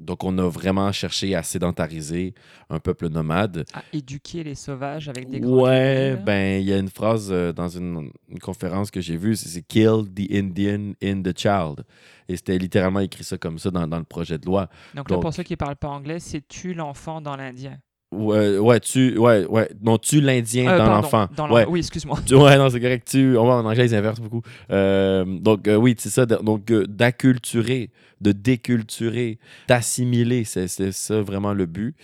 [0.00, 2.34] Donc, on a vraiment cherché à sédentariser
[2.70, 3.64] un peuple nomade.
[3.74, 6.16] à éduquer les sauvages avec des grands Ouais, là.
[6.16, 9.62] ben, il y a une phrase euh, dans une, une conférence que j'ai vue, c'est
[9.62, 11.84] Kill the Indian in the child.
[12.28, 14.68] Et c'était littéralement écrit ça comme ça dans, dans le projet de loi.
[14.94, 17.78] Donc, là, donc- pour ceux qui ne parlent pas anglais, c'est tue l'enfant dans l'Indien.
[18.12, 19.70] Ouais, ouais, tu, ouais, ouais.
[19.80, 21.28] Non, tu l'Indien Euh, dans l'enfant.
[21.50, 21.64] ouais.
[21.68, 22.18] Oui, excuse-moi.
[22.32, 23.06] Ouais, non, c'est correct.
[23.08, 24.42] Tu, on va en anglais, ils inversent beaucoup.
[24.70, 26.26] Euh, donc, euh, oui, c'est ça.
[26.26, 27.90] Donc, euh, d'acculturer,
[28.20, 29.38] de déculturer,
[29.68, 31.94] d'assimiler, c'est ça vraiment le but.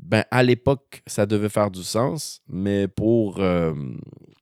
[0.00, 3.42] Ben, à l'époque, ça devait faire du sens, mais pour,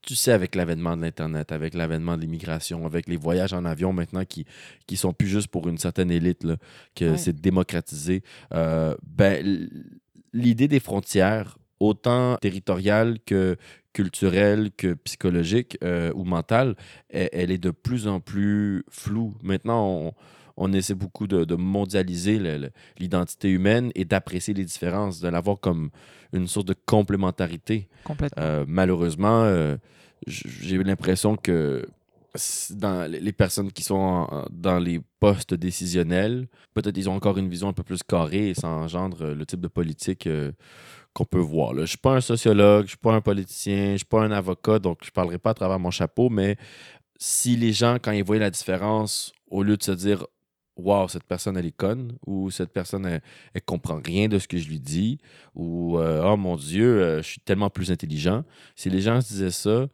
[0.03, 3.93] tu sais, avec l'avènement de l'Internet, avec l'avènement de l'immigration, avec les voyages en avion
[3.93, 4.45] maintenant qui,
[4.87, 6.57] qui sont plus juste pour une certaine élite, là,
[6.95, 7.17] que Ouais.
[7.19, 9.69] c'est démocratisé, ben,
[10.33, 13.57] l'idée des frontières, autant territoriales que
[13.93, 16.75] culturelles, que psychologiques euh, ou mentales,
[17.09, 19.35] elle, elle est de plus en plus floue.
[19.43, 20.13] Maintenant, on,
[20.57, 22.39] on essaie beaucoup de, de mondialiser
[22.99, 25.91] l'identité humaine et d'apprécier les différences, de l'avoir comme
[26.33, 27.89] une source de complémentarité.
[28.05, 28.43] Complètement.
[28.43, 29.77] Euh, malheureusement, euh,
[30.27, 31.87] j'ai l'impression que
[33.09, 37.73] les personnes qui sont dans les postes décisionnels, peut-être ils ont encore une vision un
[37.73, 40.53] peu plus carrée et ça engendre euh, le type de politique euh,
[41.13, 41.75] qu'on peut voir.
[41.75, 44.07] Je ne suis pas un sociologue, je ne suis pas un politicien, je ne suis
[44.07, 46.57] pas un avocat, donc je ne parlerai pas à travers mon chapeau, mais
[47.19, 50.27] si les gens, quand ils voient la différence, au lieu de se dire
[50.77, 53.23] Waouh, cette personne, elle est conne, ou cette personne, elle,
[53.55, 55.17] elle comprend rien de ce que je lui dis,
[55.55, 58.45] ou euh, Oh mon Dieu, je suis tellement plus intelligent.
[58.75, 59.87] Si les gens se disaient ça,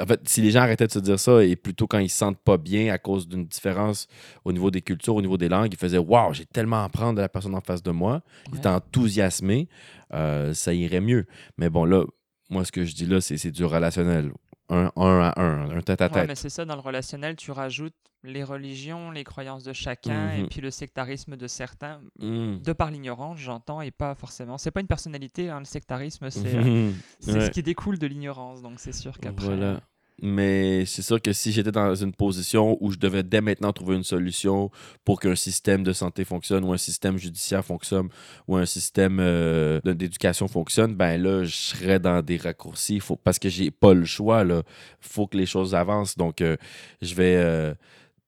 [0.00, 2.16] en fait, si les gens arrêtaient de se dire ça, et plutôt quand ils se
[2.16, 4.08] sentent pas bien à cause d'une différence
[4.44, 7.16] au niveau des cultures, au niveau des langues, ils faisaient Waouh, j'ai tellement à apprendre
[7.16, 8.22] de la personne en face de moi,
[8.52, 9.68] ils étaient enthousiasmés,
[10.14, 11.26] euh, ça irait mieux.
[11.58, 12.04] Mais bon, là,
[12.50, 14.32] moi, ce que je dis là, c'est c'est du relationnel.
[14.72, 16.36] Un, un à un, un tête à Ouais, mais tête.
[16.38, 17.94] c'est ça, dans le relationnel, tu rajoutes
[18.24, 20.48] les religions, les croyances de chacun, et Mhm.
[20.48, 22.58] puis le sectarisme de certains, Mm.
[22.62, 24.58] de par l'ignorance, j'entends, et pas forcément.
[24.58, 26.90] C'est pas une personnalité, hein, le sectarisme, c'est euh,
[27.26, 27.40] Ouais.
[27.46, 29.44] ce qui découle de l'ignorance, donc c'est sûr qu'après.
[29.44, 29.80] Voilà.
[30.22, 33.96] Mais c'est sûr que si j'étais dans une position où je devais dès maintenant trouver
[33.96, 34.70] une solution
[35.04, 38.08] pour qu'un système de santé fonctionne ou un système judiciaire fonctionne
[38.46, 43.40] ou un système euh, d'éducation fonctionne, ben là, je serais dans des raccourcis faut, parce
[43.40, 44.44] que j'ai pas le choix.
[44.44, 44.62] Il
[45.00, 46.16] faut que les choses avancent.
[46.16, 46.56] Donc, euh,
[47.00, 47.74] je vais euh,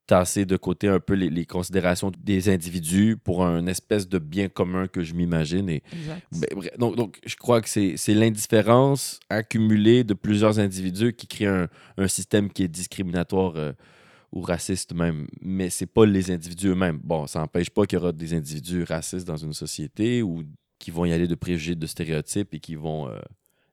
[0.07, 4.49] tasser de côté un peu les, les considérations des individus pour un espèce de bien
[4.49, 5.69] commun que je m'imagine.
[5.69, 5.83] Et
[6.33, 6.49] ben,
[6.79, 11.69] donc, donc, je crois que c'est c'est l'indifférence accumulée de plusieurs individus qui crée un,
[11.97, 13.73] un système qui est discriminatoire euh,
[14.33, 15.27] ou raciste même.
[15.41, 17.01] Mais c'est pas les individus eux-mêmes.
[17.03, 20.45] Bon, ça n'empêche pas qu'il y aura des individus racistes dans une société ou
[20.79, 23.19] qui vont y aller de préjugés, de stéréotypes et qui vont euh,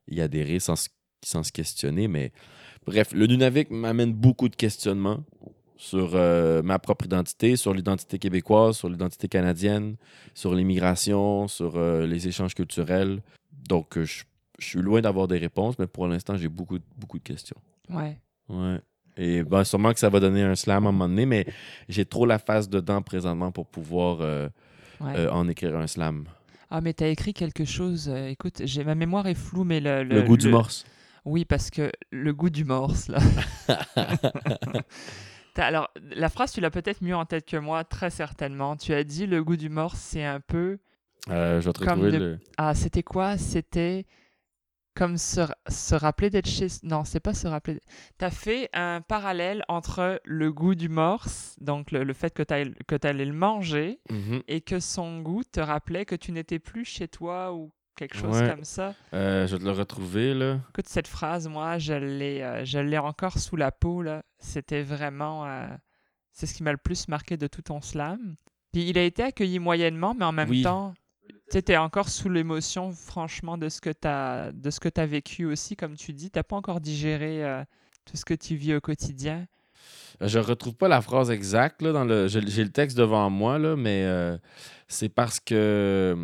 [0.08, 0.88] y adhérer sans,
[1.22, 2.08] sans se questionner.
[2.08, 2.32] Mais
[2.86, 5.24] bref, le Nunavik m'amène beaucoup de questionnements
[5.76, 9.96] sur euh, ma propre identité, sur l'identité québécoise, sur l'identité canadienne,
[10.34, 13.20] sur l'immigration, sur euh, les échanges culturels.
[13.68, 14.24] Donc, euh, je
[14.58, 17.56] je suis loin d'avoir des réponses, mais pour l'instant, j'ai beaucoup, beaucoup de questions.
[17.90, 18.16] Ouais.
[18.48, 18.78] Ouais.
[19.16, 21.46] Et ben, sûrement que ça va donner un slam à un moment donné, mais
[21.88, 24.20] j'ai trop la face dedans présentement pour pouvoir
[25.00, 25.28] ouais.
[25.30, 26.26] en écrire un slam.
[26.70, 28.08] Ah, mais t'as écrit quelque chose.
[28.28, 30.04] écoute, j'ai ma mémoire est floue, mais le.
[30.04, 30.84] Le, goût du morse.
[31.24, 33.18] Oui, parce que le goût du morse, là.
[35.56, 38.76] Alors, la phrase, tu l'as peut-être mieux en tête que moi, très certainement.
[38.76, 40.78] Tu as dit le goût du morse, c'est un peu.
[41.28, 42.38] Euh, je vais te Comme retrouver de- le...
[42.56, 43.36] Ah, c'était quoi?
[43.38, 44.06] C'était
[44.94, 46.66] comme se, se rappeler d'être chez.
[46.82, 47.80] Non, c'est pas se rappeler.
[48.18, 52.96] T'as fait un parallèle entre le goût du morse, donc le, le fait que que
[52.96, 54.42] t'allais le manger, Mhm.
[54.48, 58.40] et que son goût te rappelait que tu n'étais plus chez toi ou quelque chose
[58.40, 58.48] Ouais.
[58.50, 58.94] comme ça.
[59.14, 60.58] Euh, je vais te le retrouver, là.
[60.70, 64.22] Écoute, cette phrase, moi, je l'ai, euh, je l'ai encore sous la peau, là.
[64.38, 65.46] C'était vraiment...
[65.46, 65.66] euh,
[66.32, 68.36] c'est ce qui m'a le plus marqué de tout ton slam.
[68.72, 70.62] Puis il a été accueilli moyennement, mais en même Oui.
[70.62, 70.94] temps,
[71.50, 75.06] tu étais encore sous l'émotion, franchement, de ce que tu as, de ce que as
[75.06, 76.30] vécu aussi, comme tu dis.
[76.30, 77.62] T'as pas encore digéré
[78.06, 79.46] tout ce que tu vis au quotidien.
[80.20, 82.28] Je retrouve pas la phrase exacte, là, dans le...
[82.28, 84.38] J'ai le texte devant moi, là, mais euh,
[84.88, 86.16] c'est parce que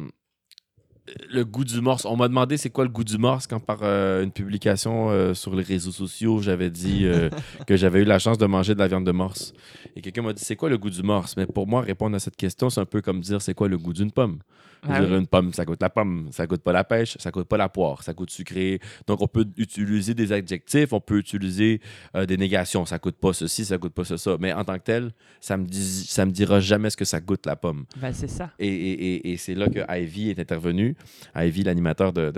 [1.30, 2.04] le goût du morse.
[2.04, 5.34] On m'a demandé c'est quoi le goût du morse quand par euh, une publication euh,
[5.34, 7.30] sur les réseaux sociaux, j'avais dit euh,
[7.66, 9.52] que j'avais eu la chance de manger de la viande de morse.
[9.96, 11.36] Et quelqu'un m'a dit c'est quoi le goût du morse?
[11.36, 13.78] Mais pour moi, répondre à cette question, c'est un peu comme dire c'est quoi le
[13.78, 14.38] goût d'une pomme?
[14.86, 15.16] Ah oui.
[15.18, 17.68] Une pomme, ça goûte la pomme, ça goûte pas la pêche, ça goûte pas la
[17.68, 18.80] poire, ça goûte sucré.
[19.06, 21.80] Donc, on peut utiliser des adjectifs, on peut utiliser
[22.14, 22.84] euh, des négations.
[22.86, 24.36] Ça goûte pas ceci, ça goûte pas ce, ça.
[24.38, 27.46] Mais en tant que tel, ça me, ça me dira jamais ce que ça goûte
[27.46, 27.86] la pomme.
[27.96, 28.50] Ben, c'est ça.
[28.58, 30.96] Et, et- et- et c'est là que Ivy est intervenu.
[31.34, 32.30] Ivy, l'animateur, de,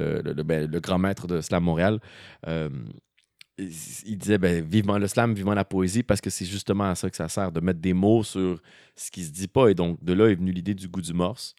[0.42, 1.98] ben, le grand maître de Slam Montréal,
[2.46, 2.68] euh,
[3.58, 3.68] il
[4.06, 7.10] il disait ben, vivement le slam, vivement la poésie, parce que c'est justement à ça
[7.10, 8.58] que ça sert, de mettre des mots sur
[8.96, 9.68] ce qui se dit pas.
[9.68, 11.54] Et donc, de là est venue l'idée du goût du morse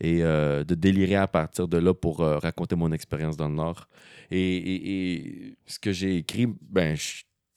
[0.00, 3.54] et euh, de délirer à partir de là pour euh, raconter mon expérience dans le
[3.54, 3.88] Nord.
[4.30, 6.96] Et, ce que j'ai écrit, ben,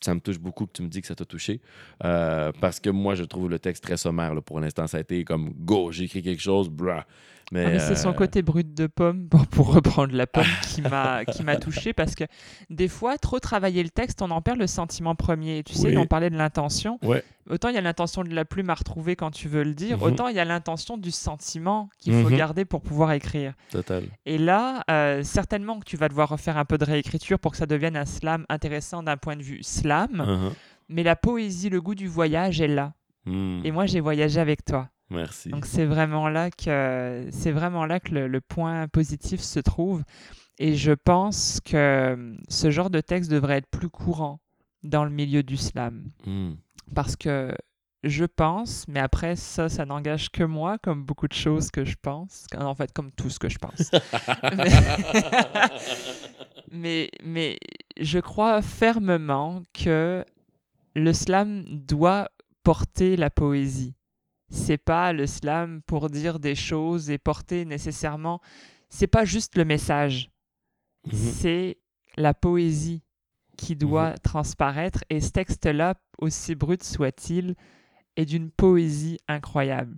[0.01, 1.61] ça me touche beaucoup que tu me dis que ça t'a touché.
[2.03, 4.33] Euh, parce que moi, je trouve le texte très sommaire.
[4.33, 4.41] là.
[4.41, 7.05] Pour l'instant, ça a été comme go, j'ai écrit quelque chose, brah.
[7.51, 10.45] Mais, Ah, mais c'est son euh, côté brut de pomme, pour, pour reprendre la pomme,
[10.67, 12.23] qui m'a qui m'a touché parce que
[12.69, 15.63] des fois, trop travailler le texte, on en perd le sentiment premier.
[15.63, 16.99] Tu sais, on parlait de l'intention.
[17.03, 17.23] Ouais.
[17.49, 19.97] Autant il y a l'intention de la plume à retrouver quand tu veux le dire,
[19.97, 20.03] Mhm.
[20.03, 22.37] autant il y a l'intention du sentiment qu'il faut Mhm.
[22.37, 23.53] garder pour pouvoir écrire.
[23.71, 24.03] Total.
[24.27, 27.57] Et là, euh, certainement que tu vas devoir refaire un peu de réécriture pour que
[27.57, 30.23] ça devienne un slam intéressant d'un point de vue slam.
[30.27, 30.53] Uh-huh.
[30.89, 32.93] Mais la poésie, le goût du voyage est là.
[33.25, 33.61] Hmm.
[33.63, 34.89] Et moi, j'ai voyagé avec toi.
[35.09, 35.49] Merci.
[35.49, 40.03] Donc c'est vraiment là que c'est vraiment là que le, le point positif se trouve.
[40.59, 44.41] Et je pense que euh, ce genre de texte devrait être plus courant
[44.83, 46.11] dans le milieu du slam.
[46.25, 46.55] Hmm.
[46.93, 47.55] Parce que
[48.03, 51.95] je pense, mais après ça, ça n'engage que moi, comme beaucoup de choses que je
[52.01, 52.45] pense.
[52.57, 53.91] En fait, comme tout ce que je pense.
[56.71, 57.57] mais, mais
[57.99, 60.25] je crois fermement que
[60.95, 62.29] le slam doit
[62.63, 63.95] porter la poésie.
[64.49, 68.41] C'est pas le slam pour dire des choses et porter nécessairement.
[68.89, 70.31] C'est pas juste le message.
[71.05, 71.13] Mhm.
[71.13, 71.77] C'est
[72.17, 73.03] la poésie
[73.57, 75.03] qui doit transparaître.
[75.09, 77.55] Et ce texte-là, aussi brut soit-il,
[78.15, 79.95] est d'une poésie incroyable.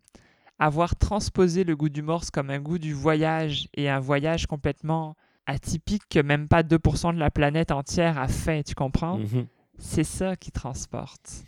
[0.59, 5.15] Avoir transposé le goût du morse comme un goût du voyage et un voyage complètement
[5.47, 9.17] atypique que même pas 2% de la planète entière a fait, tu comprends?
[9.17, 9.47] Mhm.
[9.79, 11.43] C'est ça qui transporte.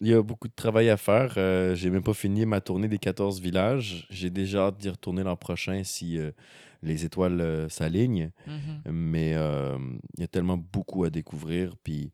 [0.00, 1.34] Il y a beaucoup de travail à faire.
[1.36, 4.06] Euh, j'ai même pas fini ma tournée des 14 villages.
[4.10, 6.30] J'ai déjà hâte d'y retourner l'an prochain si euh,
[6.82, 8.30] les étoiles euh, s'alignent.
[8.46, 8.92] Mhm.
[8.92, 9.78] Mais euh,
[10.16, 11.76] il y a tellement beaucoup à découvrir.
[11.82, 12.10] Puis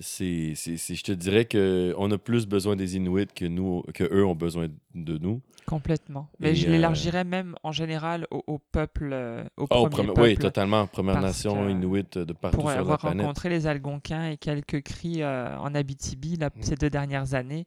[0.00, 4.24] c'est, je te dirais que on a plus besoin des Inuits que nous, que eux
[4.24, 5.40] ont besoin de nous.
[5.66, 6.28] Complètement.
[6.40, 9.88] Mais Et, je euh, l'élargirais même en général au, au peuple, euh, au Oh, premier
[9.90, 10.86] Premi- oui, peuple, totalement.
[10.86, 13.20] Première Nation Inuit de partout pour sur la avoir planète.
[13.22, 16.62] rencontré les Algonquins et quelques cris euh, en Abitibi là, Mm.
[16.62, 17.66] ces deux dernières années.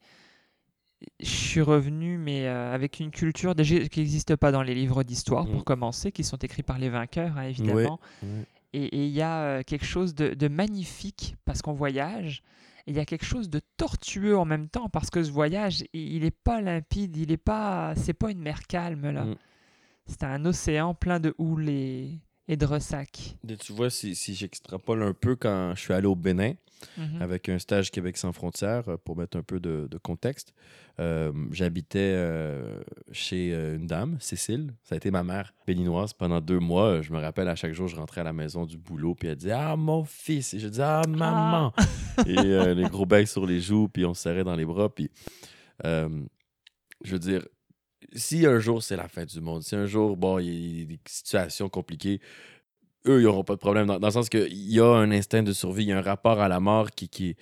[1.20, 5.04] Je suis revenu, mais euh, avec une culture déjà qui n'existe pas dans les livres
[5.04, 5.52] d'histoire, Mm.
[5.52, 8.00] pour commencer, qui sont écrits par les vainqueurs, hein, évidemment.
[8.24, 12.42] Et et il y a euh, quelque chose de, de magnifique parce qu'on voyage.
[12.88, 15.84] Et il y a quelque chose de tortueux en même temps parce que ce voyage,
[15.94, 19.26] il n'est pas limpide, il est pas, c'est pas une mer calme là.
[19.26, 19.36] Mm.
[20.08, 23.36] C'est un océan plein de houle et, et de ressacs.
[23.48, 26.54] Et Tu vois, si, si j'extrapole un peu quand je suis allé au Bénin
[26.98, 27.22] Mhm.
[27.22, 30.52] avec un stage Québec sans frontières, euh, pour mettre un peu de, de contexte,
[31.00, 32.82] euh, j'habitais euh,
[33.12, 34.74] chez une dame, Cécile.
[34.84, 37.04] Ça a été ma mère béninoise pendant deux mois.
[37.04, 39.36] Je me rappelle, à chaque jour, je rentrais à la maison du boulot, puis elle
[39.36, 40.56] disait Ah, mon fils.
[40.56, 41.72] Et je disais Ah, maman.
[42.26, 44.90] et euh, les gros becs sur les joues, puis on se serrait dans les bras.
[44.94, 45.12] Puis,
[45.84, 47.48] je veux dire,
[48.14, 50.86] si un jour c'est la fin du monde, si un jour, bon, il y a
[50.86, 52.20] des situations compliquées,
[53.08, 53.88] eux, ils n'auront pas de problème.
[53.88, 56.02] Dans, dans le sens qu'il y a un instinct de survie, il y a un
[56.02, 57.36] rapport à la mort qui, qui,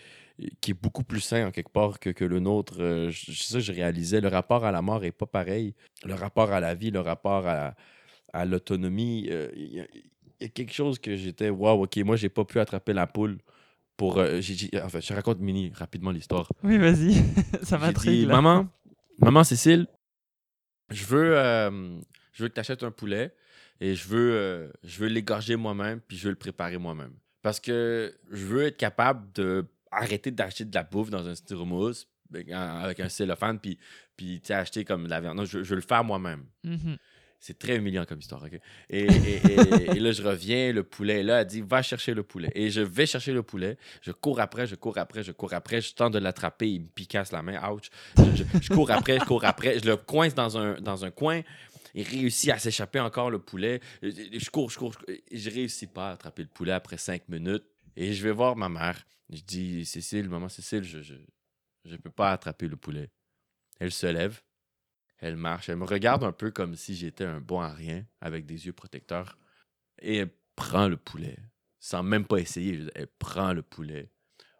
[0.61, 2.77] qui est beaucoup plus sain en quelque part que, que le nôtre.
[2.79, 4.21] Euh, je- C'est ça que je réalisais.
[4.21, 5.73] Le rapport à la mort est pas pareil.
[6.05, 7.75] Le rapport à la vie, le rapport à,
[8.31, 10.03] à l'autonomie, euh, il y, a- il
[10.41, 13.37] y a quelque chose que j'étais, waouh, ok, moi, j'ai pas pu attraper la poule.
[13.97, 14.39] Pour, euh,
[14.81, 16.49] enfin, je raconte mini rapidement l'histoire.
[16.63, 17.15] Oui, vas-y,
[17.63, 18.25] ça m'intrigue.
[18.27, 18.69] maman,
[19.19, 19.87] maman Cécile,
[20.89, 21.99] je veux, euh,
[22.33, 23.33] je veux que tu achètes un poulet
[23.79, 27.13] et je veux, euh, je veux l'égorger moi-même puis je veux le préparer moi-même.
[27.41, 32.07] Parce que je veux être capable de arrêter d'acheter de la bouffe dans un styromousse
[32.33, 33.79] avec un- cellophane puis,
[34.15, 35.37] puis acheter comme de la viande.
[35.37, 36.45] Non, je, veux le faire moi-même.
[36.63, 36.97] Mhm.
[37.41, 38.59] C'est très humiliant comme histoire, OK?
[38.89, 42.13] Et, et- et- et là, je reviens, le poulet est là, elle dit, va chercher
[42.13, 42.51] le poulet.
[42.53, 45.79] Et je vais chercher le poulet, je cours après, je cours après, je cours après,
[45.81, 47.89] je tente de l'attraper, il me picasse la main, ouch.
[48.17, 51.11] Je, je- je cours après, je cours après, je le coince dans un, dans un
[51.11, 51.41] coin,
[51.95, 53.79] il réussit à s'échapper encore le poulet.
[54.03, 55.15] Je, je cours, je cours, je cours.
[55.31, 57.63] je réussis pas à attraper le poulet après cinq minutes.
[57.95, 59.05] Et je vais voir ma mère.
[59.31, 61.15] Je dis, Cécile, maman Cécile, je, je,
[61.85, 63.09] je peux pas attraper le poulet.
[63.79, 64.41] Elle se lève,
[65.19, 68.45] elle marche, elle me regarde un peu comme si j'étais un bon à rien, avec
[68.45, 69.37] des yeux protecteurs.
[70.01, 71.37] Et elle prend le poulet,
[71.79, 72.87] sans même pas essayer.
[72.95, 74.11] Elle prend le poulet.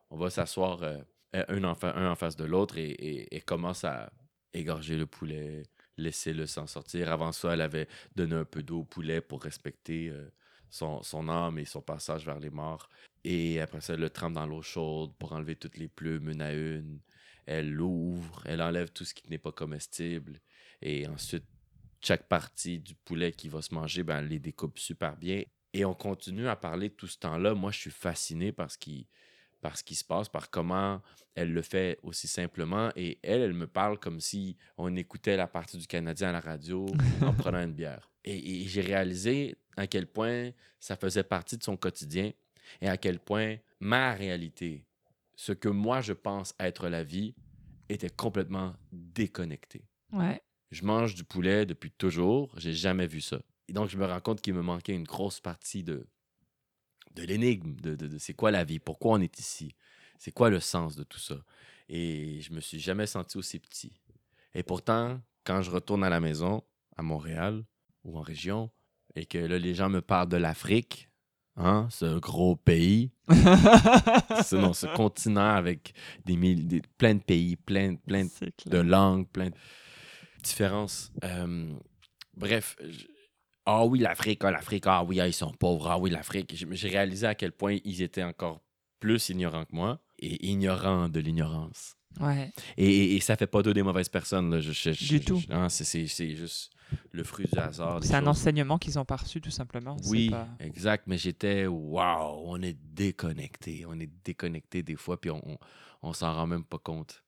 [0.10, 0.98] On va s'asseoir euh,
[1.34, 4.12] un, en face de l'autre et, et- et commence à
[4.54, 5.64] égorger le poulet,
[5.98, 7.12] laisser le sang sortir.
[7.12, 10.30] Avant ça, elle avait donné un peu d'eau au poulet pour respecter euh,
[10.70, 12.90] son, son âme et son passage vers les morts.
[13.24, 16.42] Et après ça, elle le trempe dans l'eau chaude pour enlever toutes les plumes une
[16.42, 17.00] à une.
[17.46, 20.40] Elle l'ouvre, elle enlève tout ce qui n'est pas comestible.
[20.82, 21.46] Et ensuite,
[22.02, 25.44] chaque partie du poulet qui va se manger, ben, elle les découpe super bien.
[25.74, 27.54] Et on continue à parler tout ce temps-là.
[27.54, 29.08] Moi, je suis fasciné par ce qui,
[29.62, 31.02] par ce qui se passe, par comment
[31.36, 32.92] elle le fait aussi simplement.
[32.96, 36.40] Et elle, elle me parle comme si on écoutait la partie du Canadien à la
[36.40, 36.88] radio
[37.22, 38.10] en prenant une bière.
[38.24, 42.32] Et, et j'ai réalisé à quel point ça faisait partie de son quotidien
[42.82, 44.86] et à quel point ma réalité,
[45.36, 47.36] ce que moi je pense être la vie,
[47.88, 49.84] était complètement déconnecté.
[50.12, 50.42] Ouais.
[50.72, 53.40] Je mange du poulet depuis toujours, j'ai jamais vu ça.
[53.68, 56.06] Et donc, je me rends compte qu'il me manquait une grosse partie de,
[57.16, 59.76] de l'énigme, de, de- de c'est quoi la vie, pourquoi on est ici,
[60.18, 61.38] c'est quoi le sens de tout ça.
[61.88, 63.94] Et je me suis jamais senti aussi petit.
[64.54, 66.64] Et pourtant, quand je retourne à la maison,
[66.98, 67.64] à Montréal
[68.04, 68.70] ou en région,
[69.16, 71.10] et que là, les gens me parlent de l'Afrique,
[71.56, 73.12] hein, ce gros pays,
[74.44, 75.94] ce, non, ce continent avec
[76.26, 78.28] des, mille- des- plein de pays, plein, plein
[78.68, 79.56] de langues, plein de
[80.42, 81.12] différences.
[81.24, 81.74] Euh,
[82.36, 82.78] bref,
[83.66, 86.54] ah oui, l'Afrique, ah, l'Afrique, ah oui, ah, ils sont pauvres, ah oui, l'Afrique.
[86.72, 88.62] J'ai réalisé à quel point ils étaient encore
[89.00, 91.96] plus ignorants que moi et ignorants de l'ignorance.
[92.20, 92.52] Ouais.
[92.76, 94.50] Et, et, ça fait pas d'eux des mauvaises personnes.
[94.50, 94.60] Là.
[94.60, 95.40] Je, je- je- Du tout.
[95.70, 96.72] c'est- c'est c'est juste
[97.12, 98.00] le fruit du hasard.
[98.04, 98.28] C'est un choses.
[98.30, 99.96] enseignement qu'ils ont pas reçu, tout simplement.
[100.08, 101.04] Oui, pas- exact.
[101.06, 103.86] Mais j'étais, waouh, on est déconnecté.
[103.88, 105.58] On est déconnecté des fois, puis on, on,
[106.02, 107.24] on s'en rend même pas compte.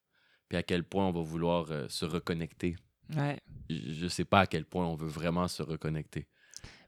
[0.49, 2.75] Puis à quel point on va vouloir euh, se reconnecter.
[3.15, 3.39] Ouais.
[3.69, 6.27] Je ne sais pas à quel point on veut vraiment se reconnecter.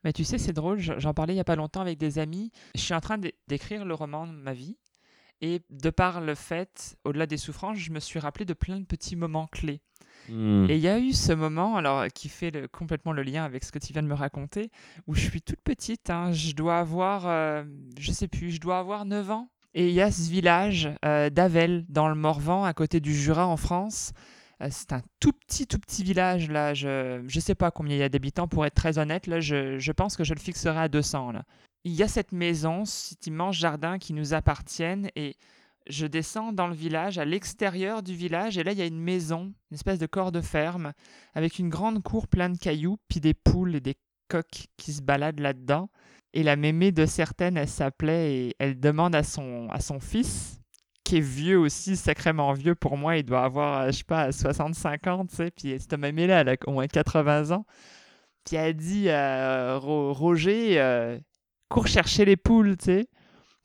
[0.03, 2.51] Mais tu sais, c'est drôle, j'en parlais il y a pas longtemps avec des amis.
[2.75, 4.77] Je suis en train d'é- d'écrire le roman de ma vie.
[5.41, 8.85] Et de par le fait, au-delà des souffrances, je me suis rappelé de plein de
[8.85, 9.81] petits moments clés.
[10.29, 10.67] Hmm.
[10.69, 13.63] Et il y a eu ce moment, alors qui fait le- complètement le lien avec
[13.65, 14.71] ce que tu viens de me raconter,
[15.07, 17.63] où je suis toute petite, hein, je dois avoir, euh,
[17.99, 19.49] je sais plus, je dois avoir 9 ans.
[19.73, 23.47] Et il y a ce village euh, d'Avel, dans le Morvan, à côté du Jura
[23.47, 24.13] en France.
[24.63, 26.73] Euh, c'est un tout petit, tout petit village, là.
[26.73, 29.27] Je ne sais pas combien il y a d'habitants, pour être très honnête.
[29.27, 31.31] Là, je, je pense que je le fixerai à 200.
[31.31, 31.43] Là.
[31.83, 35.09] Il y a cette maison, cet immense jardin qui nous appartiennent.
[35.15, 35.35] Et
[35.87, 39.01] je descends dans le village, à l'extérieur du village, et là, il y a une
[39.01, 40.93] maison, une espèce de corps de ferme,
[41.33, 43.95] avec une grande cour pleine de cailloux, puis des poules et des
[44.29, 45.89] coqs qui se baladent là-dedans.
[46.35, 50.59] Et la mémé de certaines, elle s'appelait et elle demande à son, à son fils,
[51.03, 54.31] qui est vieux aussi, sacrément vieux pour moi, il doit avoir, euh, je sais pas,
[54.31, 57.65] 65 ans, tu sais, puis cette mémé-là, elle a au moins 80 ans.
[58.45, 61.19] Puis elle dit à Roger, euh,
[61.69, 63.07] cours chercher les poules, tu sais.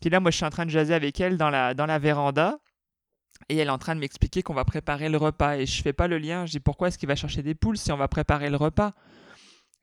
[0.00, 1.98] Puis là, moi, je suis en train de jaser avec elle dans la, dans la
[1.98, 2.58] véranda.
[3.48, 5.56] Et elle est en train de m'expliquer qu'on va préparer le repas.
[5.56, 6.46] Et je fais pas le lien.
[6.46, 8.92] Je dis pourquoi est-ce qu'il va chercher des poules si on va préparer le repas?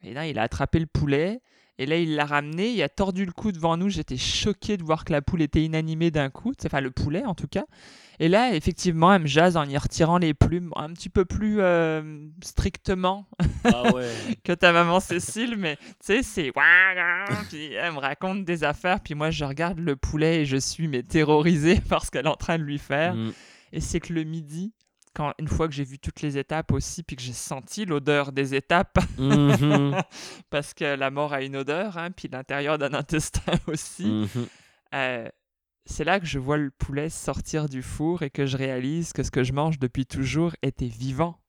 [0.01, 1.41] Et là, il a attrapé le poulet.
[1.78, 3.90] Et là, il l'a ramené, il a tordu le cou devant nous.
[3.90, 7.36] J'étais choqué de voir que la poule était inanimée d'un coup, enfin le poulet en
[7.36, 7.66] tout cas.
[8.20, 11.58] Et là, effectivement, elle me jase en y retirant les plumes un petit peu plus
[11.60, 13.28] euh, strictement
[13.66, 13.84] ah
[14.44, 16.52] que ta maman Cécile, mais tu sais, c'est.
[17.50, 20.88] Puis elle me raconte des affaires, puis moi, je regarde le poulet et je suis
[20.88, 23.16] mais terrorisé par ce qu'elle est en train de lui faire.
[23.16, 23.34] Mm.
[23.74, 24.74] Et c'est que le midi,
[25.16, 28.32] quand, une fois que j'ai vu toutes les étapes aussi, puis que j'ai senti l'odeur
[28.32, 29.95] des étapes, mhm.
[30.49, 34.47] parce que la mort a une odeur, hein, puis l'intérieur d'un intestin aussi, mhm.
[34.93, 35.28] euh,
[35.86, 39.24] c'est là que je vois le poulet sortir du four et que je réalise que
[39.24, 41.39] ce que je mange depuis toujours était vivant,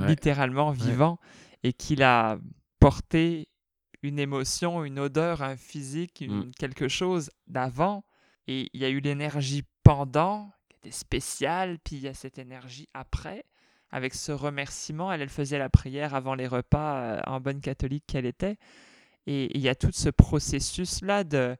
[0.00, 1.18] littéralement vivant,
[1.62, 2.38] et qu'il a
[2.80, 3.48] porté
[4.02, 6.50] une émotion, une odeur, un physique, mm.
[6.58, 8.04] quelque chose d'avant,
[8.46, 12.88] et il y a eu l'énergie pendant, était spéciale, puis il y a cette énergie
[12.94, 13.44] après.
[13.90, 18.04] Avec ce remerciement, elle, elle faisait la prière avant les repas euh, en bonne catholique
[18.06, 18.58] qu'elle était.
[19.26, 21.56] Et il y a tout ce processus-là de,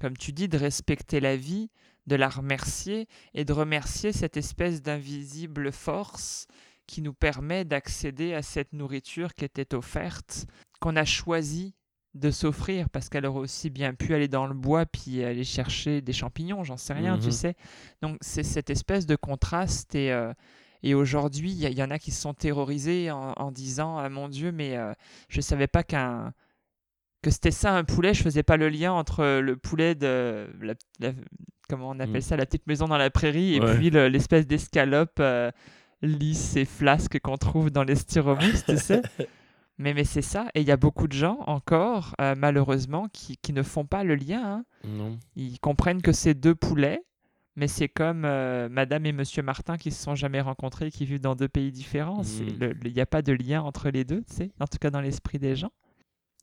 [0.00, 1.70] comme tu dis, de respecter la vie,
[2.06, 6.46] de la remercier et de remercier cette espèce d'invisible force
[6.86, 10.46] qui nous permet d'accéder à cette nourriture qui était offerte,
[10.80, 11.74] qu'on a choisi
[12.14, 16.02] de s'offrir parce qu'elle aurait aussi bien pu aller dans le bois puis aller chercher
[16.02, 17.32] des champignons, j'en sais rien, tu mhm.
[17.32, 17.54] sais.
[18.02, 20.32] Donc c'est cette espèce de contraste et, euh,
[20.82, 24.52] et aujourd'hui, il y, en a qui se sont terrorisés en, disant ah, mon Dieu,
[24.52, 24.92] mais euh,
[25.28, 26.32] je ne savais pas qu'un
[27.22, 30.74] que c'était ça un poulet, je faisais pas le lien entre le poulet de la,
[31.68, 32.20] comment on appelle mm.
[32.20, 35.52] ça la petite maison dans la prairie et puis l'espèce d'escalope euh,
[36.02, 39.02] lisse et flasque qu'on trouve dans les styromousse, tu sais.
[39.82, 43.36] Mais, mais c'est ça, et il y a beaucoup de gens encore, euh, malheureusement, qui,
[43.36, 44.64] qui, ne font pas le lien.
[44.86, 45.18] Hein.
[45.34, 47.02] Ils comprennent que c'est deux poulets,
[47.56, 51.20] mais c'est comme euh, Madame et Monsieur Martin qui se sont jamais rencontrés, qui vivent
[51.20, 52.22] dans deux pays différents.
[52.22, 52.74] Mm.
[52.84, 55.00] Il n'y a pas de lien entre les deux, tu sais, en tout cas dans
[55.00, 55.72] l'esprit des gens.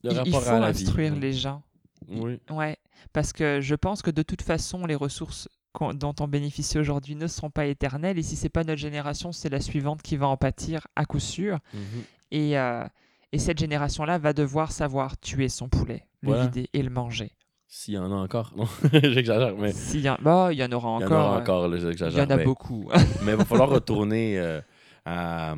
[0.03, 1.63] il, faut instruire les gens.
[2.09, 2.39] Oui.
[2.49, 2.77] Ouais,
[3.13, 5.47] parce que je pense que de toute façon, les ressources
[5.93, 9.49] dont on bénéficie aujourd'hui ne sont pas éternelles, et si c'est pas notre génération, c'est
[9.49, 11.59] la suivante qui va en pâtir à coup sûr.
[11.73, 12.03] Mhm.
[12.31, 12.83] Et euh,
[13.32, 17.32] et cette génération-là va devoir savoir tuer son poulet, le vider et le manger.
[17.71, 18.67] S'il y en a encore, non,
[19.03, 19.71] j'exagère, mais...
[19.71, 20.17] S'il y, en...
[20.19, 21.07] bah, il y en aura encore.
[21.07, 22.25] Il y en aura encore, j'exagère.
[22.25, 22.89] Il y en a beaucoup.
[23.23, 24.59] mais il va falloir retourner euh,
[25.05, 25.55] à...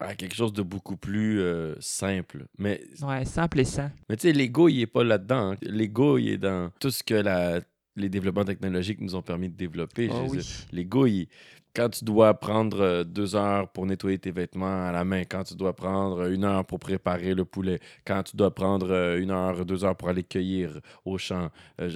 [0.00, 2.46] à, quelque chose de beaucoup plus euh, simple.
[2.56, 2.80] Mais...
[3.02, 3.92] Ouais, simple et sain.
[4.08, 5.52] Mais tu sais, l'ego, il n'est pas là-dedans.
[5.52, 5.56] Hein.
[5.60, 7.60] L'ego, il est dans tout ce que la...
[7.96, 10.08] les développements technologiques nous ont permis de développer.
[10.10, 10.38] Oh, oui.
[10.72, 11.28] L'ego, il
[11.76, 15.44] quand tu dois prendre euh, deux heures pour nettoyer tes vêtements à la main, quand
[15.44, 19.30] tu dois prendre une heure pour préparer le poulet, quand tu dois prendre euh, une
[19.30, 21.50] heure, deux heures pour aller cueillir au champ,
[21.82, 21.90] euh,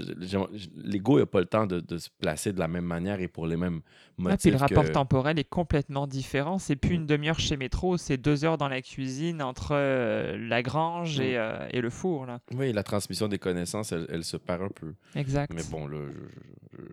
[0.77, 3.57] l'ego n'a pas le temps de, se placer de la même manière et pour les
[3.57, 3.81] mêmes
[4.39, 6.59] puis le rapport temporel est complètement différent.
[6.59, 9.75] C'est plus une demi-heure chez Métro, c'est deux heures dans la cuisine entre
[10.37, 11.69] la grange et, mm.
[11.73, 12.27] et, le four.
[12.27, 12.41] Là.
[12.55, 14.95] Oui, la transmission des connaissances, elle, se perd un peu.
[15.15, 15.53] Exact.
[15.55, 15.99] Mais bon, là,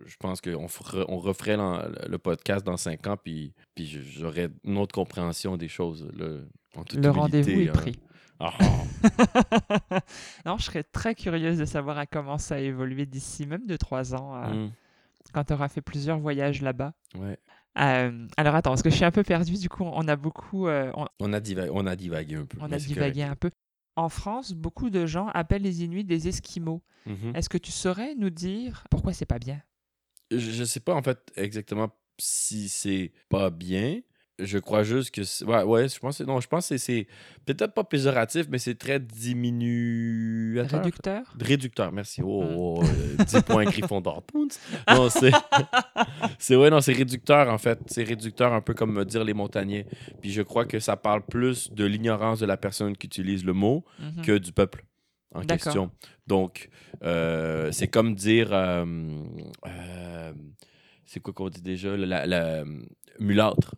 [0.06, 0.66] je, pense qu'on
[1.08, 6.08] on referait le podcast dans cinq ans, puis, puis j'aurais une autre compréhension des choses.
[6.14, 7.72] le rendez-vous est hein.
[7.72, 7.98] pris.
[8.40, 8.52] Ah.
[10.46, 13.76] non, je serais très curieuse de savoir à comment ça a évolué d'ici même de
[13.76, 14.70] trois ans.
[15.32, 16.94] Quand tu auras fait plusieurs voyages là-bas.
[17.14, 17.38] Ouais.
[17.78, 20.66] Euh, alors attends, parce que je suis un peu perdu, du coup on a beaucoup...
[20.66, 21.32] Euh, on...
[21.32, 22.58] a divagué, on a divagué un peu.
[22.60, 23.50] On a divagué un peu.
[23.96, 26.82] En France, beaucoup de gens appellent les Inuits des Esquimaux.
[27.06, 27.34] Mhm.
[27.34, 29.62] Est-ce que tu saurais nous dire pourquoi c'est pas bien?
[30.30, 34.00] Je ne sais pas en fait exactement si c'est pas bien.
[34.38, 35.44] Je crois juste que.
[35.44, 37.06] Ouais, ouais, je pense, non, je pense que c'est
[37.44, 40.80] peut-être pas péjoratif, mais c'est très diminuateur.
[40.80, 41.22] Réducteur?
[41.40, 42.22] Réducteur, merci.
[42.24, 42.80] Oh,
[43.18, 43.42] 10 hmm.
[43.42, 44.22] points Gryffondor.
[44.88, 45.32] Non, c'est.
[46.38, 47.80] c'est ouais, non, c'est réducteur en fait.
[47.86, 49.86] C'est réducteur un peu comme me dire les montagnais.
[50.20, 53.52] Puis je crois que ça parle plus de l'ignorance de la personne qui utilise le
[53.52, 54.22] mot mhm.
[54.24, 54.84] que du peuple
[55.34, 55.90] en question.
[56.26, 56.68] Donc,
[57.02, 58.52] euh, c'est comme dire.
[58.52, 58.84] Euh,
[59.66, 60.32] euh,
[61.04, 61.96] c'est quoi qu'on dit déjà?
[61.96, 62.64] La, la,
[63.18, 63.74] mulâtre.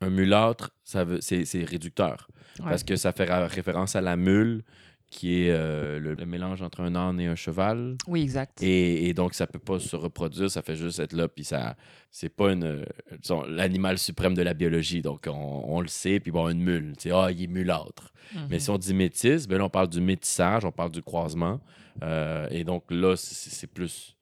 [0.00, 2.28] Un mulâtre, ça veut, c'est, réducteur.
[2.62, 4.62] Parce que ça fait référence à la mule
[5.10, 7.96] qui est euh, le, le mélange entre un âne et un cheval.
[8.06, 8.62] Oui, exact.
[8.62, 11.76] Et, et donc, ça peut pas se reproduire, ça fait juste être là, puis ça,
[12.10, 12.84] c'est pas une, euh,
[13.22, 16.92] disons, l'animal suprême de la biologie, donc on, on le sait, puis bon, une mule,
[16.98, 18.12] tu sais, ah, il est mulâtre.
[18.50, 18.60] Mais Mhm.
[18.60, 21.58] si on dit métis, ben là, on parle du métissage, on parle du croisement,
[22.02, 24.14] euh, et donc là, c'est c'est plus,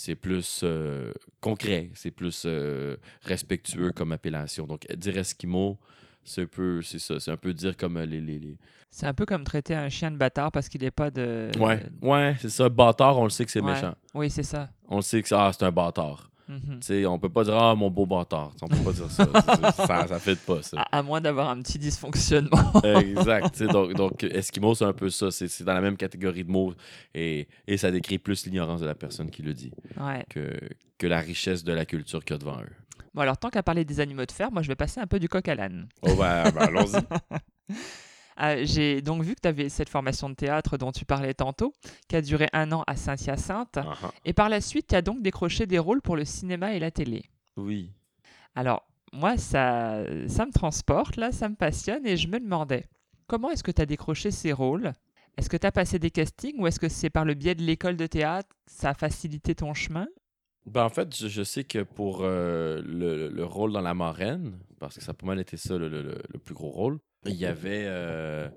[0.00, 4.64] c'est plus euh, concret, c'est plus euh, respectueux comme appellation.
[4.64, 5.76] Donc, dire esquimau,
[6.22, 8.56] c'est un peu, c'est ça, c'est un peu dire comme euh, les, les, les-
[8.92, 11.50] C'est un peu comme traiter un chien de bâtard parce qu'il n'est pas de.
[11.58, 13.72] Ouais, ouais, c'est ça, bâtard, on le sait que c'est Ouais.
[13.74, 13.94] méchant.
[14.14, 14.68] Oui, c'est ça.
[14.86, 16.30] On le sait que ah, c'est un bâtard.
[16.48, 18.52] Tu sais, on peut pas dire Ah, mon beau bâtard.
[18.62, 19.26] On peut pas dire ça.
[19.86, 20.06] Ça.
[20.06, 20.80] Ça fait pas ça.
[20.80, 22.72] À, à moins d'avoir un petit dysfonctionnement.
[22.82, 23.62] exact.
[23.64, 25.30] Donc, donc, Esquimau, c'est un peu ça.
[25.30, 26.72] C'est dans la même catégorie de mots
[27.14, 30.24] et, et ça décrit plus l'ignorance de la personne qui le dit ouais.
[30.30, 30.58] que,
[30.96, 32.72] que la richesse de la culture qu'il y a devant eux.
[33.14, 35.18] Bon, alors, tant qu'à parler des animaux de ferme, moi, je vais passer un peu
[35.18, 35.88] du coq à l'âne.
[36.02, 37.74] Oh, ben, ben, allons-y.
[38.40, 41.72] Euh, J'ai donc vu que tu avais cette formation de théâtre dont tu parlais tantôt,
[42.08, 43.78] qui a duré un an à Saint-Hyacinthe.
[43.78, 44.10] Ah, ah.
[44.24, 46.90] Et par la suite, tu as donc décroché des rôles pour le cinéma et la
[46.90, 47.24] télé.
[47.56, 47.92] Oui.
[48.54, 52.84] Alors, moi, ça, ça me transporte, là, ça me passionne et je me demandais,
[53.26, 54.92] comment est-ce que tu as décroché ces rôles?
[55.36, 57.62] Est-ce que tu as passé des castings ou est-ce que c'est par le biais de
[57.62, 60.06] l'école de théâtre ça a facilité ton chemin?
[60.66, 64.58] Ben, en fait, je, je sais que pour euh, le, le rôle dans La Marraine,
[64.78, 66.98] parce que ça a pas mal été ça le, le- le- le plus gros rôle,
[67.28, 67.84] il y avait.
[67.86, 68.48] euh,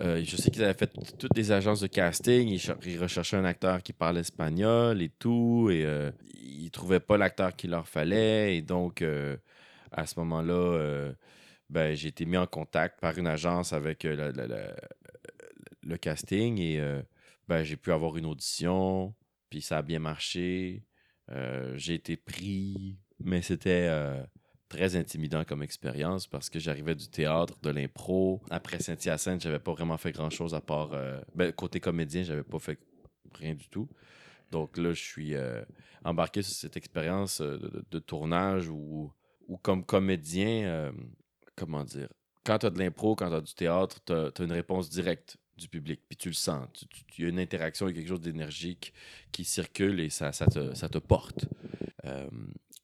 [0.00, 3.36] euh, je sais qu'ils avaient fait toutes les agences de casting, ils, cher- ils recherchaient
[3.36, 7.86] un acteur qui parle espagnol et tout, et euh, ils trouvaient pas l'acteur qu'il leur
[7.86, 9.36] fallait, et donc euh,
[9.90, 11.12] à ce moment-là,
[11.68, 14.04] ben, j'ai été mis en contact par une agence avec
[15.82, 16.80] le casting, et
[17.48, 19.14] ben, j'ai pu avoir une audition,
[19.50, 20.84] puis ça a bien marché.
[21.74, 23.90] J'ai été pris, mais c'était
[24.72, 28.40] très intimidant comme expérience parce que j'arrivais du théâtre, de l'impro.
[28.48, 30.94] Après Saint-Hyacinthe, j'avais pas vraiment fait grand-chose à part...
[30.94, 32.78] euh, ben, côté comédien, j'avais pas fait
[33.34, 33.86] rien du tout.
[34.50, 35.62] Donc là, je suis euh,
[36.04, 37.58] embarqué sur cette expérience euh,
[37.90, 39.12] de, tournage où,
[39.46, 40.90] où comme comédien,
[41.54, 42.08] comment dire,
[42.42, 45.36] quand tu as de l'impro, quand tu as du théâtre, tu as, une réponse directe
[45.58, 46.66] du public, puis tu le sens.
[47.18, 48.94] Il y a une interaction, il y a quelque chose d'énergique
[49.32, 51.44] qui circule et ça, ça, te, ça te porte.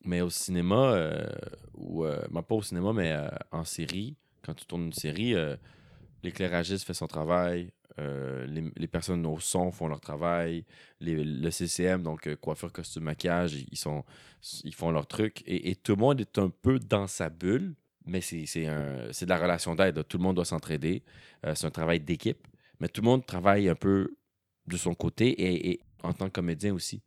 [0.04, 1.26] Mais au cinéma, euh,
[1.74, 5.34] ou euh, ben, pas au cinéma, mais euh, en série, quand tu tournes une série,
[6.22, 10.64] l'éclairagiste fait son travail, les, personnes au son font leur travail,
[11.00, 14.04] les- le CCM, donc coiffure, costume, maquillage, ils, sont,
[14.64, 15.42] ils font leur truc.
[15.46, 17.74] Et, tout le monde est un peu dans sa bulle,
[18.06, 20.02] mais c'est de la relation d'aide.
[20.08, 21.02] Tout le monde doit s'entraider.
[21.54, 22.46] C'est un travail d'équipe.
[22.80, 24.16] Mais tout le monde travaille un peu
[24.66, 27.02] de son côté et, et en tant que comédien aussi.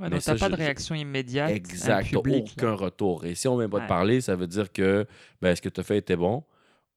[0.00, 1.50] Ouais, Mais t'as pas de réaction immédiate.
[1.50, 2.08] Exact.
[2.10, 2.38] T'as là.
[2.38, 3.24] aucun retour.
[3.26, 3.82] Et si on ne vient pas Ouais.
[3.84, 5.06] te parler, ça veut dire que
[5.42, 6.42] ben, ce que tu as fait était bon?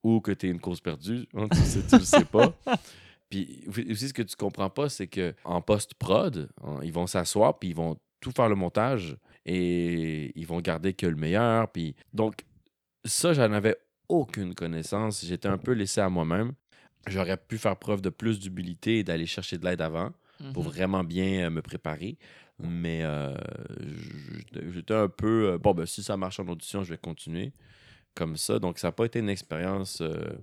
[0.04, 1.28] Ou que tu es une cause perdue.
[1.34, 2.54] Hein, tu sais, tu le sais pas.
[3.30, 7.58] Puis aussi, ce que tu comprends pas, c'est que en post-prod, hein, ils vont s'asseoir
[7.58, 11.70] puis ils vont tout faire le montage et ils vont garder que le meilleur.
[11.72, 12.46] Puis donc,
[13.06, 13.76] ça, j'en avais
[14.08, 15.26] aucune connaissance.
[15.26, 16.52] J'étais un peu laissé à moi-même.
[17.08, 20.12] J'aurais pu faire preuve de plus d'humilité et d'aller chercher de l'aide avant
[20.54, 20.70] pour Mhm.
[20.70, 22.18] vraiment bien euh, me préparer.
[22.64, 23.36] Mais euh,
[24.72, 25.52] j'étais- un peu.
[25.54, 27.52] euh, bon, ben, si ça marche en audition, je vais continuer
[28.16, 28.60] comme ça.
[28.60, 30.02] Donc, ça n'a pas été une expérience.
[30.02, 30.34] euh,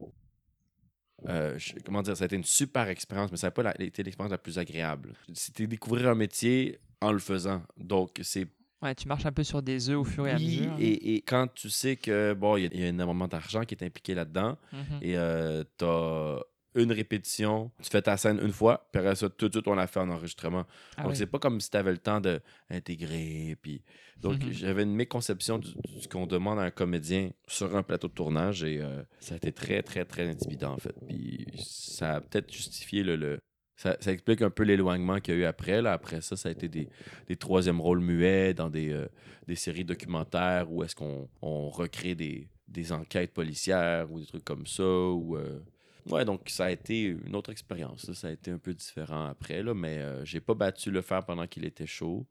[1.28, 4.02] euh, comment dire Ça a été une super expérience, mais ça n'a pas la- été
[4.02, 5.12] l'expérience la plus agréable.
[5.34, 7.62] C'était découvrir un métier en le faisant.
[7.76, 8.46] Donc, c'est
[8.82, 10.72] Ouais, tu marches un peu sur des œufs au fur et à mesure.
[10.72, 10.76] hein.
[10.80, 13.62] et, et quand tu sais que bon, il y a- il y, a énormément d'argent
[13.64, 14.98] qui est impliqué là-dedans, Mhm.
[15.02, 16.38] et euh, t'as
[16.74, 19.74] une répétition, tu fais ta scène une fois, puis après ça, tout de suite, on
[19.74, 20.66] l'a fait en enregistrement.
[20.96, 21.16] Ah Donc, oui.
[21.16, 23.56] c'est pas comme si tu avais le temps d'intégrer.
[23.60, 23.82] Puis...
[24.18, 24.52] Donc, Mhm.
[24.52, 25.66] j'avais une méconception de
[26.00, 29.36] ce qu'on demande à un comédien sur un plateau de tournage et euh, ça a
[29.36, 30.94] été très, très, très intimidant, en fait.
[31.08, 33.16] Puis ça a peut-être justifié le.
[33.16, 33.38] le-
[33.76, 35.80] Ça, ça explique un peu l'éloignement qu'il y a eu après.
[35.80, 35.94] Là.
[35.94, 36.86] Après ça, ça a été des,
[37.28, 39.08] des troisièmes rôles muets dans des, euh,
[39.46, 44.44] des séries documentaires où est-ce qu'on on recrée des, des enquêtes policières ou des trucs
[44.44, 44.84] comme ça.
[44.84, 45.60] Ou, euh,
[46.06, 48.12] Ouais, donc ça a été une autre expérience.
[48.12, 51.24] Ça a été un peu différent après, là, mais euh, j'ai pas battu le fer
[51.24, 52.26] pendant qu'il était chaud.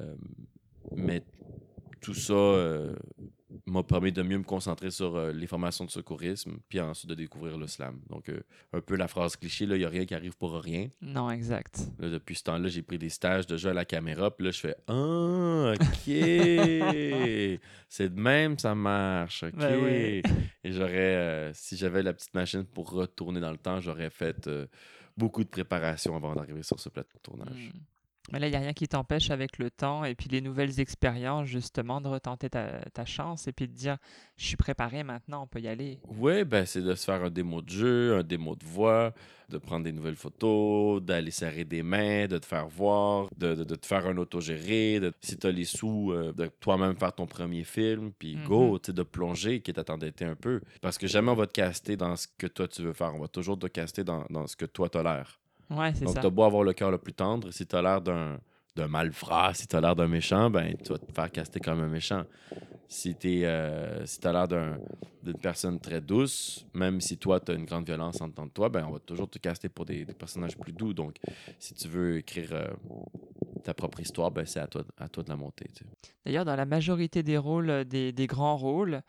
[0.00, 0.16] Euh,
[0.96, 1.22] mais
[2.00, 2.96] tout ça euh,
[3.66, 7.14] m'a permis de mieux me concentrer sur euh, les formations de secourisme, puis ensuite de
[7.14, 8.00] découvrir le slam.
[8.08, 8.40] Donc, euh,
[8.72, 10.88] un peu la phrase cliché, il n'y a rien qui arrive pour rien.
[11.00, 11.80] Non, exact.
[11.98, 14.50] Là, depuis ce temps-là, j'ai pris des stages de jeu à la caméra, puis là,
[14.50, 16.06] je fais Ah, OK.
[17.88, 19.42] C'est de même, ça marche.
[19.42, 19.56] OK.
[19.56, 20.22] Ben oui.
[20.64, 24.48] Et j'aurais, euh, si j'avais la petite machine pour retourner dans le temps, j'aurais fait
[25.16, 27.72] beaucoup de préparation avant d'arriver sur ce plateau de tournage.
[27.74, 27.78] Mm.
[28.30, 30.78] Mais là, il n'y a rien qui t'empêche avec le temps et puis les nouvelles
[30.78, 33.96] expériences, justement, de retenter ta, ta chance et puis de dire
[34.36, 35.98] Je suis préparé maintenant, on peut y aller.
[36.08, 39.12] Oui, ben, c'est de se faire un démo de jeu, un démo de voix,
[39.48, 43.64] de prendre des nouvelles photos, d'aller serrer des mains, de te faire voir, de, de,
[43.64, 47.12] de te faire un autogéré, de, si tu as les sous, euh, de toi-même faire
[47.12, 48.44] ton premier film, puis Mhm.
[48.44, 50.60] go, tu sais, de plonger, qui t'endetter un peu.
[50.80, 53.14] Parce que jamais on va te caster dans ce que toi tu veux faire.
[53.14, 55.41] On va toujours te caster dans, dans ce que toi l'air.
[55.76, 56.20] Ouais, c'est Donc, ça.
[56.20, 58.38] t'as beau avoir le cœur le plus tendre, si t'as l'air d'un
[58.74, 61.88] d'un malfrat, si t'as l'air d'un méchant, ben tu vas te faire caster comme un
[61.88, 62.24] méchant.
[62.88, 64.78] Si t'es euh, si t'as l'air d'un-
[65.22, 68.68] d'une personne très douce, même si toi t'as une grande violence en dedans de toi,
[68.70, 70.94] ben on va toujours te caster pour des, des personnages plus doux.
[70.94, 71.16] Donc,
[71.58, 72.66] si tu veux écrire euh,
[73.62, 75.66] ta propre histoire, ben c'est à toi, à toi de la monter.
[75.74, 75.90] tu sais.
[76.24, 79.02] D'ailleurs, dans la majorité des rôles, euh, des, des grands rôles,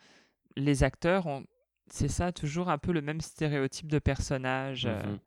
[0.55, 1.43] les acteurs ont,
[1.89, 4.85] c'est ça, toujours un peu le même stéréotype de personnage.
[4.85, 5.19] euh, Mhm.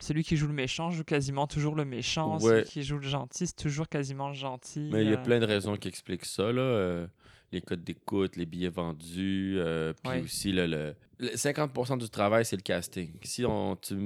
[0.00, 2.38] Celui qui joue le méchant joue quasiment toujours le méchant.
[2.38, 2.40] Ouais.
[2.40, 4.88] Celui qui joue le gentil, c'est toujours quasiment le gentil.
[4.92, 5.22] Mais il y a euh.
[5.22, 6.50] plein de raisons qui expliquent ça.
[6.52, 6.62] Là.
[6.62, 7.06] euh,
[7.52, 10.22] les codes d'écoute, les billets vendus, euh, puis Ouais.
[10.22, 13.10] aussi le, le- le 50% du travail, c'est le casting.
[13.24, 13.96] Si on, tu,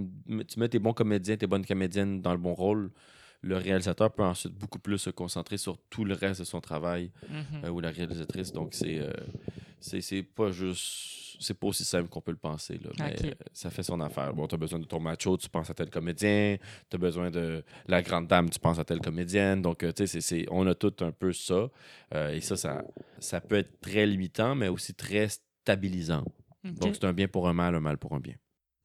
[0.49, 2.91] tu mets tes bons comédiens, tes bonnes comédiennes dans le bon rôle,
[3.43, 7.11] le réalisateur peut ensuite beaucoup plus se concentrer sur tout le reste de son travail
[7.29, 7.65] Mhm.
[7.65, 8.51] euh, ou la réalisatrice.
[8.51, 8.99] Donc, c'est
[9.85, 11.37] c'est pas juste.
[11.41, 12.79] C'est pas aussi simple qu'on peut le penser.
[12.79, 14.33] Là, mais euh, ça fait son affaire.
[14.33, 16.57] Bon, tu as besoin de ton macho, tu penses à tel comédien.
[16.89, 19.61] Tu as besoin de la grande dame, tu penses à telle comédienne.
[19.61, 21.69] Donc, euh, tu sais, on a tout un peu ça.
[22.15, 22.85] Euh, et ça, ça,
[23.19, 26.25] ça peut être très limitant, mais aussi très stabilisant.
[26.63, 28.37] Donc, c'est un bien pour un mal, un mal pour un bien.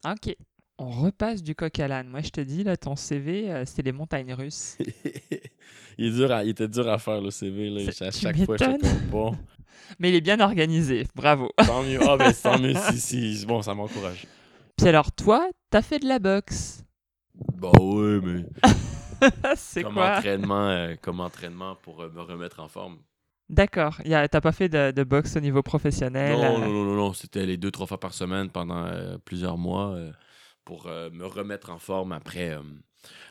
[0.05, 0.35] Ok.
[0.81, 2.07] On repasse du coq à l'âne.
[2.07, 4.77] Moi, je te dis, là, ton CV, euh, c'est les montagnes russes.
[5.97, 7.69] il, est dur à- il était dur à faire le CV.
[7.69, 7.91] Là.
[7.99, 8.77] À chaque fois, comme
[9.11, 9.37] bon.
[9.99, 11.05] Mais il est bien organisé.
[11.15, 11.49] Bravo.
[11.57, 11.99] Tant mieux.
[12.01, 13.45] Ah, ben, tant mieux si, si.
[13.47, 14.25] Bon, ça m'encourage.
[14.77, 16.85] Puis alors, toi, t'as fait de la boxe.
[17.55, 18.45] Bah oui, mais.
[19.57, 20.17] c'est comme quoi?
[20.17, 22.99] entraînement, euh, comme entraînement pour euh, me remettre en forme.
[23.49, 23.99] D'accord.
[24.05, 27.13] T'as pas fait de, de boxe au niveau professionnel Non, euh, non, non, non, non,
[27.13, 28.87] c'était les deux, trois fois par semaine pendant
[29.25, 29.97] plusieurs mois
[30.69, 32.61] pour euh, me remettre en forme après, euh,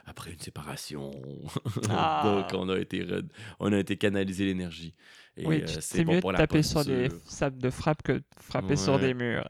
[0.06, 1.12] après une séparation.
[1.88, 2.48] Ah.
[2.50, 3.28] Donc, on a été, re-
[3.60, 4.92] on a été canaliser l'énergie.
[5.36, 8.02] Et Oui, euh, c'est bon mieux pour de la taper sur des sables de frappe
[8.02, 9.46] que de frapper sur des murs.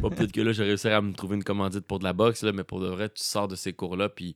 [0.00, 2.42] Bon, peut-être que là, j'ai réussi à me trouver une commandite pour de la boxe,
[2.42, 4.34] là, mais pour de vrai, tu sors de ces cours-là, puis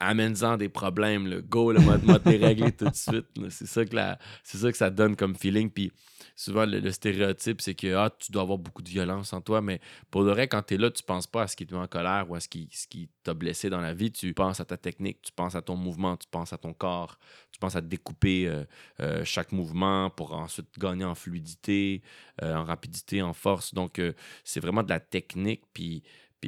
[0.00, 3.26] amène-en des problèmes, le go, le mode, mode régler tout de suite.
[3.50, 5.70] C'est ça, que la- ça que ça donne comme feeling.
[5.70, 5.92] Puis
[6.34, 9.60] souvent, le, le stéréotype, c'est que ah, tu dois avoir beaucoup de violence en toi,
[9.60, 9.80] mais
[10.10, 11.80] pour de vrai, quand tu es là, tu penses pas à ce qui te met
[11.80, 12.86] en colère ou à ce qui, ce
[13.22, 14.10] t'a blessé dans la vie.
[14.12, 17.18] Tu penses à ta technique, tu penses à ton mouvement, tu penses à ton corps,
[17.52, 18.64] tu penses à découper euh,
[19.00, 22.02] euh, chaque mouvement pour ensuite gagner en fluidité,
[22.42, 23.74] euh, en rapidité, en force.
[23.74, 24.00] Donc,
[24.44, 25.62] c'est vraiment de la technique.
[25.72, 26.02] Puis,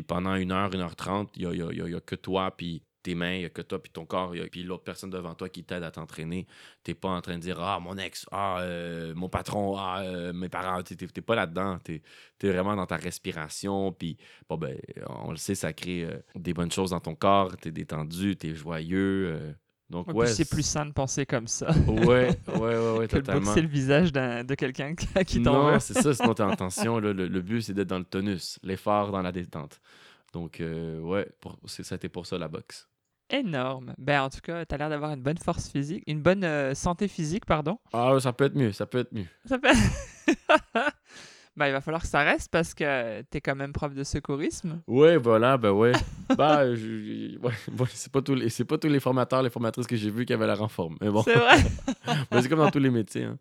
[0.06, 3.39] pendant une heure, une heure trente, il n'y a que toi, puis tes mains, il
[3.39, 5.49] n'y a que toi, puis ton corps, il y a- puis l'autre personne devant toi
[5.49, 6.47] qui t'aide à t'entraîner.
[6.83, 10.01] Tu n'es pas en train de dire Ah, mon ex, ah, euh, mon patron, ah,
[10.03, 10.83] euh, mes parents.
[10.83, 11.78] Tu n'es pas là-dedans.
[11.85, 12.03] Tu
[12.43, 13.93] es, vraiment dans ta respiration.
[13.93, 14.16] Puis,
[14.49, 14.77] bon, ben,
[15.20, 17.57] on le sait, ça crée euh, des bonnes choses dans ton corps.
[17.57, 19.55] Tu es détendu, tu es joyeux.
[19.89, 22.59] donc, Ouais, c'est plus sain de penser comme ça Ouais, ouais, ouais,
[22.99, 23.41] ouais, que totalement.
[23.47, 26.99] boxer le visage de quelqu'un qui- t'en Non, c'est ça, sinon t'es en tension.
[26.99, 27.12] là.
[27.12, 29.81] Le, le but, c'est d'être dans le tonus, l'effort dans la détente.
[30.33, 32.89] Donc, euh, ouais, pour, c'est- ça a été pour ça la boxe.
[33.31, 33.94] Énorme.
[33.98, 37.09] Ben, en tout cas, t'as l'air d'avoir une bonne force physique, une bonne euh, santé
[37.09, 37.78] physique, pardon.
[37.93, 39.27] Ah, ça peut être mieux, ça peut être mieux.
[39.47, 39.74] Ça fait...
[41.57, 44.81] ben, il va falloir que ça reste parce que t'es quand même prof de secourisme.
[44.86, 45.93] Ouais, voilà, ben ouais.
[46.31, 49.86] je- je- ouais, bon, c'est pas tous les, c'est pas tous les formateurs, les formatrices
[49.86, 50.97] que j'ai vus qui avaient l'air en forme.
[51.01, 51.57] Mais bon, C'est vrai.
[52.31, 53.24] mais c'est comme dans tous les métiers.
[53.24, 53.39] hein.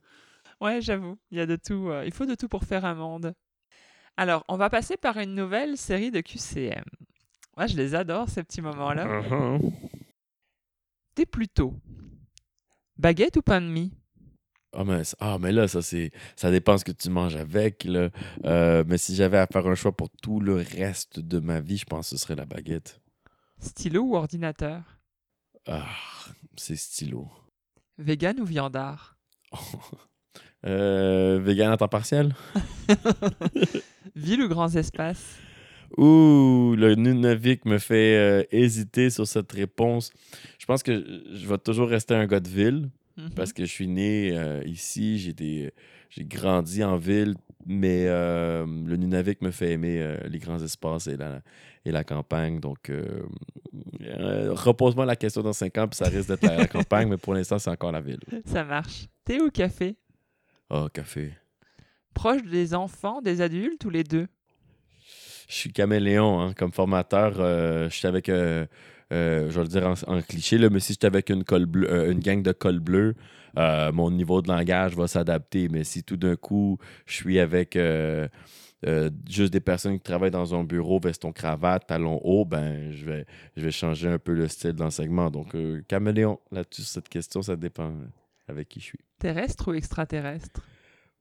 [0.62, 1.18] Ouais, j'avoue.
[1.32, 1.90] Il y a de tout.
[1.90, 3.34] euh, il faut de tout pour faire un monde.
[4.18, 6.84] Alors, on va passer par une nouvelle série de QCM.
[7.58, 9.22] Moi, je les adore, ces petits moments-là.
[9.22, 9.72] Uh-huh.
[11.16, 11.74] T'es plutôt
[12.98, 13.92] baguette ou pain de mie?
[14.74, 17.86] Ah, mais, ah, mais là, ça, c'est, ça dépend ce que tu manges avec.
[17.86, 18.10] Là.
[18.44, 21.78] Euh, mais si j'avais à faire un choix pour tout le reste de ma vie,
[21.78, 23.02] je pense que ce serait la baguette.
[23.60, 24.84] Stylo ou ordinateur?
[25.66, 25.88] Ah,
[26.58, 27.30] c'est stylo.
[27.98, 29.18] Vegan ou viandard?
[30.68, 32.34] Euh, vegan à temps partiel?
[34.16, 35.38] Ville ou grands espaces?
[35.98, 40.12] Ouh, le Nunavik me fait euh, hésiter sur cette réponse.
[40.60, 43.30] Je pense que je vais toujours rester un gars de ville Mhm.
[43.36, 45.72] parce que je suis né euh, ici, j'ai des-
[46.10, 47.36] j'ai grandi en ville,
[47.66, 51.42] mais euh, le Nunavik me fait aimer euh, les grands espaces et la,
[51.86, 52.60] et la campagne.
[52.60, 53.24] Donc, euh,
[54.02, 57.18] euh, repose-moi la question dans cinq ans, puis ça risque d'être la, la campagne, mais
[57.18, 58.20] pour l'instant, c'est encore la ville.
[58.46, 59.08] Ça marche.
[59.24, 59.96] Thé ou café?
[60.70, 61.34] Oh, café.
[62.14, 64.28] Proche des enfants, des adultes ou les deux?
[65.48, 67.36] Je suis caméléon, hein, comme formateur.
[67.40, 68.66] euh, je suis avec euh,
[69.14, 71.66] euh, je vais le dire en, en cliché, là, mais si j'étais avec une, col
[71.66, 73.16] bleu, une gang de col bleu,
[73.56, 75.70] mon niveau de langage va s'adapter.
[75.70, 77.78] Mais si tout d'un coup, je suis avec
[79.30, 83.26] juste des personnes qui travaillent dans un bureau, veston cravate, talons hauts, ben, je vais,
[83.56, 85.30] je vais changer un peu le style d'enseignement.
[85.30, 85.56] Donc,
[85.88, 87.94] caméléon, là-dessus, cette question, ça dépend
[88.48, 89.00] avec qui je suis.
[89.20, 90.62] Terrestre ou extraterrestre?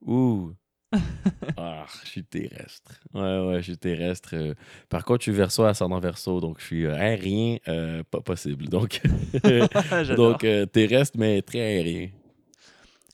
[0.01, 0.53] Ouh!
[1.57, 2.99] ah, je suis terrestre.
[3.13, 4.29] Ouais, ouais, je suis terrestre.
[4.33, 4.53] Euh,
[4.89, 8.67] par contre, je suis verso, ascendant verso, donc je suis euh, aérien, euh, pas possible.
[8.67, 9.01] Donc,
[10.15, 12.09] donc euh, terrestre, mais très aérien.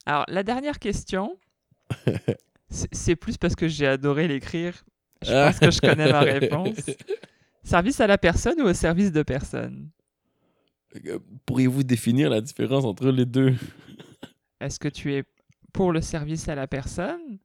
[0.06, 1.36] Alors, la dernière question,
[2.70, 4.84] c'est plus parce que j'ai adoré l'écrire.
[5.22, 6.90] Je pense que je connais ma réponse.
[7.62, 9.88] Service à la personne ou au service de personne?
[11.46, 13.54] Pourriez-vous définir la différence entre les deux?
[14.60, 15.24] Est-ce que tu es
[15.72, 17.38] pour le service à la personne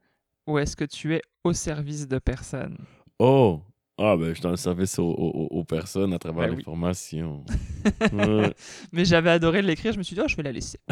[0.48, 2.78] ou est-ce que tu es au service de personne?
[3.20, 3.62] Oh!
[4.00, 6.58] Ah, ben, je suis dans le service aux, aux- aux personnes à travers Ben oui.
[6.58, 7.44] l'information.
[8.14, 8.54] Ouais.
[8.92, 10.78] Mais j'avais adoré l'écrire, je me suis dit, oh, je vais la laisser.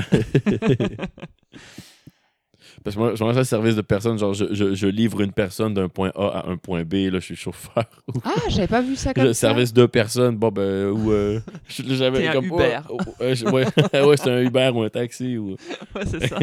[2.83, 5.31] Parce que moi, je dans le service de personnes, genre, je, je- je livre une
[5.31, 7.85] personne d'un point A à un point B, là, je suis chauffeur.
[8.23, 9.47] Ah, j'avais pas vu ça comme Le ça.
[9.49, 11.11] service de personnes, bon, ben, ou.
[11.11, 12.45] euh, je- j'avais un comme.
[12.45, 12.79] Uber.
[12.89, 13.65] oh, oh, euh, ouais,
[14.05, 15.37] ouais c'est un Uber ou un taxi.
[15.37, 15.51] Ou...
[15.95, 16.37] Ouais, c'est ça.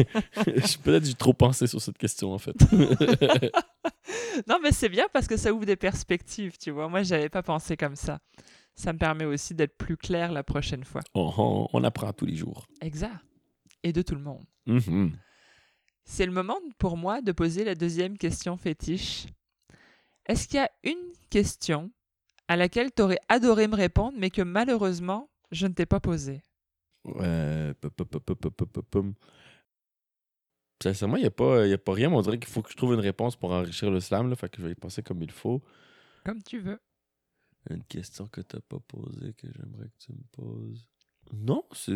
[0.47, 2.55] Je- Peut-être que j'ai trop pensé sur cette question, en fait.
[4.47, 6.89] Non, mais c'est bien parce que ça ouvre des perspectives, tu vois.
[6.89, 8.19] Moi, j'avais pas pensé comme ça.
[8.75, 11.01] Ça me permet aussi d'être plus clair la prochaine fois.
[11.13, 12.65] on, on- on apprend tous les jours.
[12.81, 13.13] Exact.
[13.83, 14.43] Et de tout le monde.
[14.65, 15.11] Mhm.
[16.05, 19.27] C'est le moment pour moi de poser la deuxième question fétiche.
[20.25, 21.91] Est-ce qu'il y a une question
[22.47, 26.41] à laquelle tu aurais adoré me répondre, mais que malheureusement, je ne t'ai pas posée?
[27.07, 27.73] Euh,
[30.81, 32.09] Sincèrement, il n'y a, pas, rien.
[32.09, 34.29] Mais on dirait qu'il faut que je trouve une réponse pour enrichir le slam.
[34.29, 35.61] Là, fait que je vais y penser comme il faut.
[36.25, 36.79] Comme tu veux.
[37.69, 40.85] Une question que tu n'as pas posée, que j'aimerais que tu me poses.
[41.31, 41.95] Non, c'est,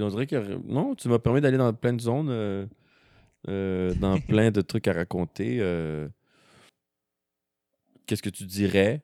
[0.00, 0.56] on dirait que.
[0.66, 2.28] Non, tu m'as permis d'aller dans plein de zones.
[2.28, 2.66] Euh,
[3.48, 5.58] euh, dans plein de trucs à raconter.
[5.60, 6.08] euh.
[8.06, 9.02] Qu'est-ce que tu dirais?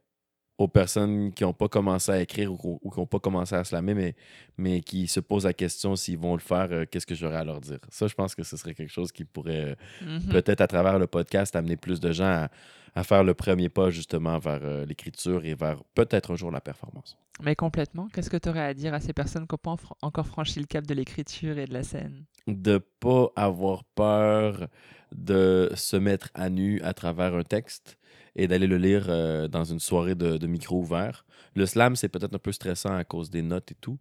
[0.57, 3.95] Aux personnes qui n'ont pas commencé à écrire ou, qui n'ont pas commencé à slammer,
[3.95, 4.15] mais,
[4.57, 7.45] mais qui se posent la question s'ils vont le faire, euh, qu'est-ce que j'aurais à
[7.45, 7.79] leur dire?
[7.91, 9.75] Ça, je pense que ce serait quelque chose qui pourrait euh,
[10.07, 10.29] Mhm.
[10.31, 12.49] peut-être à travers le podcast, amener plus de gens à,
[12.95, 16.61] à faire le premier pas justement vers euh, l'écriture et vers peut-être un jour la
[16.61, 17.19] performance.
[17.43, 18.07] Mais complètement.
[18.13, 20.61] Qu'est-ce que tu aurais à dire à ces personnes qui n'ont pas en- encore franchi
[20.61, 22.27] le cap de l'écriture et de la scène?
[22.47, 24.69] De pas avoir peur
[25.13, 27.99] de se mettre à nu à travers un texte
[28.37, 31.25] et d'aller le lire euh, dans une soirée de, de micro ouvert.
[31.55, 33.99] Le slam, c'est peut-être un peu stressant à cause des notes et tout,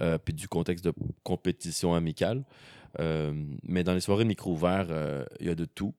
[0.00, 0.92] euh, puis du contexte de
[1.22, 2.44] compétition amicale.
[3.00, 3.32] Euh,
[3.62, 4.86] mais dans les soirées de micro ouvert,
[5.40, 5.94] il y a de tout.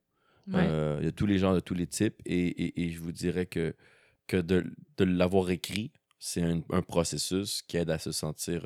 [0.52, 0.68] Ouais.
[0.99, 2.22] Il y a tous les genres de tous les types.
[2.26, 3.76] Et, et- et je vous dirais que,
[4.28, 4.64] que de,
[4.98, 8.64] de l'avoir écrit, c'est un, un processus qui aide à se sentir,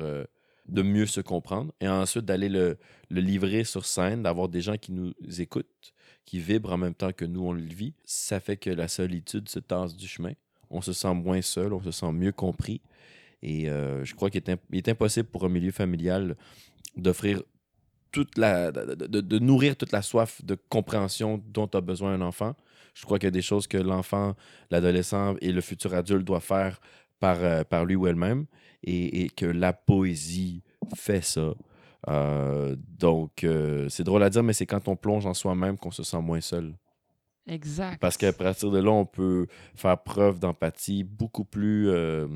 [0.68, 1.72] de mieux se comprendre.
[1.80, 2.78] Et ensuite, d'aller le,
[3.10, 5.92] le livrer sur scène, d'avoir des gens qui nous écoutent,
[6.30, 7.92] qui vibrent en même temps que nous, on le vit.
[8.04, 10.30] Ça fait que la solitude se tasse du chemin.
[10.70, 12.80] On se sent moins seul, on se sent mieux compris.
[13.42, 14.40] Et euh, je crois qu'il
[14.72, 16.36] est, impossible pour un milieu familial
[16.96, 17.42] d'offrir
[18.12, 22.54] toute la, de, nourrir toute la soif de compréhension dont a besoin un enfant.
[22.94, 24.36] Je crois qu'il y a des choses que l'enfant,
[24.70, 26.80] l'adolescent et le futur adulte doivent faire
[27.18, 28.46] par, euh, lui ou elle-même
[28.84, 30.62] et, et que la poésie
[30.94, 31.54] fait ça.
[32.08, 35.90] Euh, donc, euh, c'est drôle à dire, mais c'est quand on plonge en soi-même qu'on
[35.90, 36.74] se sent moins seul.
[37.46, 38.00] Exact.
[38.00, 42.28] Parce qu'à partir de là, on peut faire preuve d'empathie beaucoup plus euh,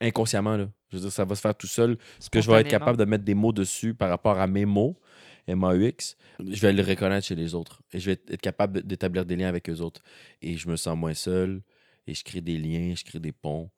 [0.00, 0.56] inconsciemment.
[0.56, 0.68] Là.
[0.90, 1.98] Je veux dire, ça va se faire tout seul.
[2.18, 4.64] Ce que je vais être capable de mettre des mots dessus par rapport à mes
[4.64, 4.98] mots,
[5.46, 7.82] M-A-U-X, je vais les reconnaître chez les autres.
[7.92, 10.02] Et je vais être capable d'établir des liens avec eux autres.
[10.40, 11.62] Et je me sens moins seul.
[12.06, 13.70] Et je crée des liens, je crée des ponts.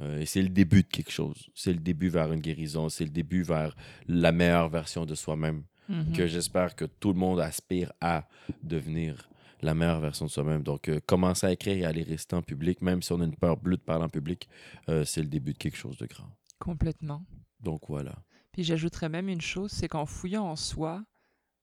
[0.00, 1.48] Euh, et c'est le début de quelque chose.
[1.54, 2.88] C'est le début vers une guérison.
[2.88, 3.74] C'est le début vers
[4.06, 6.12] la meilleure version de soi-même Mhm.
[6.12, 8.28] que j'espère que tout le monde aspire à
[8.62, 9.28] devenir
[9.62, 10.62] la meilleure version de soi-même.
[10.62, 13.24] Donc, euh, commencer à écrire et à aller rester en public, même si on a
[13.24, 14.48] une peur bleue de parler en public,
[14.88, 16.28] euh, c'est le début de quelque chose de grand.
[16.58, 17.24] Complètement.
[17.60, 18.14] Donc, voilà.
[18.52, 21.04] Puis j'ajouterais même une chose, c'est qu'en fouillant en soi,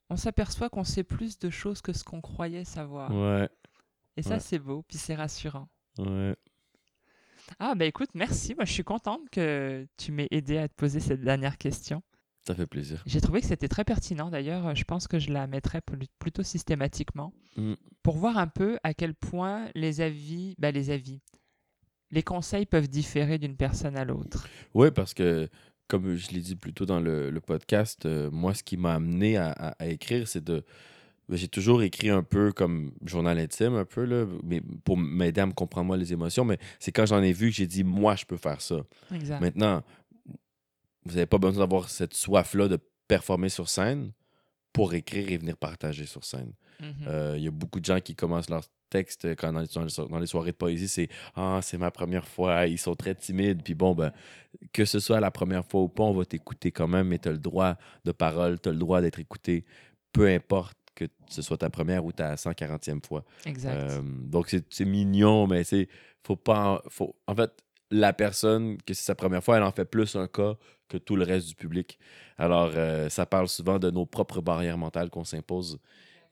[0.10, 3.12] on s'aperçoit qu'on sait plus de choses que ce qu'on croyait savoir.
[3.14, 3.48] Ouais,
[4.18, 4.40] Et ça, ouais.
[4.40, 5.70] c'est beau, puis c'est rassurant.
[6.00, 6.36] ouais.
[7.60, 8.56] Ah, bah écoute, merci.
[8.56, 12.02] Moi, je suis contente que tu m'aies aidé à te poser cette dernière question.
[12.48, 13.02] Ça fait plaisir.
[13.08, 14.30] J'ai trouvé que c'était très pertinent.
[14.30, 17.74] D'ailleurs, je pense que je la mettrais pl- plutôt systématiquement Mm.
[18.04, 21.22] pour voir un peu à quel point les avis, bah, les avis,
[22.12, 24.48] les conseils peuvent différer d'une personne à l'autre.
[24.74, 25.50] Oui, parce que,
[25.88, 28.94] comme je l'ai dit plus tôt dans le, le podcast, euh, moi, ce qui m'a
[28.96, 30.64] amené à, à- à écrire, c'est de,
[31.30, 35.46] j'ai toujours écrit un peu comme journal intime, un peu, là, mais pour m'aider à
[35.46, 36.46] me comprendre moi les émotions.
[36.46, 38.78] Mais c'est quand j'en ai vu que j'ai dit, moi, je peux faire ça.
[39.14, 39.42] Exact.
[39.42, 39.84] Maintenant,
[41.06, 44.12] vous n'avez pas besoin d'avoir cette soif-là de performer sur scène
[44.74, 46.52] pour écrire et venir partager sur scène.
[46.82, 46.94] Mhm.
[47.08, 49.84] Euh, Il y a beaucoup de gens qui commencent leur texte quand dans les, dans
[49.84, 52.96] les so- dans les soirées de poésie, c'est Ah, c'est ma première fois, ils sont
[52.96, 53.64] très timides.
[53.64, 54.12] Puis bon, ben,
[54.74, 57.30] que ce soit la première fois ou pas, on va t'écouter quand même, mais tu
[57.30, 59.64] as le droit de parole, tu as le droit d'être écouté,
[60.12, 63.24] peu importe que ce soit ta première ou ta 140e fois.
[63.46, 63.74] exact.
[63.76, 65.88] Euh, donc, c'est mignon, mais c'est.
[66.26, 66.66] Faut pas.
[66.86, 67.52] en- Faut, en fait,
[67.92, 70.56] la personne, que c'est sa première fois, elle en fait plus un cas
[70.88, 72.00] que tout le reste du public.
[72.38, 75.80] Alors, euh, ça parle souvent de nos propres barrières mentales qu'on s'impose.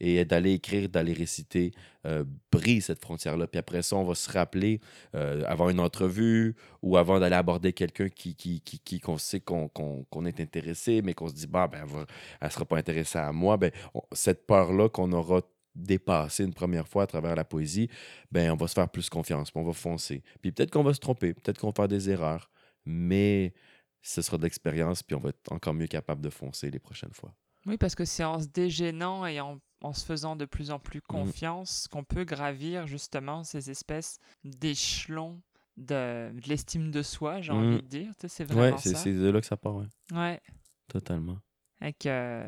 [0.06, 1.72] Et d'aller écrire, d'aller réciter,
[2.06, 3.48] euh, brise cette frontière-là.
[3.48, 4.82] Puis après ça, on va se rappeler,
[5.16, 9.40] euh, avant une entrevue ou avant d'aller aborder quelqu'un qui, qui, qui, qui- qu'on sait
[9.40, 12.06] qu'on qu'on- qu'on est intéressé, mais qu'on se dit, bah, ben, elle
[12.42, 13.56] elle sera pas intéressée à moi.
[13.56, 13.72] Ben,
[14.12, 15.42] cette peur-là qu'on aura
[15.74, 17.88] dépassé une première fois à travers la poésie,
[18.30, 20.22] ben on va se faire plus confiance, on va foncer.
[20.42, 22.52] Puis peut-être qu'on va se tromper, peut-être qu'on va faire des erreurs,
[22.86, 23.54] mais
[24.02, 27.14] ce sera de l'expérience, puis on va être encore mieux capable de foncer les prochaines
[27.14, 27.34] fois.
[27.66, 30.80] Oui, parce que c'est en se dégênant et en, en se faisant de plus en
[30.80, 31.08] plus Mm.
[31.08, 35.42] confiance qu'on peut gravir justement ces espèces d'échelons
[35.78, 37.56] de, de l'estime de soi, j'ai Mm.
[37.56, 38.12] envie de dire.
[38.20, 38.98] Tu sais, c'est Ouais, vraiment c'est ça.
[39.00, 39.88] c'est de là que ça part, ouais.
[40.12, 40.42] Ouais.
[40.88, 41.38] Totalement.
[41.82, 42.48] Avec, euh,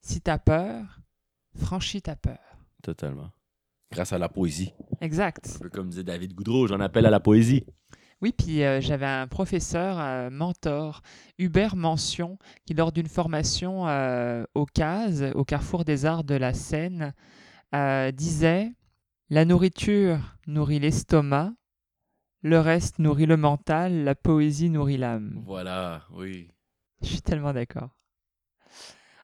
[0.00, 1.00] si t'as peur,
[1.56, 2.38] franchis ta peur.
[2.82, 3.30] Totalement.
[3.90, 4.72] Grâce à la poésie.
[5.00, 5.50] Exact.
[5.56, 7.66] Un peu comme disait David Goudreau, j'en appelle à la poésie.
[8.22, 11.02] Oui, puis euh, j'avais un professeur, euh, mentor,
[11.38, 16.54] Hubert Mention, qui lors d'une formation euh, au CASE, au Carrefour des Arts de la
[16.54, 17.14] Seine,
[17.74, 18.72] euh, disait
[19.28, 21.52] La nourriture nourrit l'estomac,
[22.42, 25.42] le reste nourrit le mental, la poésie nourrit l'âme.
[25.44, 26.48] Voilà, oui.
[27.02, 27.90] Je suis tellement d'accord.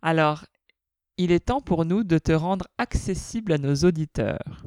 [0.03, 0.45] Alors,
[1.19, 4.65] il est temps pour nous de te rendre accessible à nos auditeurs.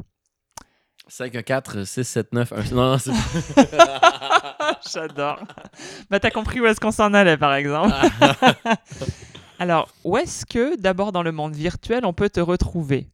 [1.12, 2.74] 514-679...
[2.74, 3.12] Non, non, c'est...
[4.92, 5.40] J'adore.
[6.10, 7.94] bah, t'as compris où est-ce qu'on s'en allait, par exemple.
[9.60, 13.10] Alors, où est-ce que, d'abord dans le monde virtuel, on peut te retrouver?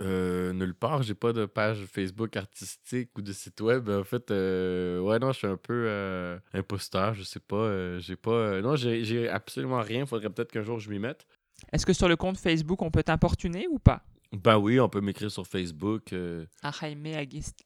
[0.00, 3.88] Euh, nulle part, j'ai pas de page Facebook artistique ou de site web.
[3.88, 7.56] En fait, euh, ouais, non, je suis un peu euh, imposteur, je sais pas.
[7.56, 8.30] euh, j'ai pas.
[8.30, 10.06] euh, non, j'ai j'ai absolument rien.
[10.06, 11.26] Faudrait peut-être qu'un jour je m'y mette.
[11.72, 14.02] Est-ce que sur le compte Facebook, on peut t'importuner ou pas?
[14.32, 16.12] Ben oui, on peut m'écrire sur Facebook.
[16.12, 17.06] euh, À Jaime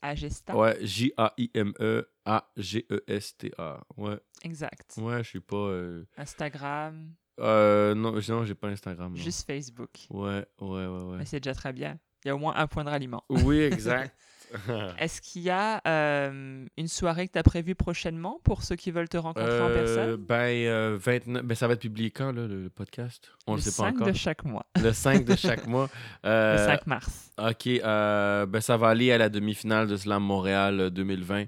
[0.00, 3.80] Agesta ouais, J-A-I-M-E-A-G-E-S-T-A.
[3.96, 4.94] Ouais, Exact.
[4.98, 5.56] ouais, je suis pas.
[5.56, 9.12] Euh, Instagram, euh, non, non j'ai pas Instagram.
[9.12, 9.16] non.
[9.18, 9.90] juste Facebook.
[10.10, 11.16] Ouais, ouais, ouais, ouais.
[11.18, 11.98] Mais c'est déjà très bien.
[12.24, 13.24] Il y a au moins un point de ralliement.
[13.28, 14.14] Oui, exact.
[14.98, 18.90] Est-ce qu'il y a euh, une soirée que tu as prévue prochainement pour ceux qui
[18.90, 22.32] veulent te rencontrer en Euh, personne ben, euh, 29, ben, ça va être publié quand,
[22.32, 23.30] là, le, le podcast?
[23.46, 24.06] On Le le sait 5 pas encore.
[24.08, 24.66] de chaque mois.
[24.80, 25.88] Le 5 de chaque mois.
[26.24, 27.30] Le Euh, 5 mars.
[27.38, 31.44] Ok, euh, ben ça va aller à la demi-finale de Slam Montréal euh, 2020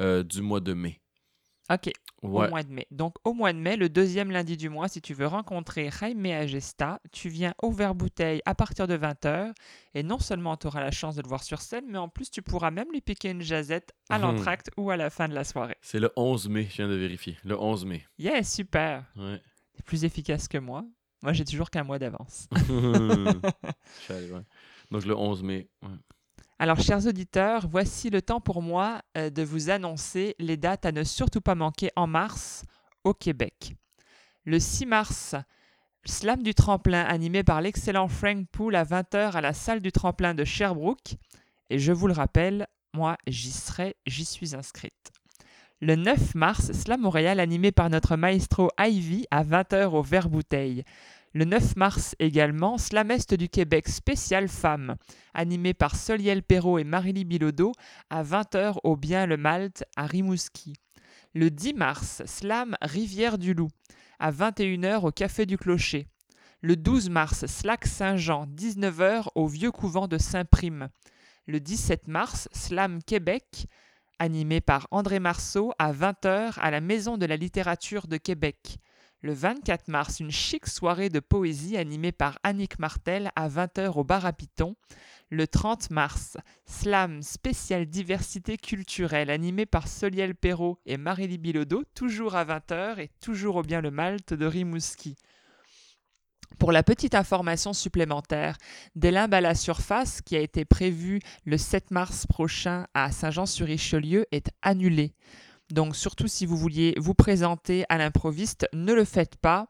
[0.00, 1.00] euh, du mois de mai.
[1.70, 1.90] Ok,
[2.22, 2.46] Ouais.
[2.46, 2.86] au mois de mai.
[2.92, 6.24] Donc au mois de mai, le deuxième lundi du mois, si tu veux rencontrer Jaime
[6.26, 9.52] Agesta, tu viens au Vert Bouteille à partir de 20h
[9.94, 12.30] et non seulement tu auras la chance de le voir sur scène, mais en plus
[12.30, 14.22] tu pourras même lui piquer une jazette à Mhm.
[14.24, 15.76] l'entracte ou à la fin de la soirée.
[15.82, 17.36] C'est le 11 mai, je viens de vérifier.
[17.44, 18.04] Le 11 mai.
[18.18, 19.04] Yeah, super.
[19.16, 19.40] Ouais.
[19.76, 20.84] T'es plus efficace que moi.
[21.22, 22.48] Moi, j'ai toujours qu'un mois d'avance.
[24.10, 24.44] Ouais.
[24.90, 25.68] Donc le 11 mai.
[25.82, 25.88] ouais.
[26.58, 30.92] Alors, chers auditeurs, voici le temps pour moi euh, de vous annoncer les dates à
[30.92, 32.64] ne surtout pas manquer en mars
[33.04, 33.74] au Québec.
[34.46, 35.34] Le 6 mars,
[36.06, 40.32] Slam du tremplin animé par l'excellent Frank Poole à 20h à la salle du tremplin
[40.32, 41.16] de Sherbrooke.
[41.68, 45.12] Et je vous le rappelle, moi, j'y serai, j'y suis inscrite.
[45.82, 50.84] Le 9 mars, Slam Montréal animé par notre maestro Ivy à 20h au Vert Bouteille.
[51.36, 54.96] Le 9 mars également, Slam Est du Québec spécial femmes
[55.34, 57.72] animé par Soliel Perrault et Marily Bilodeau
[58.08, 60.72] à 20h au Bien le Malte à Rimouski.
[61.34, 63.68] Le 10 mars, Slam Rivière du Loup
[64.18, 66.08] à 21h au Café du Clocher.
[66.62, 70.88] Le 12 mars, Slack Saint-Jean, 19h au Vieux Couvent de Saint-Prime.
[71.46, 73.66] Le 17 mars, Slam Québec,
[74.18, 78.78] animé par André Marceau à 20h à la Maison de la littérature de Québec.
[79.22, 84.04] Le 24 mars, une chic soirée de poésie animée par Annick Martel à 20h au
[84.04, 84.76] Bar à Piton.
[85.30, 86.36] Le 30 mars,
[86.66, 93.10] Slam spécial diversité culturelle animé par Soliel Perrault et Marélie Bilodeau, toujours à 20h et
[93.20, 95.16] toujours au bien le Malte de Rimouski.
[96.58, 98.56] Pour la petite information supplémentaire,
[98.94, 104.26] des limbes à la surface qui a été prévu le 7 mars prochain à Saint-Jean-sur-Richelieu
[104.30, 105.14] est annulé.
[105.70, 109.68] Donc surtout si vous vouliez vous présenter à l'improviste, ne le faites pas.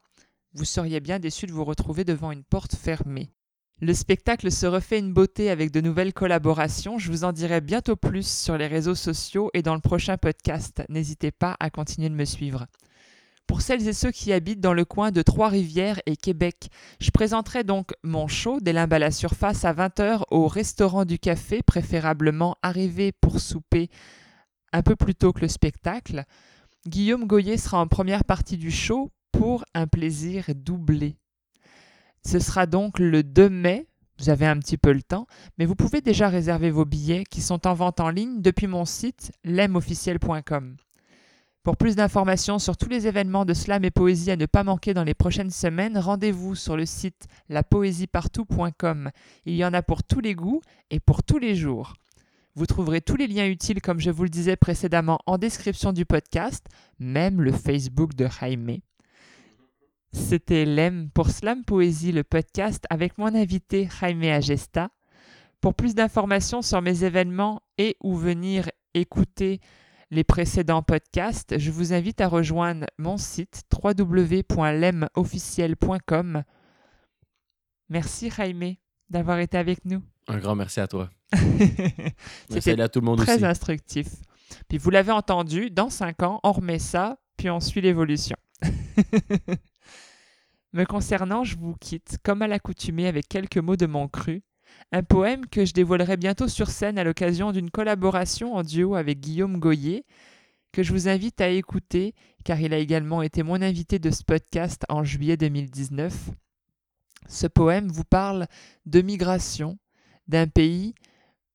[0.53, 3.31] Vous seriez bien déçu de vous retrouver devant une porte fermée.
[3.81, 6.99] Le spectacle se refait une beauté avec de nouvelles collaborations.
[6.99, 10.83] Je vous en dirai bientôt plus sur les réseaux sociaux et dans le prochain podcast.
[10.89, 12.67] N'hésitez pas à continuer de me suivre.
[13.47, 16.69] Pour celles et ceux qui habitent dans le coin de Trois-Rivières et Québec,
[17.01, 21.19] je présenterai donc mon show des limbes à la surface à 20h au restaurant du
[21.19, 23.91] café, préférablement arrivé pour souper
[24.73, 26.25] un peu plus tôt que le spectacle.
[26.87, 31.17] Guillaume Goyer sera en première partie du show pour un plaisir doublé.
[32.25, 33.87] Ce sera donc le 2 mai,
[34.19, 35.27] vous avez un petit peu le temps,
[35.59, 38.85] mais vous pouvez déjà réserver vos billets qui sont en vente en ligne depuis mon
[38.85, 40.77] site lemofficiel.com.
[41.63, 44.95] Pour plus d'informations sur tous les événements de slam et poésie à ne pas manquer
[44.95, 49.11] dans les prochaines semaines, rendez-vous sur le site lapoésiepartout.com.
[49.47, 51.95] Il y en a pour tous les goûts et pour tous les jours.
[52.57, 56.07] Vous trouverez tous les liens utiles, comme je vous le disais précédemment, en description du
[56.07, 56.65] podcast,
[56.99, 58.79] même le Facebook de Jaime.
[60.15, 64.89] C'était Lem pour Slam Poésie, le podcast, avec mon invité Jaime Agesta.
[65.61, 69.61] Pour plus d'informations sur mes événements et où venir écouter
[70.11, 76.43] les précédents podcasts, je vous invite à rejoindre mon site www.lemofficiel.com.
[77.91, 78.77] Merci Jaime
[79.11, 80.01] d'avoir été avec nous.
[80.29, 81.11] Un grand merci à toi.
[82.51, 84.09] merci à tout le monde très instructif.
[84.69, 88.37] Puis vous l'avez entendu, dans cinq ans, on remet ça, puis on suit l'évolution.
[90.73, 94.43] Me concernant, je vous quitte, comme à l'accoutumée, avec quelques mots de mon cru
[94.93, 99.21] un poème que je dévoilerai bientôt sur scène à l'occasion d'une collaboration en duo avec
[99.21, 100.05] Guillaume Goyer,
[100.73, 104.23] que je vous invite à écouter, car il a également été mon invité de ce
[104.23, 106.31] podcast en juillet 2019.
[107.29, 108.47] Ce poème vous parle
[108.85, 109.79] de migration,
[110.29, 110.95] d'un pays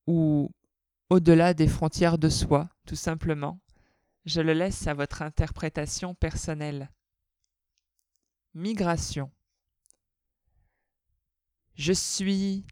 [0.07, 0.49] où,
[1.09, 3.59] au-delà des frontières de soi, tout simplement,
[4.25, 6.91] je le laisse à votre interprétation personnelle.
[8.53, 9.31] Migration.
[11.75, 12.65] Je suis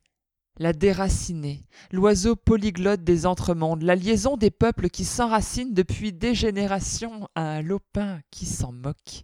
[0.58, 7.30] la déracinée, l'oiseau polyglotte des entremondes, la liaison des peuples qui s'enracinent depuis des générations
[7.34, 9.24] à un lopin qui s'en moque.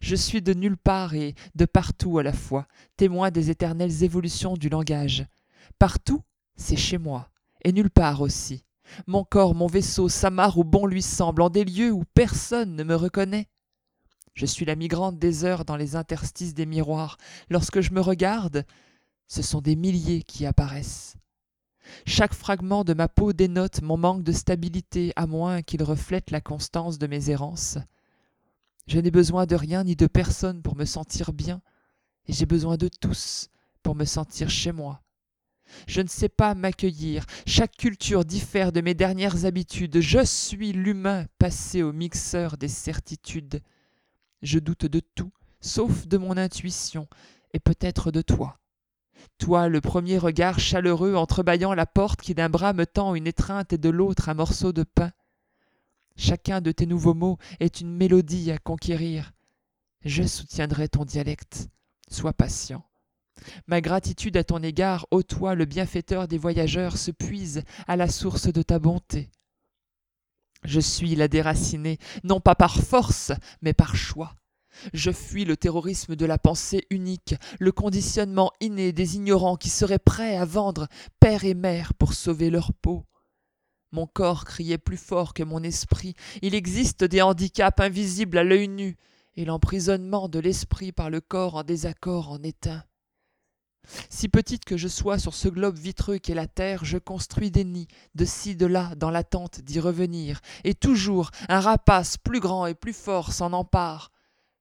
[0.00, 2.66] Je suis de nulle part et de partout à la fois,
[2.96, 5.26] témoin des éternelles évolutions du langage.
[5.78, 6.22] Partout,
[6.56, 7.30] c'est chez moi,
[7.64, 8.64] et nulle part aussi.
[9.06, 12.84] Mon corps, mon vaisseau s'amarre où bon lui semble, en des lieux où personne ne
[12.84, 13.48] me reconnaît.
[14.34, 17.16] Je suis la migrante des heures dans les interstices des miroirs.
[17.50, 18.64] Lorsque je me regarde,
[19.28, 21.16] ce sont des milliers qui apparaissent.
[22.04, 26.40] Chaque fragment de ma peau dénote mon manque de stabilité, à moins qu'il reflète la
[26.40, 27.78] constance de mes errances.
[28.86, 31.60] Je n'ai besoin de rien ni de personne pour me sentir bien,
[32.26, 33.48] et j'ai besoin de tous
[33.82, 35.02] pour me sentir chez moi.
[35.86, 41.26] Je ne sais pas m'accueillir, chaque culture diffère de mes dernières habitudes, je suis l'humain
[41.38, 43.60] passé au mixeur des certitudes.
[44.42, 47.08] Je doute de tout, sauf de mon intuition,
[47.52, 48.58] et peut-être de toi.
[49.38, 53.72] Toi, le premier regard chaleureux entrebâillant la porte qui d'un bras me tend une étreinte
[53.72, 55.12] et de l'autre un morceau de pain.
[56.16, 59.32] Chacun de tes nouveaux mots est une mélodie à conquérir.
[60.04, 61.68] Je soutiendrai ton dialecte.
[62.10, 62.84] Sois patient.
[63.66, 68.08] Ma gratitude à ton égard, ô toi, le bienfaiteur des voyageurs, se puise à la
[68.08, 69.30] source de ta bonté.
[70.64, 73.32] Je suis la déracinée, non pas par force,
[73.62, 74.34] mais par choix.
[74.92, 79.98] Je fuis le terrorisme de la pensée unique, le conditionnement inné des ignorants qui seraient
[79.98, 80.88] prêts à vendre
[81.20, 83.04] père et mère pour sauver leur peau.
[83.92, 86.14] Mon corps criait plus fort que mon esprit.
[86.42, 88.96] Il existe des handicaps invisibles à l'œil nu,
[89.36, 92.82] et l'emprisonnement de l'esprit par le corps en désaccord en est un.
[94.10, 97.64] Si petite que je sois sur ce globe vitreux qu'est la terre, je construis des
[97.64, 102.66] nids, de ci, de là, dans l'attente d'y revenir, et toujours un rapace plus grand
[102.66, 104.10] et plus fort s'en empare,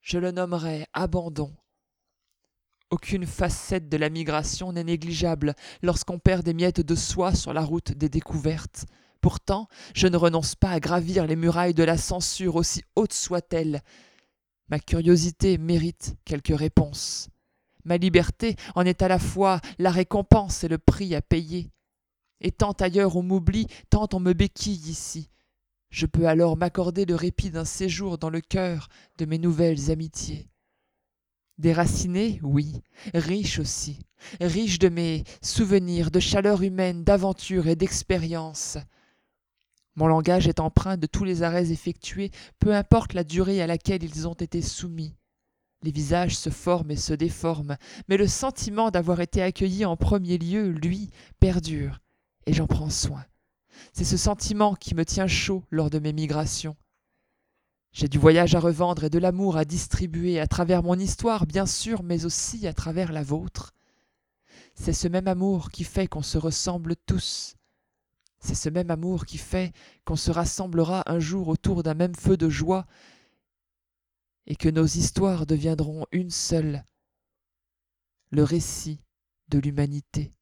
[0.02, 1.52] je le nommerai abandon.
[2.91, 7.61] Aucune facette de la migration n'est négligeable lorsqu'on perd des miettes de soie sur la
[7.61, 8.85] route des découvertes.
[9.22, 13.81] Pourtant, je ne renonce pas à gravir les murailles de la censure, aussi hautes soient-elles.
[14.69, 17.30] Ma curiosité mérite quelques réponses.
[17.86, 21.72] Ma liberté en est à la fois la récompense et le prix à payer.
[22.41, 25.30] Et tant ailleurs on m'oublie, tant on me béquille ici.
[25.90, 30.49] Je peux alors m'accorder le répit d'un séjour dans le cœur de mes nouvelles amitiés.
[31.57, 32.82] Déraciné, oui,
[33.14, 33.99] riche aussi,
[34.41, 38.78] riche de mes souvenirs, de chaleur humaine, d'aventure et d'expérience.
[39.95, 44.03] Mon langage est empreint de tous les arrêts effectués, peu importe la durée à laquelle
[44.03, 45.16] ils ont été soumis
[45.84, 47.77] les visages se forment et se déforment,
[48.07, 51.99] mais le sentiment d'avoir été accueilli en premier lieu, lui, perdure,
[52.45, 53.23] et j'en prends soin.
[53.93, 56.76] C'est ce sentiment qui me tient chaud lors de mes migrations.
[57.91, 61.65] J'ai du voyage à revendre et de l'amour à distribuer à travers mon histoire, bien
[61.65, 63.73] sûr, mais aussi à travers la vôtre.
[64.73, 67.56] C'est ce même amour qui fait qu'on se ressemble tous.
[68.39, 69.72] C'est ce même amour qui fait
[70.03, 72.85] qu'on se rassemblera un jour autour d'un même feu de joie
[74.47, 76.85] et que nos histoires deviendront une seule,
[78.30, 79.01] le récit
[79.47, 80.35] de l'humanité.